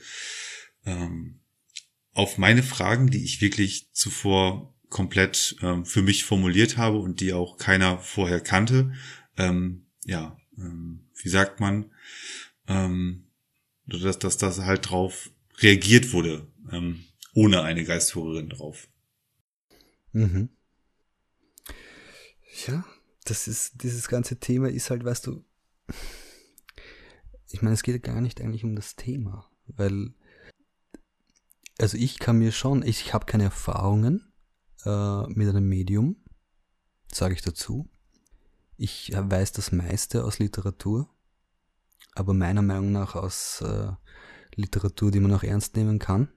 [0.85, 1.41] ähm,
[2.13, 7.33] auf meine Fragen, die ich wirklich zuvor komplett ähm, für mich formuliert habe und die
[7.33, 8.93] auch keiner vorher kannte,
[9.37, 11.91] ähm, ja, ähm, wie sagt man,
[12.67, 13.27] ähm,
[13.85, 18.87] dass, dass das halt drauf reagiert wurde, ähm, ohne eine Geistführerin drauf.
[20.11, 20.49] Mhm.
[22.67, 22.85] Ja,
[23.25, 25.43] das ist, dieses ganze Thema ist halt, weißt du,
[27.49, 30.13] ich meine, es geht gar nicht eigentlich um das Thema, weil,
[31.77, 34.31] also ich kann mir schon, ich habe keine Erfahrungen
[34.85, 36.17] äh, mit einem Medium,
[37.11, 37.89] sage ich dazu.
[38.77, 41.09] Ich weiß das meiste aus Literatur,
[42.13, 43.91] aber meiner Meinung nach aus äh,
[44.55, 46.29] Literatur, die man auch ernst nehmen kann.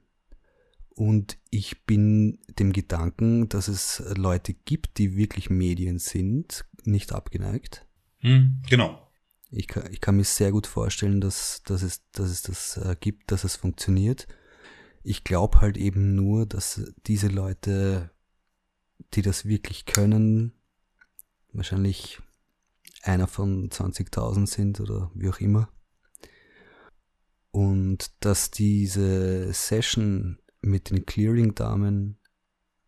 [0.89, 7.85] Und ich bin dem Gedanken, dass es Leute gibt, die wirklich Medien sind, nicht abgeneigt.
[8.17, 9.09] Hm, genau.
[9.49, 12.95] Ich kann, ich kann mir sehr gut vorstellen, dass, dass, es, dass es das äh,
[12.99, 14.27] gibt, dass es funktioniert.
[15.01, 18.11] Ich glaube halt eben nur, dass diese Leute,
[19.13, 20.53] die das wirklich können,
[21.51, 22.19] wahrscheinlich
[23.03, 25.71] einer von 20.000 sind oder wie auch immer.
[27.51, 32.19] Und dass diese Session mit den Clearing-Damen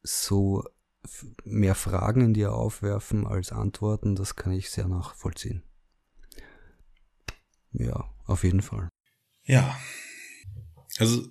[0.04, 0.64] so
[1.44, 5.64] mehr Fragen in dir aufwerfen als Antworten, das kann ich sehr nachvollziehen.
[7.72, 8.90] Ja, auf jeden Fall.
[9.46, 9.80] Ja.
[10.98, 11.28] Also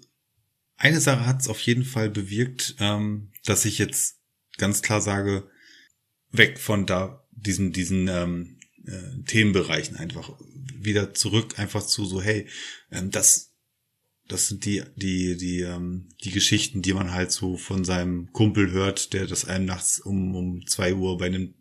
[0.76, 4.19] eine Sache hat es auf jeden Fall bewirkt, ähm, dass ich jetzt
[4.60, 5.50] ganz klar sage,
[6.32, 10.38] weg von da diesen diesen ähm, äh, Themenbereichen einfach
[10.74, 12.46] wieder zurück einfach zu so hey
[12.90, 13.52] ähm, das
[14.28, 18.70] das sind die die die ähm, die Geschichten die man halt so von seinem Kumpel
[18.70, 21.54] hört der das einem nachts um um zwei Uhr bei einem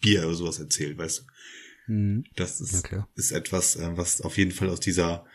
[0.00, 1.92] Bier oder sowas erzählt weißt du?
[1.92, 2.24] Mhm.
[2.34, 5.26] das ist ist etwas äh, was auf jeden Fall aus dieser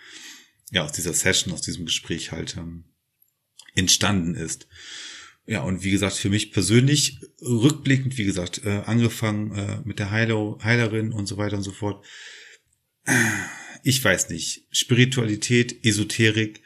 [0.71, 2.85] ja aus dieser Session aus diesem Gespräch halt ähm,
[3.73, 4.67] entstanden ist
[5.45, 10.11] ja, und wie gesagt, für mich persönlich, rückblickend, wie gesagt, äh, angefangen äh, mit der
[10.11, 12.05] Heiler, Heilerin und so weiter und so fort.
[13.83, 14.67] Ich weiß nicht.
[14.71, 16.61] Spiritualität, Esoterik.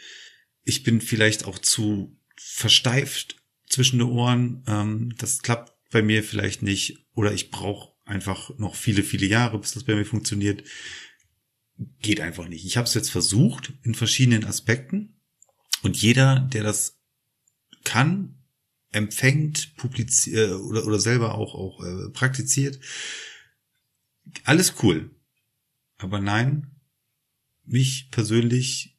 [0.63, 3.37] Ich bin vielleicht auch zu versteift
[3.67, 4.63] zwischen den Ohren.
[4.67, 7.07] Ähm, das klappt bei mir vielleicht nicht.
[7.13, 10.63] Oder ich brauche einfach noch viele, viele Jahre, bis das bei mir funktioniert.
[12.01, 12.65] Geht einfach nicht.
[12.65, 15.21] Ich habe es jetzt versucht in verschiedenen Aspekten.
[15.81, 16.99] Und jeder, der das
[17.83, 18.34] kann,
[18.95, 22.79] empfängt, publiziert äh, oder, oder selber auch, auch äh, praktiziert.
[24.43, 25.11] Alles cool.
[25.97, 26.79] Aber nein,
[27.63, 28.97] mich persönlich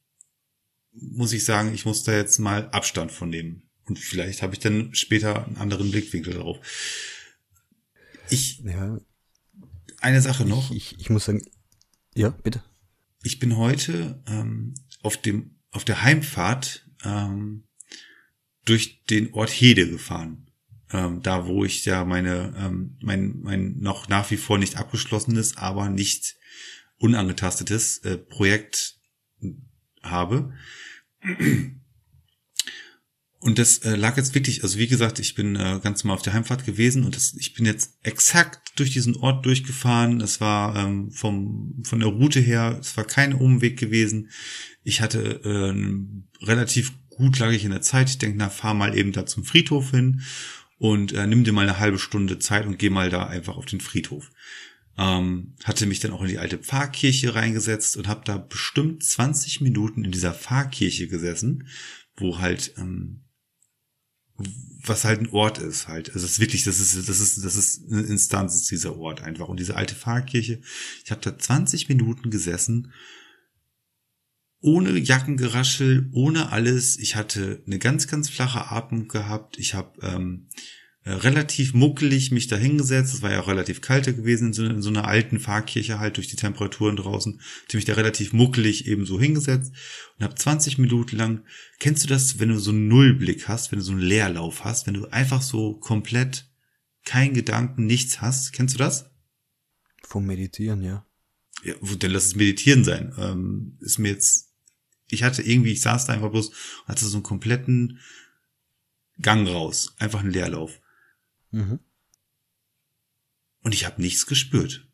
[0.93, 3.69] muss ich sagen, ich muss da jetzt mal Abstand von nehmen.
[3.85, 6.59] Und vielleicht habe ich dann später einen anderen Blickwinkel darauf.
[8.31, 8.59] Ich.
[8.61, 8.99] Ja.
[10.01, 10.71] Eine Sache noch.
[10.71, 11.43] Ich, ich, ich muss sagen.
[12.15, 12.63] Ja, bitte.
[13.23, 17.66] Ich bin heute ähm, auf dem auf der Heimfahrt ähm,
[18.67, 20.51] durch den Ort Hede gefahren.
[20.93, 25.57] Ähm, da, wo ich ja meine, ähm, mein, mein noch nach wie vor nicht abgeschlossenes,
[25.57, 26.37] aber nicht
[26.99, 28.99] unangetastetes äh, Projekt
[30.03, 30.53] habe.
[33.39, 36.23] Und das äh, lag jetzt wirklich, also wie gesagt, ich bin äh, ganz mal auf
[36.23, 40.21] der Heimfahrt gewesen und das, ich bin jetzt exakt durch diesen Ort durchgefahren.
[40.21, 44.31] Es war ähm, vom, von der Route her, es war kein Umweg gewesen.
[44.83, 48.09] Ich hatte äh, relativ gut lag ich in der Zeit.
[48.09, 50.23] Ich denke, na, fahr mal eben da zum Friedhof hin
[50.79, 53.67] und äh, nimm dir mal eine halbe Stunde Zeit und geh mal da einfach auf
[53.67, 54.31] den Friedhof.
[54.99, 59.61] Ähm, hatte mich dann auch in die alte Pfarrkirche reingesetzt und habe da bestimmt 20
[59.61, 61.69] Minuten in dieser Pfarrkirche gesessen,
[62.17, 63.23] wo halt ähm,
[64.39, 66.13] was halt ein Ort ist halt.
[66.13, 69.23] Also es ist wirklich, das ist, das ist, das ist eine Instanz, ist dieser Ort
[69.23, 69.49] einfach.
[69.49, 70.61] Und diese alte Pfarrkirche,
[71.05, 72.93] ich habe da 20 Minuten gesessen
[74.67, 76.99] ohne Jackengeraschel, ohne alles.
[76.99, 79.59] Ich hatte eine ganz, ganz flache Atmung gehabt.
[79.59, 80.49] Ich habe ähm,
[81.05, 83.15] äh, relativ muckelig mich da hingesetzt.
[83.15, 86.17] Es war ja auch relativ kalte gewesen in so, in so, einer alten Pfarrkirche halt
[86.17, 87.41] durch die Temperaturen draußen.
[87.69, 89.73] Ich mich da relativ muckelig eben so hingesetzt
[90.19, 91.45] und habe 20 Minuten lang.
[91.79, 94.89] Kennst du das, wenn du so einen Nullblick hast, wenn du so einen Leerlauf hast,
[94.89, 96.51] wenn du einfach so komplett
[97.05, 98.53] kein Gedanken, nichts hast?
[98.53, 99.13] Kennst du das?
[100.03, 101.07] Vom Meditieren, ja.
[101.63, 103.15] Ja, dann lass es Meditieren sein.
[103.17, 104.46] Ähm, ist mir jetzt
[105.09, 108.01] ich hatte irgendwie, ich saß da einfach bloß und hatte so einen kompletten
[109.21, 109.95] Gang raus.
[109.99, 110.81] Einfach einen Leerlauf.
[111.51, 111.81] Mhm.
[113.63, 114.87] Und ich habe nichts gespürt.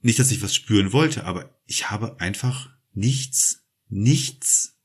[0.00, 4.76] Nicht, dass ich was spüren wollte, aber ich habe einfach nichts nichts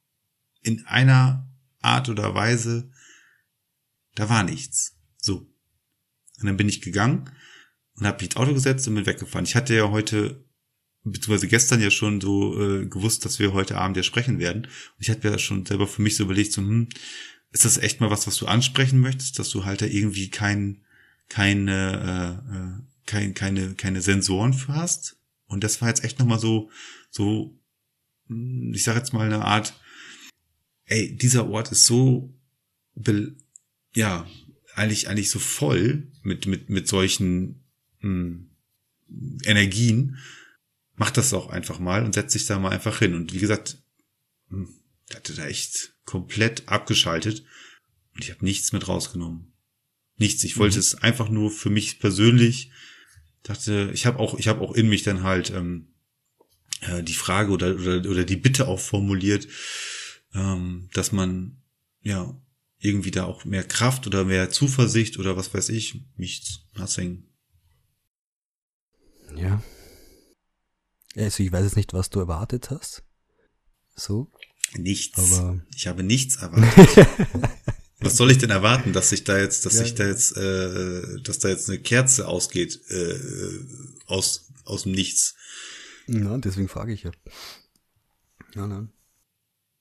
[0.62, 1.48] in einer
[1.82, 2.92] Art oder Weise,
[4.16, 4.98] da war nichts.
[5.18, 5.48] So.
[6.40, 7.30] Und dann bin ich gegangen
[7.96, 9.46] und habe mich ins Auto gesetzt und bin weggefahren.
[9.46, 10.44] Ich hatte ja heute,
[11.06, 14.64] beziehungsweise gestern ja schon so äh, gewusst, dass wir heute Abend ja sprechen werden.
[14.64, 16.90] Und ich hatte ja schon selber für mich so überlegt, so, hm,
[17.52, 20.82] ist das echt mal was, was du ansprechen möchtest, dass du halt da irgendwie kein,
[21.30, 25.18] keine, äh, äh, kein, keine, keine Sensoren für hast?
[25.48, 26.72] Und das war jetzt echt nochmal so,
[27.12, 27.58] so,
[28.28, 29.80] hm, ich sag jetzt mal eine Art,
[30.86, 32.34] ey, dieser Ort ist so,
[33.94, 34.28] ja,
[34.76, 37.64] eigentlich, eigentlich so voll mit, mit, mit solchen
[38.00, 38.50] mh, hm,
[39.44, 40.18] Energien,
[40.96, 43.14] macht das auch einfach mal und setzt sich da mal einfach hin.
[43.14, 43.78] Und wie gesagt,
[44.50, 44.70] hm,
[45.14, 47.44] hatte da echt komplett abgeschaltet
[48.14, 49.54] und ich habe nichts mit rausgenommen.
[50.18, 50.44] Nichts.
[50.44, 50.80] Ich wollte mhm.
[50.80, 52.72] es einfach nur für mich persönlich.
[53.44, 55.94] Dachte, ich habe auch, ich habe auch in mich dann halt ähm,
[56.82, 59.48] äh, die Frage oder, oder oder die Bitte auch formuliert,
[60.34, 61.62] ähm, dass man
[62.02, 62.42] ja
[62.80, 67.26] irgendwie da auch mehr Kraft oder mehr Zuversicht oder was weiß ich, nichts, nothing.
[69.36, 69.62] Ja.
[71.16, 73.04] Also ich weiß jetzt nicht, was du erwartet hast.
[73.96, 74.32] So.
[74.78, 75.18] Nichts.
[75.18, 77.08] Aber ich habe nichts erwartet.
[78.00, 79.84] was soll ich denn erwarten, dass sich da jetzt, dass ja.
[79.84, 83.20] sich da jetzt, äh, dass da jetzt eine Kerze ausgeht äh,
[84.06, 85.36] aus aus dem Nichts?
[86.08, 87.12] Ja, deswegen frage ich ja.
[88.56, 88.92] Ja, nein.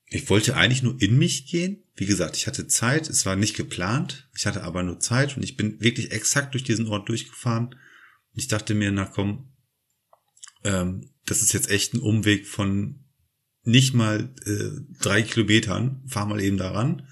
[0.08, 1.82] Ich wollte eigentlich nur in mich gehen.
[1.96, 5.42] Wie gesagt, ich hatte Zeit, es war nicht geplant, ich hatte aber nur Zeit und
[5.42, 7.68] ich bin wirklich exakt durch diesen Ort durchgefahren.
[7.68, 7.78] Und
[8.34, 9.53] ich dachte mir, na komm,
[10.64, 13.04] ähm, das ist jetzt echt ein Umweg von
[13.62, 17.08] nicht mal äh, drei Kilometern, fahr mal eben daran,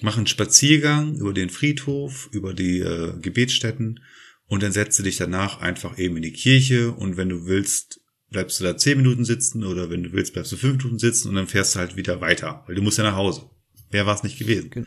[0.00, 4.00] mach einen Spaziergang über den Friedhof, über die äh, Gebetsstätten
[4.46, 8.00] und dann setze dich danach einfach eben in die Kirche und wenn du willst,
[8.30, 11.28] bleibst du da zehn Minuten sitzen oder wenn du willst, bleibst du fünf Minuten sitzen
[11.28, 13.48] und dann fährst du halt wieder weiter, weil du musst ja nach Hause.
[13.90, 14.86] Wer war es nicht gewesen?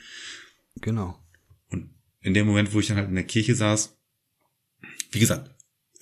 [0.82, 1.24] Genau.
[1.70, 1.92] Und
[2.22, 3.98] in dem Moment, wo ich dann halt in der Kirche saß,
[5.12, 5.55] wie gesagt,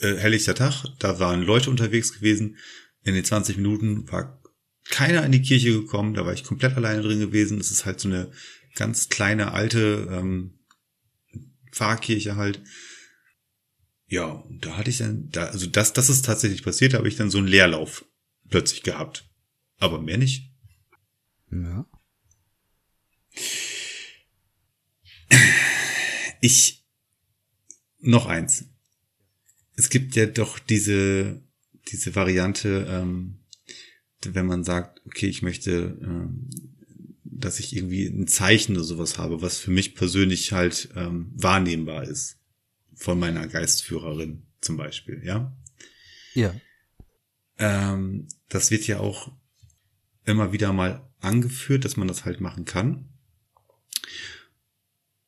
[0.03, 2.57] äh, helllichter Tag, da waren Leute unterwegs gewesen.
[3.03, 4.41] In den 20 Minuten war
[4.89, 7.57] keiner in die Kirche gekommen, da war ich komplett alleine drin gewesen.
[7.57, 8.31] Das ist halt so eine
[8.75, 10.59] ganz kleine alte ähm,
[11.71, 12.61] Pfarrkirche halt.
[14.07, 17.15] Ja, da hatte ich dann, da, also das, das ist tatsächlich passiert, da habe ich
[17.15, 18.05] dann so einen Leerlauf
[18.49, 19.29] plötzlich gehabt.
[19.79, 20.51] Aber mehr nicht.
[21.51, 21.85] Ja.
[26.41, 26.85] Ich,
[27.99, 28.72] noch eins.
[29.75, 31.41] Es gibt ja doch diese,
[31.91, 33.39] diese Variante, ähm,
[34.25, 36.49] wenn man sagt, okay, ich möchte, ähm,
[37.23, 42.03] dass ich irgendwie ein Zeichen oder sowas habe, was für mich persönlich halt ähm, wahrnehmbar
[42.03, 42.37] ist
[42.95, 45.55] von meiner Geistführerin zum Beispiel, ja?
[46.35, 46.55] Ja.
[47.57, 49.31] Ähm, das wird ja auch
[50.25, 53.09] immer wieder mal angeführt, dass man das halt machen kann.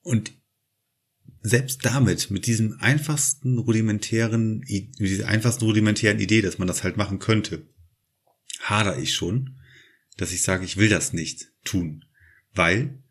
[0.02, 0.32] Und
[1.46, 6.98] selbst damit, mit diesem einfachsten rudimentären, mit dieser einfachsten rudimentären Idee, dass man das halt
[6.98, 7.68] machen könnte,
[8.62, 9.60] hader ich schon,
[10.18, 12.06] dass ich sage, ich will das nicht tun.
[12.54, 13.04] Weil,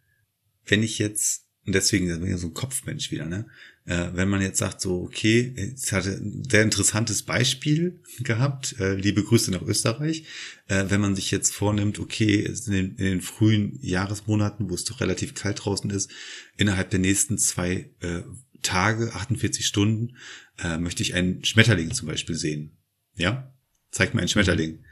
[0.65, 3.47] wenn ich jetzt, und deswegen, bin ich so ein Kopfmensch wieder, ne?
[3.86, 8.94] Äh, wenn man jetzt sagt, so, okay, es hatte ein sehr interessantes Beispiel gehabt, äh,
[8.94, 10.24] liebe Grüße nach Österreich,
[10.69, 14.85] äh, wenn man sich jetzt vornimmt, okay, in den, in den, frühen Jahresmonaten, wo es
[14.85, 16.11] doch relativ kalt draußen ist,
[16.56, 18.23] innerhalb der nächsten zwei äh,
[18.62, 20.16] Tage, 48 Stunden,
[20.59, 22.78] äh, möchte ich einen Schmetterling zum Beispiel sehen.
[23.16, 23.55] Ja?
[23.90, 24.82] Zeig mir einen Schmetterling.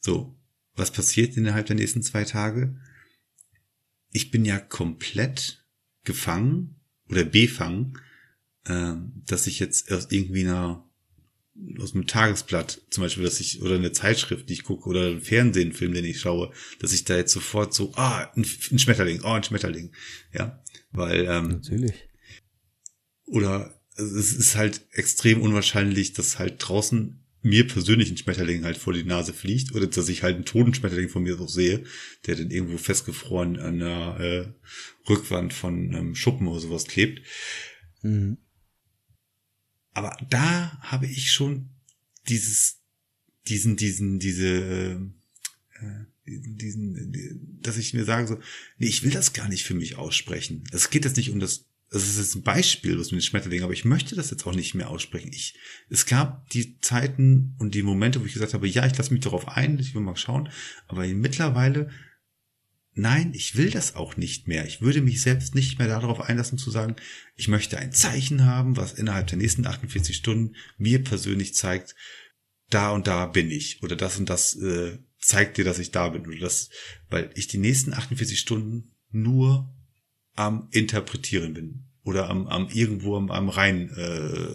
[0.00, 0.38] So,
[0.76, 2.78] was passiert innerhalb der nächsten zwei Tage?
[4.12, 5.64] Ich bin ja komplett
[6.04, 6.76] gefangen
[7.08, 7.98] oder befangen
[8.66, 8.94] äh,
[9.26, 10.88] dass ich jetzt aus irgendwie einer
[11.78, 15.20] aus einem Tagesblatt zum Beispiel, dass ich oder eine Zeitschrift, die ich gucke oder einen
[15.20, 19.28] Fernsehfilm, den ich schaue, dass ich da jetzt sofort so ah ein, ein Schmetterling, oh
[19.28, 19.92] ein Schmetterling,
[20.32, 20.60] ja,
[20.90, 21.94] weil ähm, natürlich
[23.26, 28.92] oder es ist halt extrem unwahrscheinlich, dass halt draußen mir persönlich ein Schmetterling halt vor
[28.92, 31.84] die Nase fliegt oder dass ich halt einen toten Schmetterling von mir so sehe,
[32.26, 37.22] der dann irgendwo festgefroren an der äh, Rückwand von einem Schuppen oder sowas klebt.
[38.02, 38.38] Mhm.
[39.94, 41.70] Aber da habe ich schon
[42.28, 42.80] dieses,
[43.46, 45.00] diesen, diesen, diese,
[45.80, 48.38] äh, diesen, dass ich mir sage so,
[48.78, 50.64] nee, ich will das gar nicht für mich aussprechen.
[50.72, 53.64] Es geht jetzt nicht um das, es ist jetzt ein Beispiel, was mit den Schmetterlingen,
[53.64, 55.32] aber ich möchte das jetzt auch nicht mehr aussprechen.
[55.32, 55.54] Ich,
[55.88, 59.22] es gab die Zeiten und die Momente, wo ich gesagt habe, ja, ich lasse mich
[59.22, 60.48] darauf ein, ich will mal schauen,
[60.88, 61.90] aber mittlerweile
[62.94, 64.66] nein, ich will das auch nicht mehr.
[64.66, 66.96] Ich würde mich selbst nicht mehr darauf einlassen zu sagen,
[67.36, 71.94] ich möchte ein Zeichen haben, was innerhalb der nächsten 48 Stunden mir persönlich zeigt,
[72.70, 76.08] da und da bin ich oder das und das äh, zeigt dir, dass ich da
[76.08, 76.26] bin.
[76.26, 76.70] Oder das,
[77.10, 79.72] weil ich die nächsten 48 Stunden nur
[80.34, 81.84] am Interpretieren bin.
[82.02, 83.90] Oder am, am irgendwo am, am rein.
[83.96, 84.48] Äh,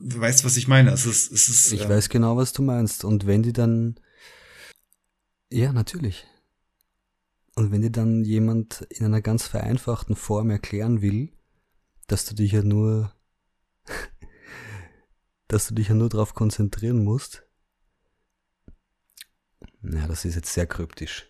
[0.00, 0.90] weißt was ich meine?
[0.90, 3.04] Es ist, es ist, Ich äh, weiß genau, was du meinst.
[3.04, 3.98] Und wenn die dann.
[5.50, 6.26] Ja, natürlich.
[7.56, 11.32] Und wenn dir dann jemand in einer ganz vereinfachten Form erklären will,
[12.06, 13.14] dass du dich ja nur,
[15.48, 17.42] dass du dich ja nur darauf konzentrieren musst,
[19.82, 21.26] na, das ist jetzt sehr kryptisch.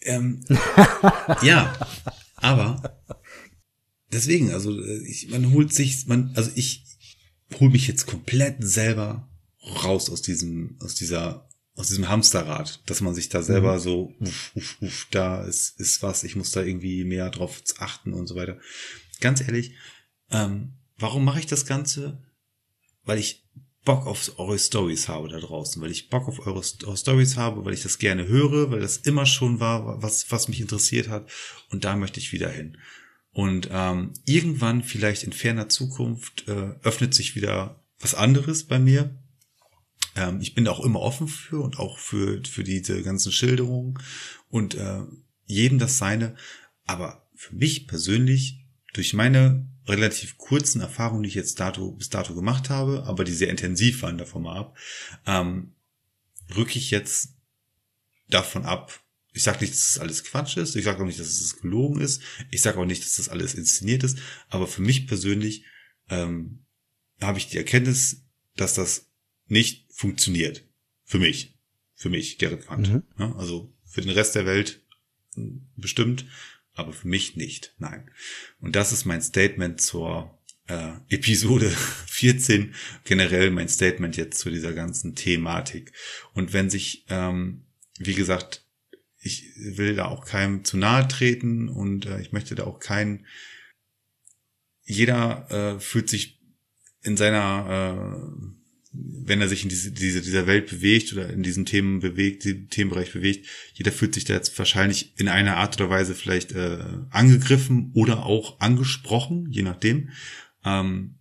[0.00, 0.44] Ähm,
[1.42, 1.76] ja,
[2.36, 3.02] aber
[4.10, 6.86] deswegen, also äh, ich, man holt sich, man, also ich
[7.60, 9.28] hol mich jetzt komplett selber
[9.84, 14.52] raus aus diesem, aus dieser, aus diesem Hamsterrad, dass man sich da selber so, uff,
[14.54, 18.36] uff, uff, da ist, ist was, ich muss da irgendwie mehr drauf achten und so
[18.36, 18.58] weiter.
[19.20, 19.74] Ganz ehrlich,
[20.30, 22.22] ähm, warum mache ich das Ganze?
[23.04, 23.42] Weil ich
[23.84, 27.64] Bock auf eure Stories habe da draußen, weil ich Bock auf eure, eure Stories habe,
[27.64, 31.28] weil ich das gerne höre, weil das immer schon war, was, was mich interessiert hat.
[31.70, 32.78] Und da möchte ich wieder hin.
[33.32, 39.18] Und ähm, irgendwann, vielleicht in ferner Zukunft, äh, öffnet sich wieder was anderes bei mir.
[40.16, 43.98] Ähm, ich bin da auch immer offen für und auch für, für diese ganzen Schilderungen
[44.48, 45.02] und äh,
[45.46, 46.36] jedem das seine.
[46.84, 48.58] Aber für mich persönlich,
[48.92, 53.32] durch meine relativ kurzen Erfahrungen, die ich jetzt dato, bis dato gemacht habe, aber die
[53.32, 54.76] sehr intensiv waren davon mal ab,
[55.26, 55.72] ähm,
[56.54, 57.34] rücke ich jetzt
[58.28, 59.00] davon ab.
[59.32, 60.76] Ich sage nicht, dass das alles Quatsch ist.
[60.76, 62.20] Ich sage auch nicht, dass es gelogen ist.
[62.50, 64.18] Ich sage auch nicht, dass das alles inszeniert ist.
[64.50, 65.64] Aber für mich persönlich
[66.10, 66.64] ähm,
[67.20, 68.24] habe ich die Erkenntnis,
[68.56, 69.06] dass das
[69.46, 70.64] nicht funktioniert.
[71.04, 71.56] Für mich.
[71.94, 72.92] Für mich, Gerrit Quandt.
[72.92, 73.02] Mhm.
[73.18, 74.82] Ja, also für den Rest der Welt
[75.36, 76.26] mh, bestimmt,
[76.74, 77.74] aber für mich nicht.
[77.78, 78.10] Nein.
[78.60, 81.70] Und das ist mein Statement zur äh, Episode
[82.06, 82.74] 14,
[83.04, 85.92] generell mein Statement jetzt zu dieser ganzen Thematik.
[86.34, 87.66] Und wenn sich, ähm,
[87.98, 88.66] wie gesagt,
[89.20, 93.24] ich will da auch keinem zu nahe treten und äh, ich möchte da auch keinen,
[94.82, 96.40] jeder äh, fühlt sich
[97.02, 98.61] in seiner, äh,
[98.92, 102.68] wenn er sich in diese, diese, dieser Welt bewegt oder in diesen Themen bewegt, diesem
[102.68, 106.84] Themenbereich bewegt, jeder fühlt sich da jetzt wahrscheinlich in einer Art oder Weise vielleicht äh,
[107.10, 110.10] angegriffen oder auch angesprochen, je nachdem.
[110.64, 111.18] Ähm,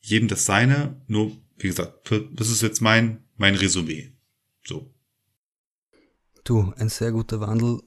[0.00, 4.12] jedem das seine, nur wie gesagt, das ist jetzt mein, mein Resümee.
[4.64, 4.92] So.
[6.44, 7.80] Du, ein sehr guter Wandel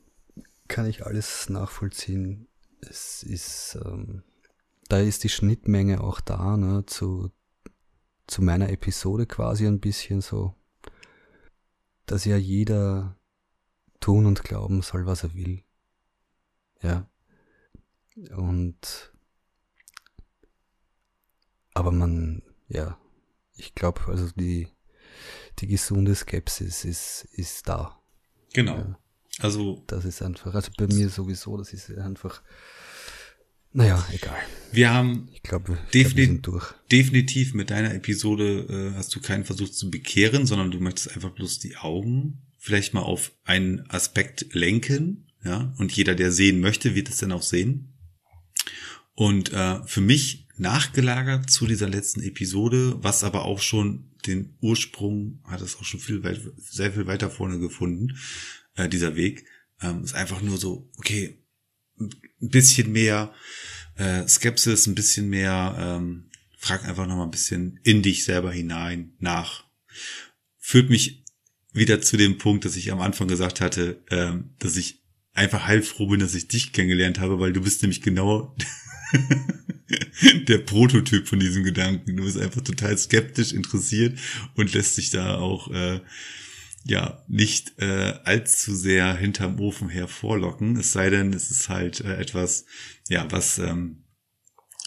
[0.68, 2.48] kann ich alles nachvollziehen.
[2.80, 4.24] Es ist, ähm,
[4.88, 7.32] da ist die Schnittmenge auch da, ne, zu,
[8.28, 10.56] zu meiner Episode quasi ein bisschen so,
[12.06, 13.18] dass ja jeder
[14.00, 15.64] tun und glauben soll, was er will.
[16.82, 17.10] Ja.
[18.36, 19.14] Und,
[21.74, 22.98] aber man, ja,
[23.56, 24.68] ich glaube, also die,
[25.60, 28.00] die gesunde Skepsis ist, ist da.
[28.54, 28.78] Genau.
[28.78, 29.00] Ja.
[29.40, 32.42] Also Das ist einfach, also bei mir sowieso, das ist einfach,
[33.76, 34.38] naja, egal.
[34.72, 36.74] wir haben Ich glaube, ich glaub, Defini- durch.
[36.92, 41.32] definitiv mit deiner Episode äh, hast du keinen Versuch zu bekehren, sondern du möchtest einfach
[41.32, 46.96] bloß die Augen vielleicht mal auf einen Aspekt lenken, ja, und jeder, der sehen möchte,
[46.96, 47.94] wird es dann auch sehen.
[49.14, 55.42] Und äh, für mich nachgelagert zu dieser letzten Episode, was aber auch schon den Ursprung
[55.44, 58.18] hat es auch schon viel weit, sehr viel weiter vorne gefunden,
[58.76, 59.46] äh, dieser Weg,
[59.82, 61.38] ähm, ist einfach nur so, okay,
[62.00, 63.34] ein bisschen mehr
[63.96, 68.52] äh, Skepsis, ein bisschen mehr, ähm, frag einfach noch mal ein bisschen in dich selber
[68.52, 69.66] hinein nach.
[70.58, 71.24] Führt mich
[71.74, 75.04] wieder zu dem Punkt, dass ich am Anfang gesagt hatte, ähm, dass ich
[75.34, 78.56] einfach heilfroh bin, dass ich dich kennengelernt habe, weil du bist nämlich genau
[80.48, 82.16] der Prototyp von diesem Gedanken.
[82.16, 84.18] Du bist einfach total skeptisch interessiert
[84.56, 86.00] und lässt sich da auch äh,
[86.86, 90.78] ja nicht äh, allzu sehr hinterm Ofen hervorlocken.
[90.78, 92.66] Es sei denn, es ist halt äh, etwas,
[93.10, 94.06] ja, was ähm,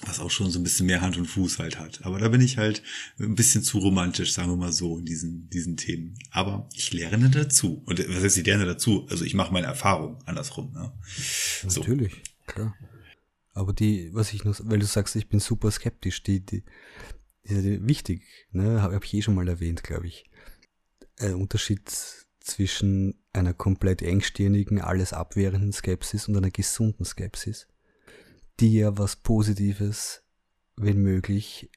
[0.07, 2.05] was auch schon so ein bisschen mehr Hand und Fuß halt hat.
[2.05, 2.83] Aber da bin ich halt
[3.19, 6.15] ein bisschen zu romantisch, sagen wir mal so, in diesen, diesen Themen.
[6.31, 7.83] Aber ich lerne dazu.
[7.85, 9.07] Und was heißt, ich lerne dazu?
[9.11, 10.73] Also ich mache meine Erfahrung andersrum.
[10.73, 10.93] Ne?
[11.67, 11.81] So.
[11.81, 12.77] Natürlich, klar.
[13.55, 16.63] Aber die, was ich nur, weil du sagst, ich bin super skeptisch, die, die,
[17.49, 18.23] die, die wichtig,
[18.53, 20.28] ne, habe hab ich eh schon mal erwähnt, glaube ich.
[21.21, 21.91] Ein Unterschied
[22.41, 27.69] zwischen einer komplett engstirnigen, alles abwehrenden Skepsis und einer gesunden Skepsis,
[28.61, 30.23] die ja was Positives,
[30.77, 31.71] wenn möglich,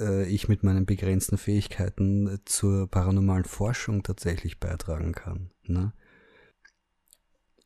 [0.00, 5.50] äh, ich mit meinen begrenzten Fähigkeiten äh, zur paranormalen Forschung tatsächlich beitragen kann.
[5.64, 5.92] Ne?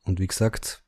[0.05, 0.83] Und wie gesagt,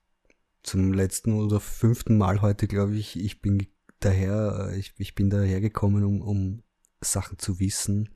[0.64, 3.68] zum letzten oder fünften Mal heute, glaube ich, ich bin
[4.00, 6.64] daher, äh, ich, ich bin daher gekommen, um, um
[7.02, 8.10] Sachen zu wissen,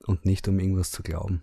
[0.00, 1.42] und nicht um irgendwas zu glauben.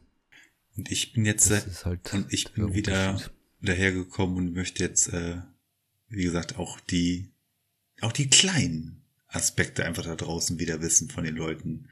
[0.75, 3.19] Und ich bin jetzt Das halt und ich bin wieder
[3.61, 5.37] dahergekommen und möchte jetzt, äh,
[6.09, 7.31] wie gesagt, auch die,
[8.01, 11.89] auch die kleinen Aspekte einfach da draußen wieder wissen von den Leuten.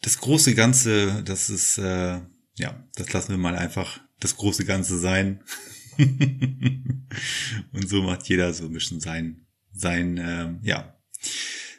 [0.00, 2.20] Das große Ganze, das ist, äh,
[2.56, 5.42] ja, das lassen wir mal einfach das große Ganze sein.
[5.98, 10.96] und so macht jeder so ein bisschen sein, sein, äh, ja,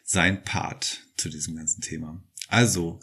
[0.04, 2.22] sein Part zu diesem ganzen Thema.
[2.48, 3.00] Also,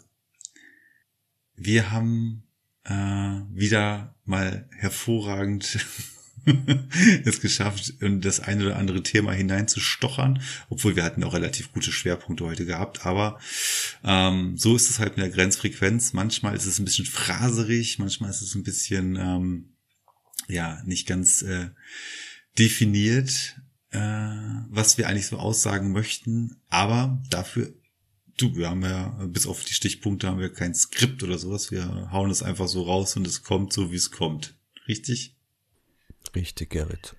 [1.57, 2.43] wir haben
[2.85, 5.79] äh, wieder mal hervorragend
[7.25, 11.91] es geschafft, in das ein oder andere Thema hineinzustochern, obwohl wir hatten auch relativ gute
[11.91, 13.39] Schwerpunkte heute gehabt, aber
[14.03, 16.13] ähm, so ist es halt mit der Grenzfrequenz.
[16.13, 19.73] Manchmal ist es ein bisschen phraserig, manchmal ist es ein bisschen ähm,
[20.47, 21.69] ja nicht ganz äh,
[22.57, 23.57] definiert,
[23.91, 23.99] äh,
[24.69, 27.73] was wir eigentlich so aussagen möchten, aber dafür
[28.37, 31.71] Du, wir haben ja, bis auf die Stichpunkte haben wir kein Skript oder sowas.
[31.71, 34.55] Wir hauen es einfach so raus und es kommt so, wie es kommt.
[34.87, 35.35] Richtig?
[36.35, 37.15] Richtig, Gerrit.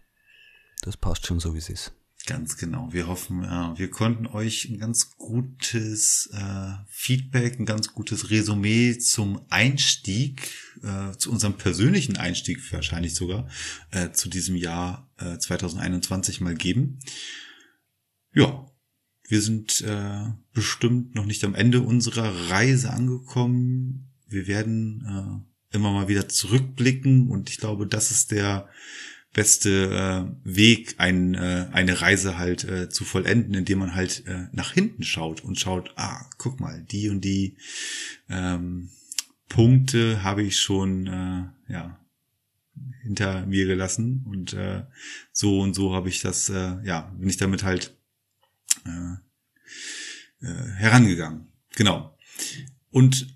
[0.83, 1.93] Das passt schon so, wie es ist.
[2.27, 2.93] Ganz genau.
[2.93, 8.99] Wir hoffen, äh, wir konnten euch ein ganz gutes äh, Feedback, ein ganz gutes Resümee
[8.99, 13.49] zum Einstieg, äh, zu unserem persönlichen Einstieg wahrscheinlich sogar,
[13.91, 17.01] äh, zu diesem Jahr äh, 2021 mal geben.
[18.35, 18.67] Ja,
[19.29, 24.11] wir sind äh, bestimmt noch nicht am Ende unserer Reise angekommen.
[24.27, 28.69] Wir werden äh, immer mal wieder zurückblicken und ich glaube, das ist der
[29.35, 34.47] beste äh, Weg, ein, äh, eine Reise halt äh, zu vollenden, indem man halt äh,
[34.53, 37.59] nach hinten schaut und schaut, ah, guck mal, die und die
[38.31, 38.89] ähm,
[39.49, 42.01] Punkte habe ich schon äh, ja
[43.03, 44.85] hinter mir gelassen und äh,
[45.33, 47.98] so und so habe ich das, äh, ja, bin ich damit halt
[48.89, 51.49] äh, äh, herangegangen.
[51.77, 52.17] Genau.
[52.91, 53.35] Und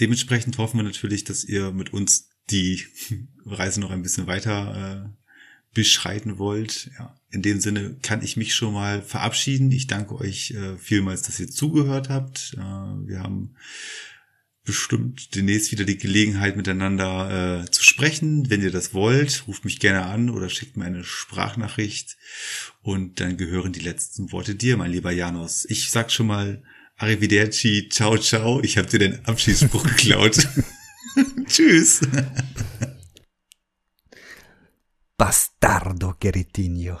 [0.00, 2.82] dementsprechend hoffen wir natürlich, dass ihr mit uns die
[3.44, 5.18] Reise noch ein bisschen weiter äh,
[5.74, 6.90] beschreiten wollt.
[6.98, 9.70] Ja, in dem Sinne kann ich mich schon mal verabschieden.
[9.70, 12.54] Ich danke euch äh, vielmals, dass ihr zugehört habt.
[12.56, 13.54] Äh, wir haben
[14.68, 18.50] bestimmt demnächst wieder die Gelegenheit miteinander äh, zu sprechen.
[18.50, 22.18] Wenn ihr das wollt, ruft mich gerne an oder schickt mir eine Sprachnachricht
[22.82, 25.64] und dann gehören die letzten Worte dir, mein lieber Janos.
[25.70, 26.62] Ich sag schon mal
[26.98, 28.60] Arrivederci, ciao, ciao.
[28.62, 30.46] Ich habe dir den Abschiedsspruch geklaut.
[31.46, 32.02] Tschüss.
[35.16, 36.98] Bastardo Geritinho.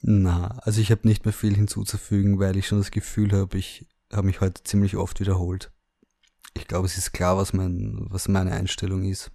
[0.00, 3.86] Na, also ich habe nicht mehr viel hinzuzufügen, weil ich schon das Gefühl habe, ich
[4.12, 5.72] habe mich heute ziemlich oft wiederholt.
[6.54, 9.30] Ich glaube, es ist klar, was, mein, was meine Einstellung ist.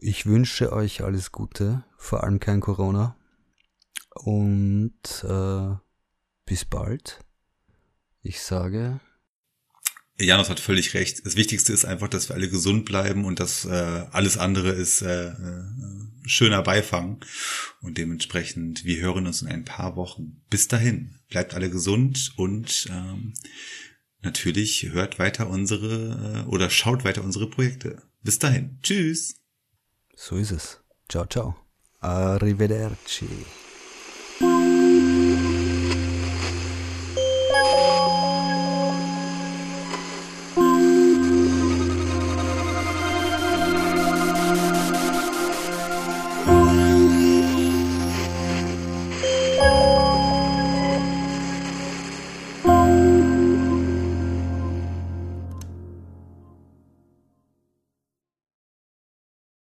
[0.00, 3.16] Ich wünsche euch alles Gute, vor allem kein Corona.
[4.14, 5.74] Und äh,
[6.46, 7.20] bis bald.
[8.22, 9.00] Ich sage.
[10.18, 11.26] Janus hat völlig recht.
[11.26, 15.02] Das Wichtigste ist einfach, dass wir alle gesund bleiben und dass äh, alles andere ist
[15.02, 15.64] äh, äh,
[16.24, 17.24] schöner Beifang.
[17.80, 20.42] Und dementsprechend, wir hören uns in ein paar Wochen.
[20.50, 23.34] Bis dahin, bleibt alle gesund und ähm,
[24.22, 28.02] natürlich hört weiter unsere äh, oder schaut weiter unsere Projekte.
[28.22, 28.78] Bis dahin.
[28.82, 29.36] Tschüss.
[30.16, 30.80] So ist es.
[31.08, 31.56] Ciao, ciao.
[32.00, 33.26] Arrivederci.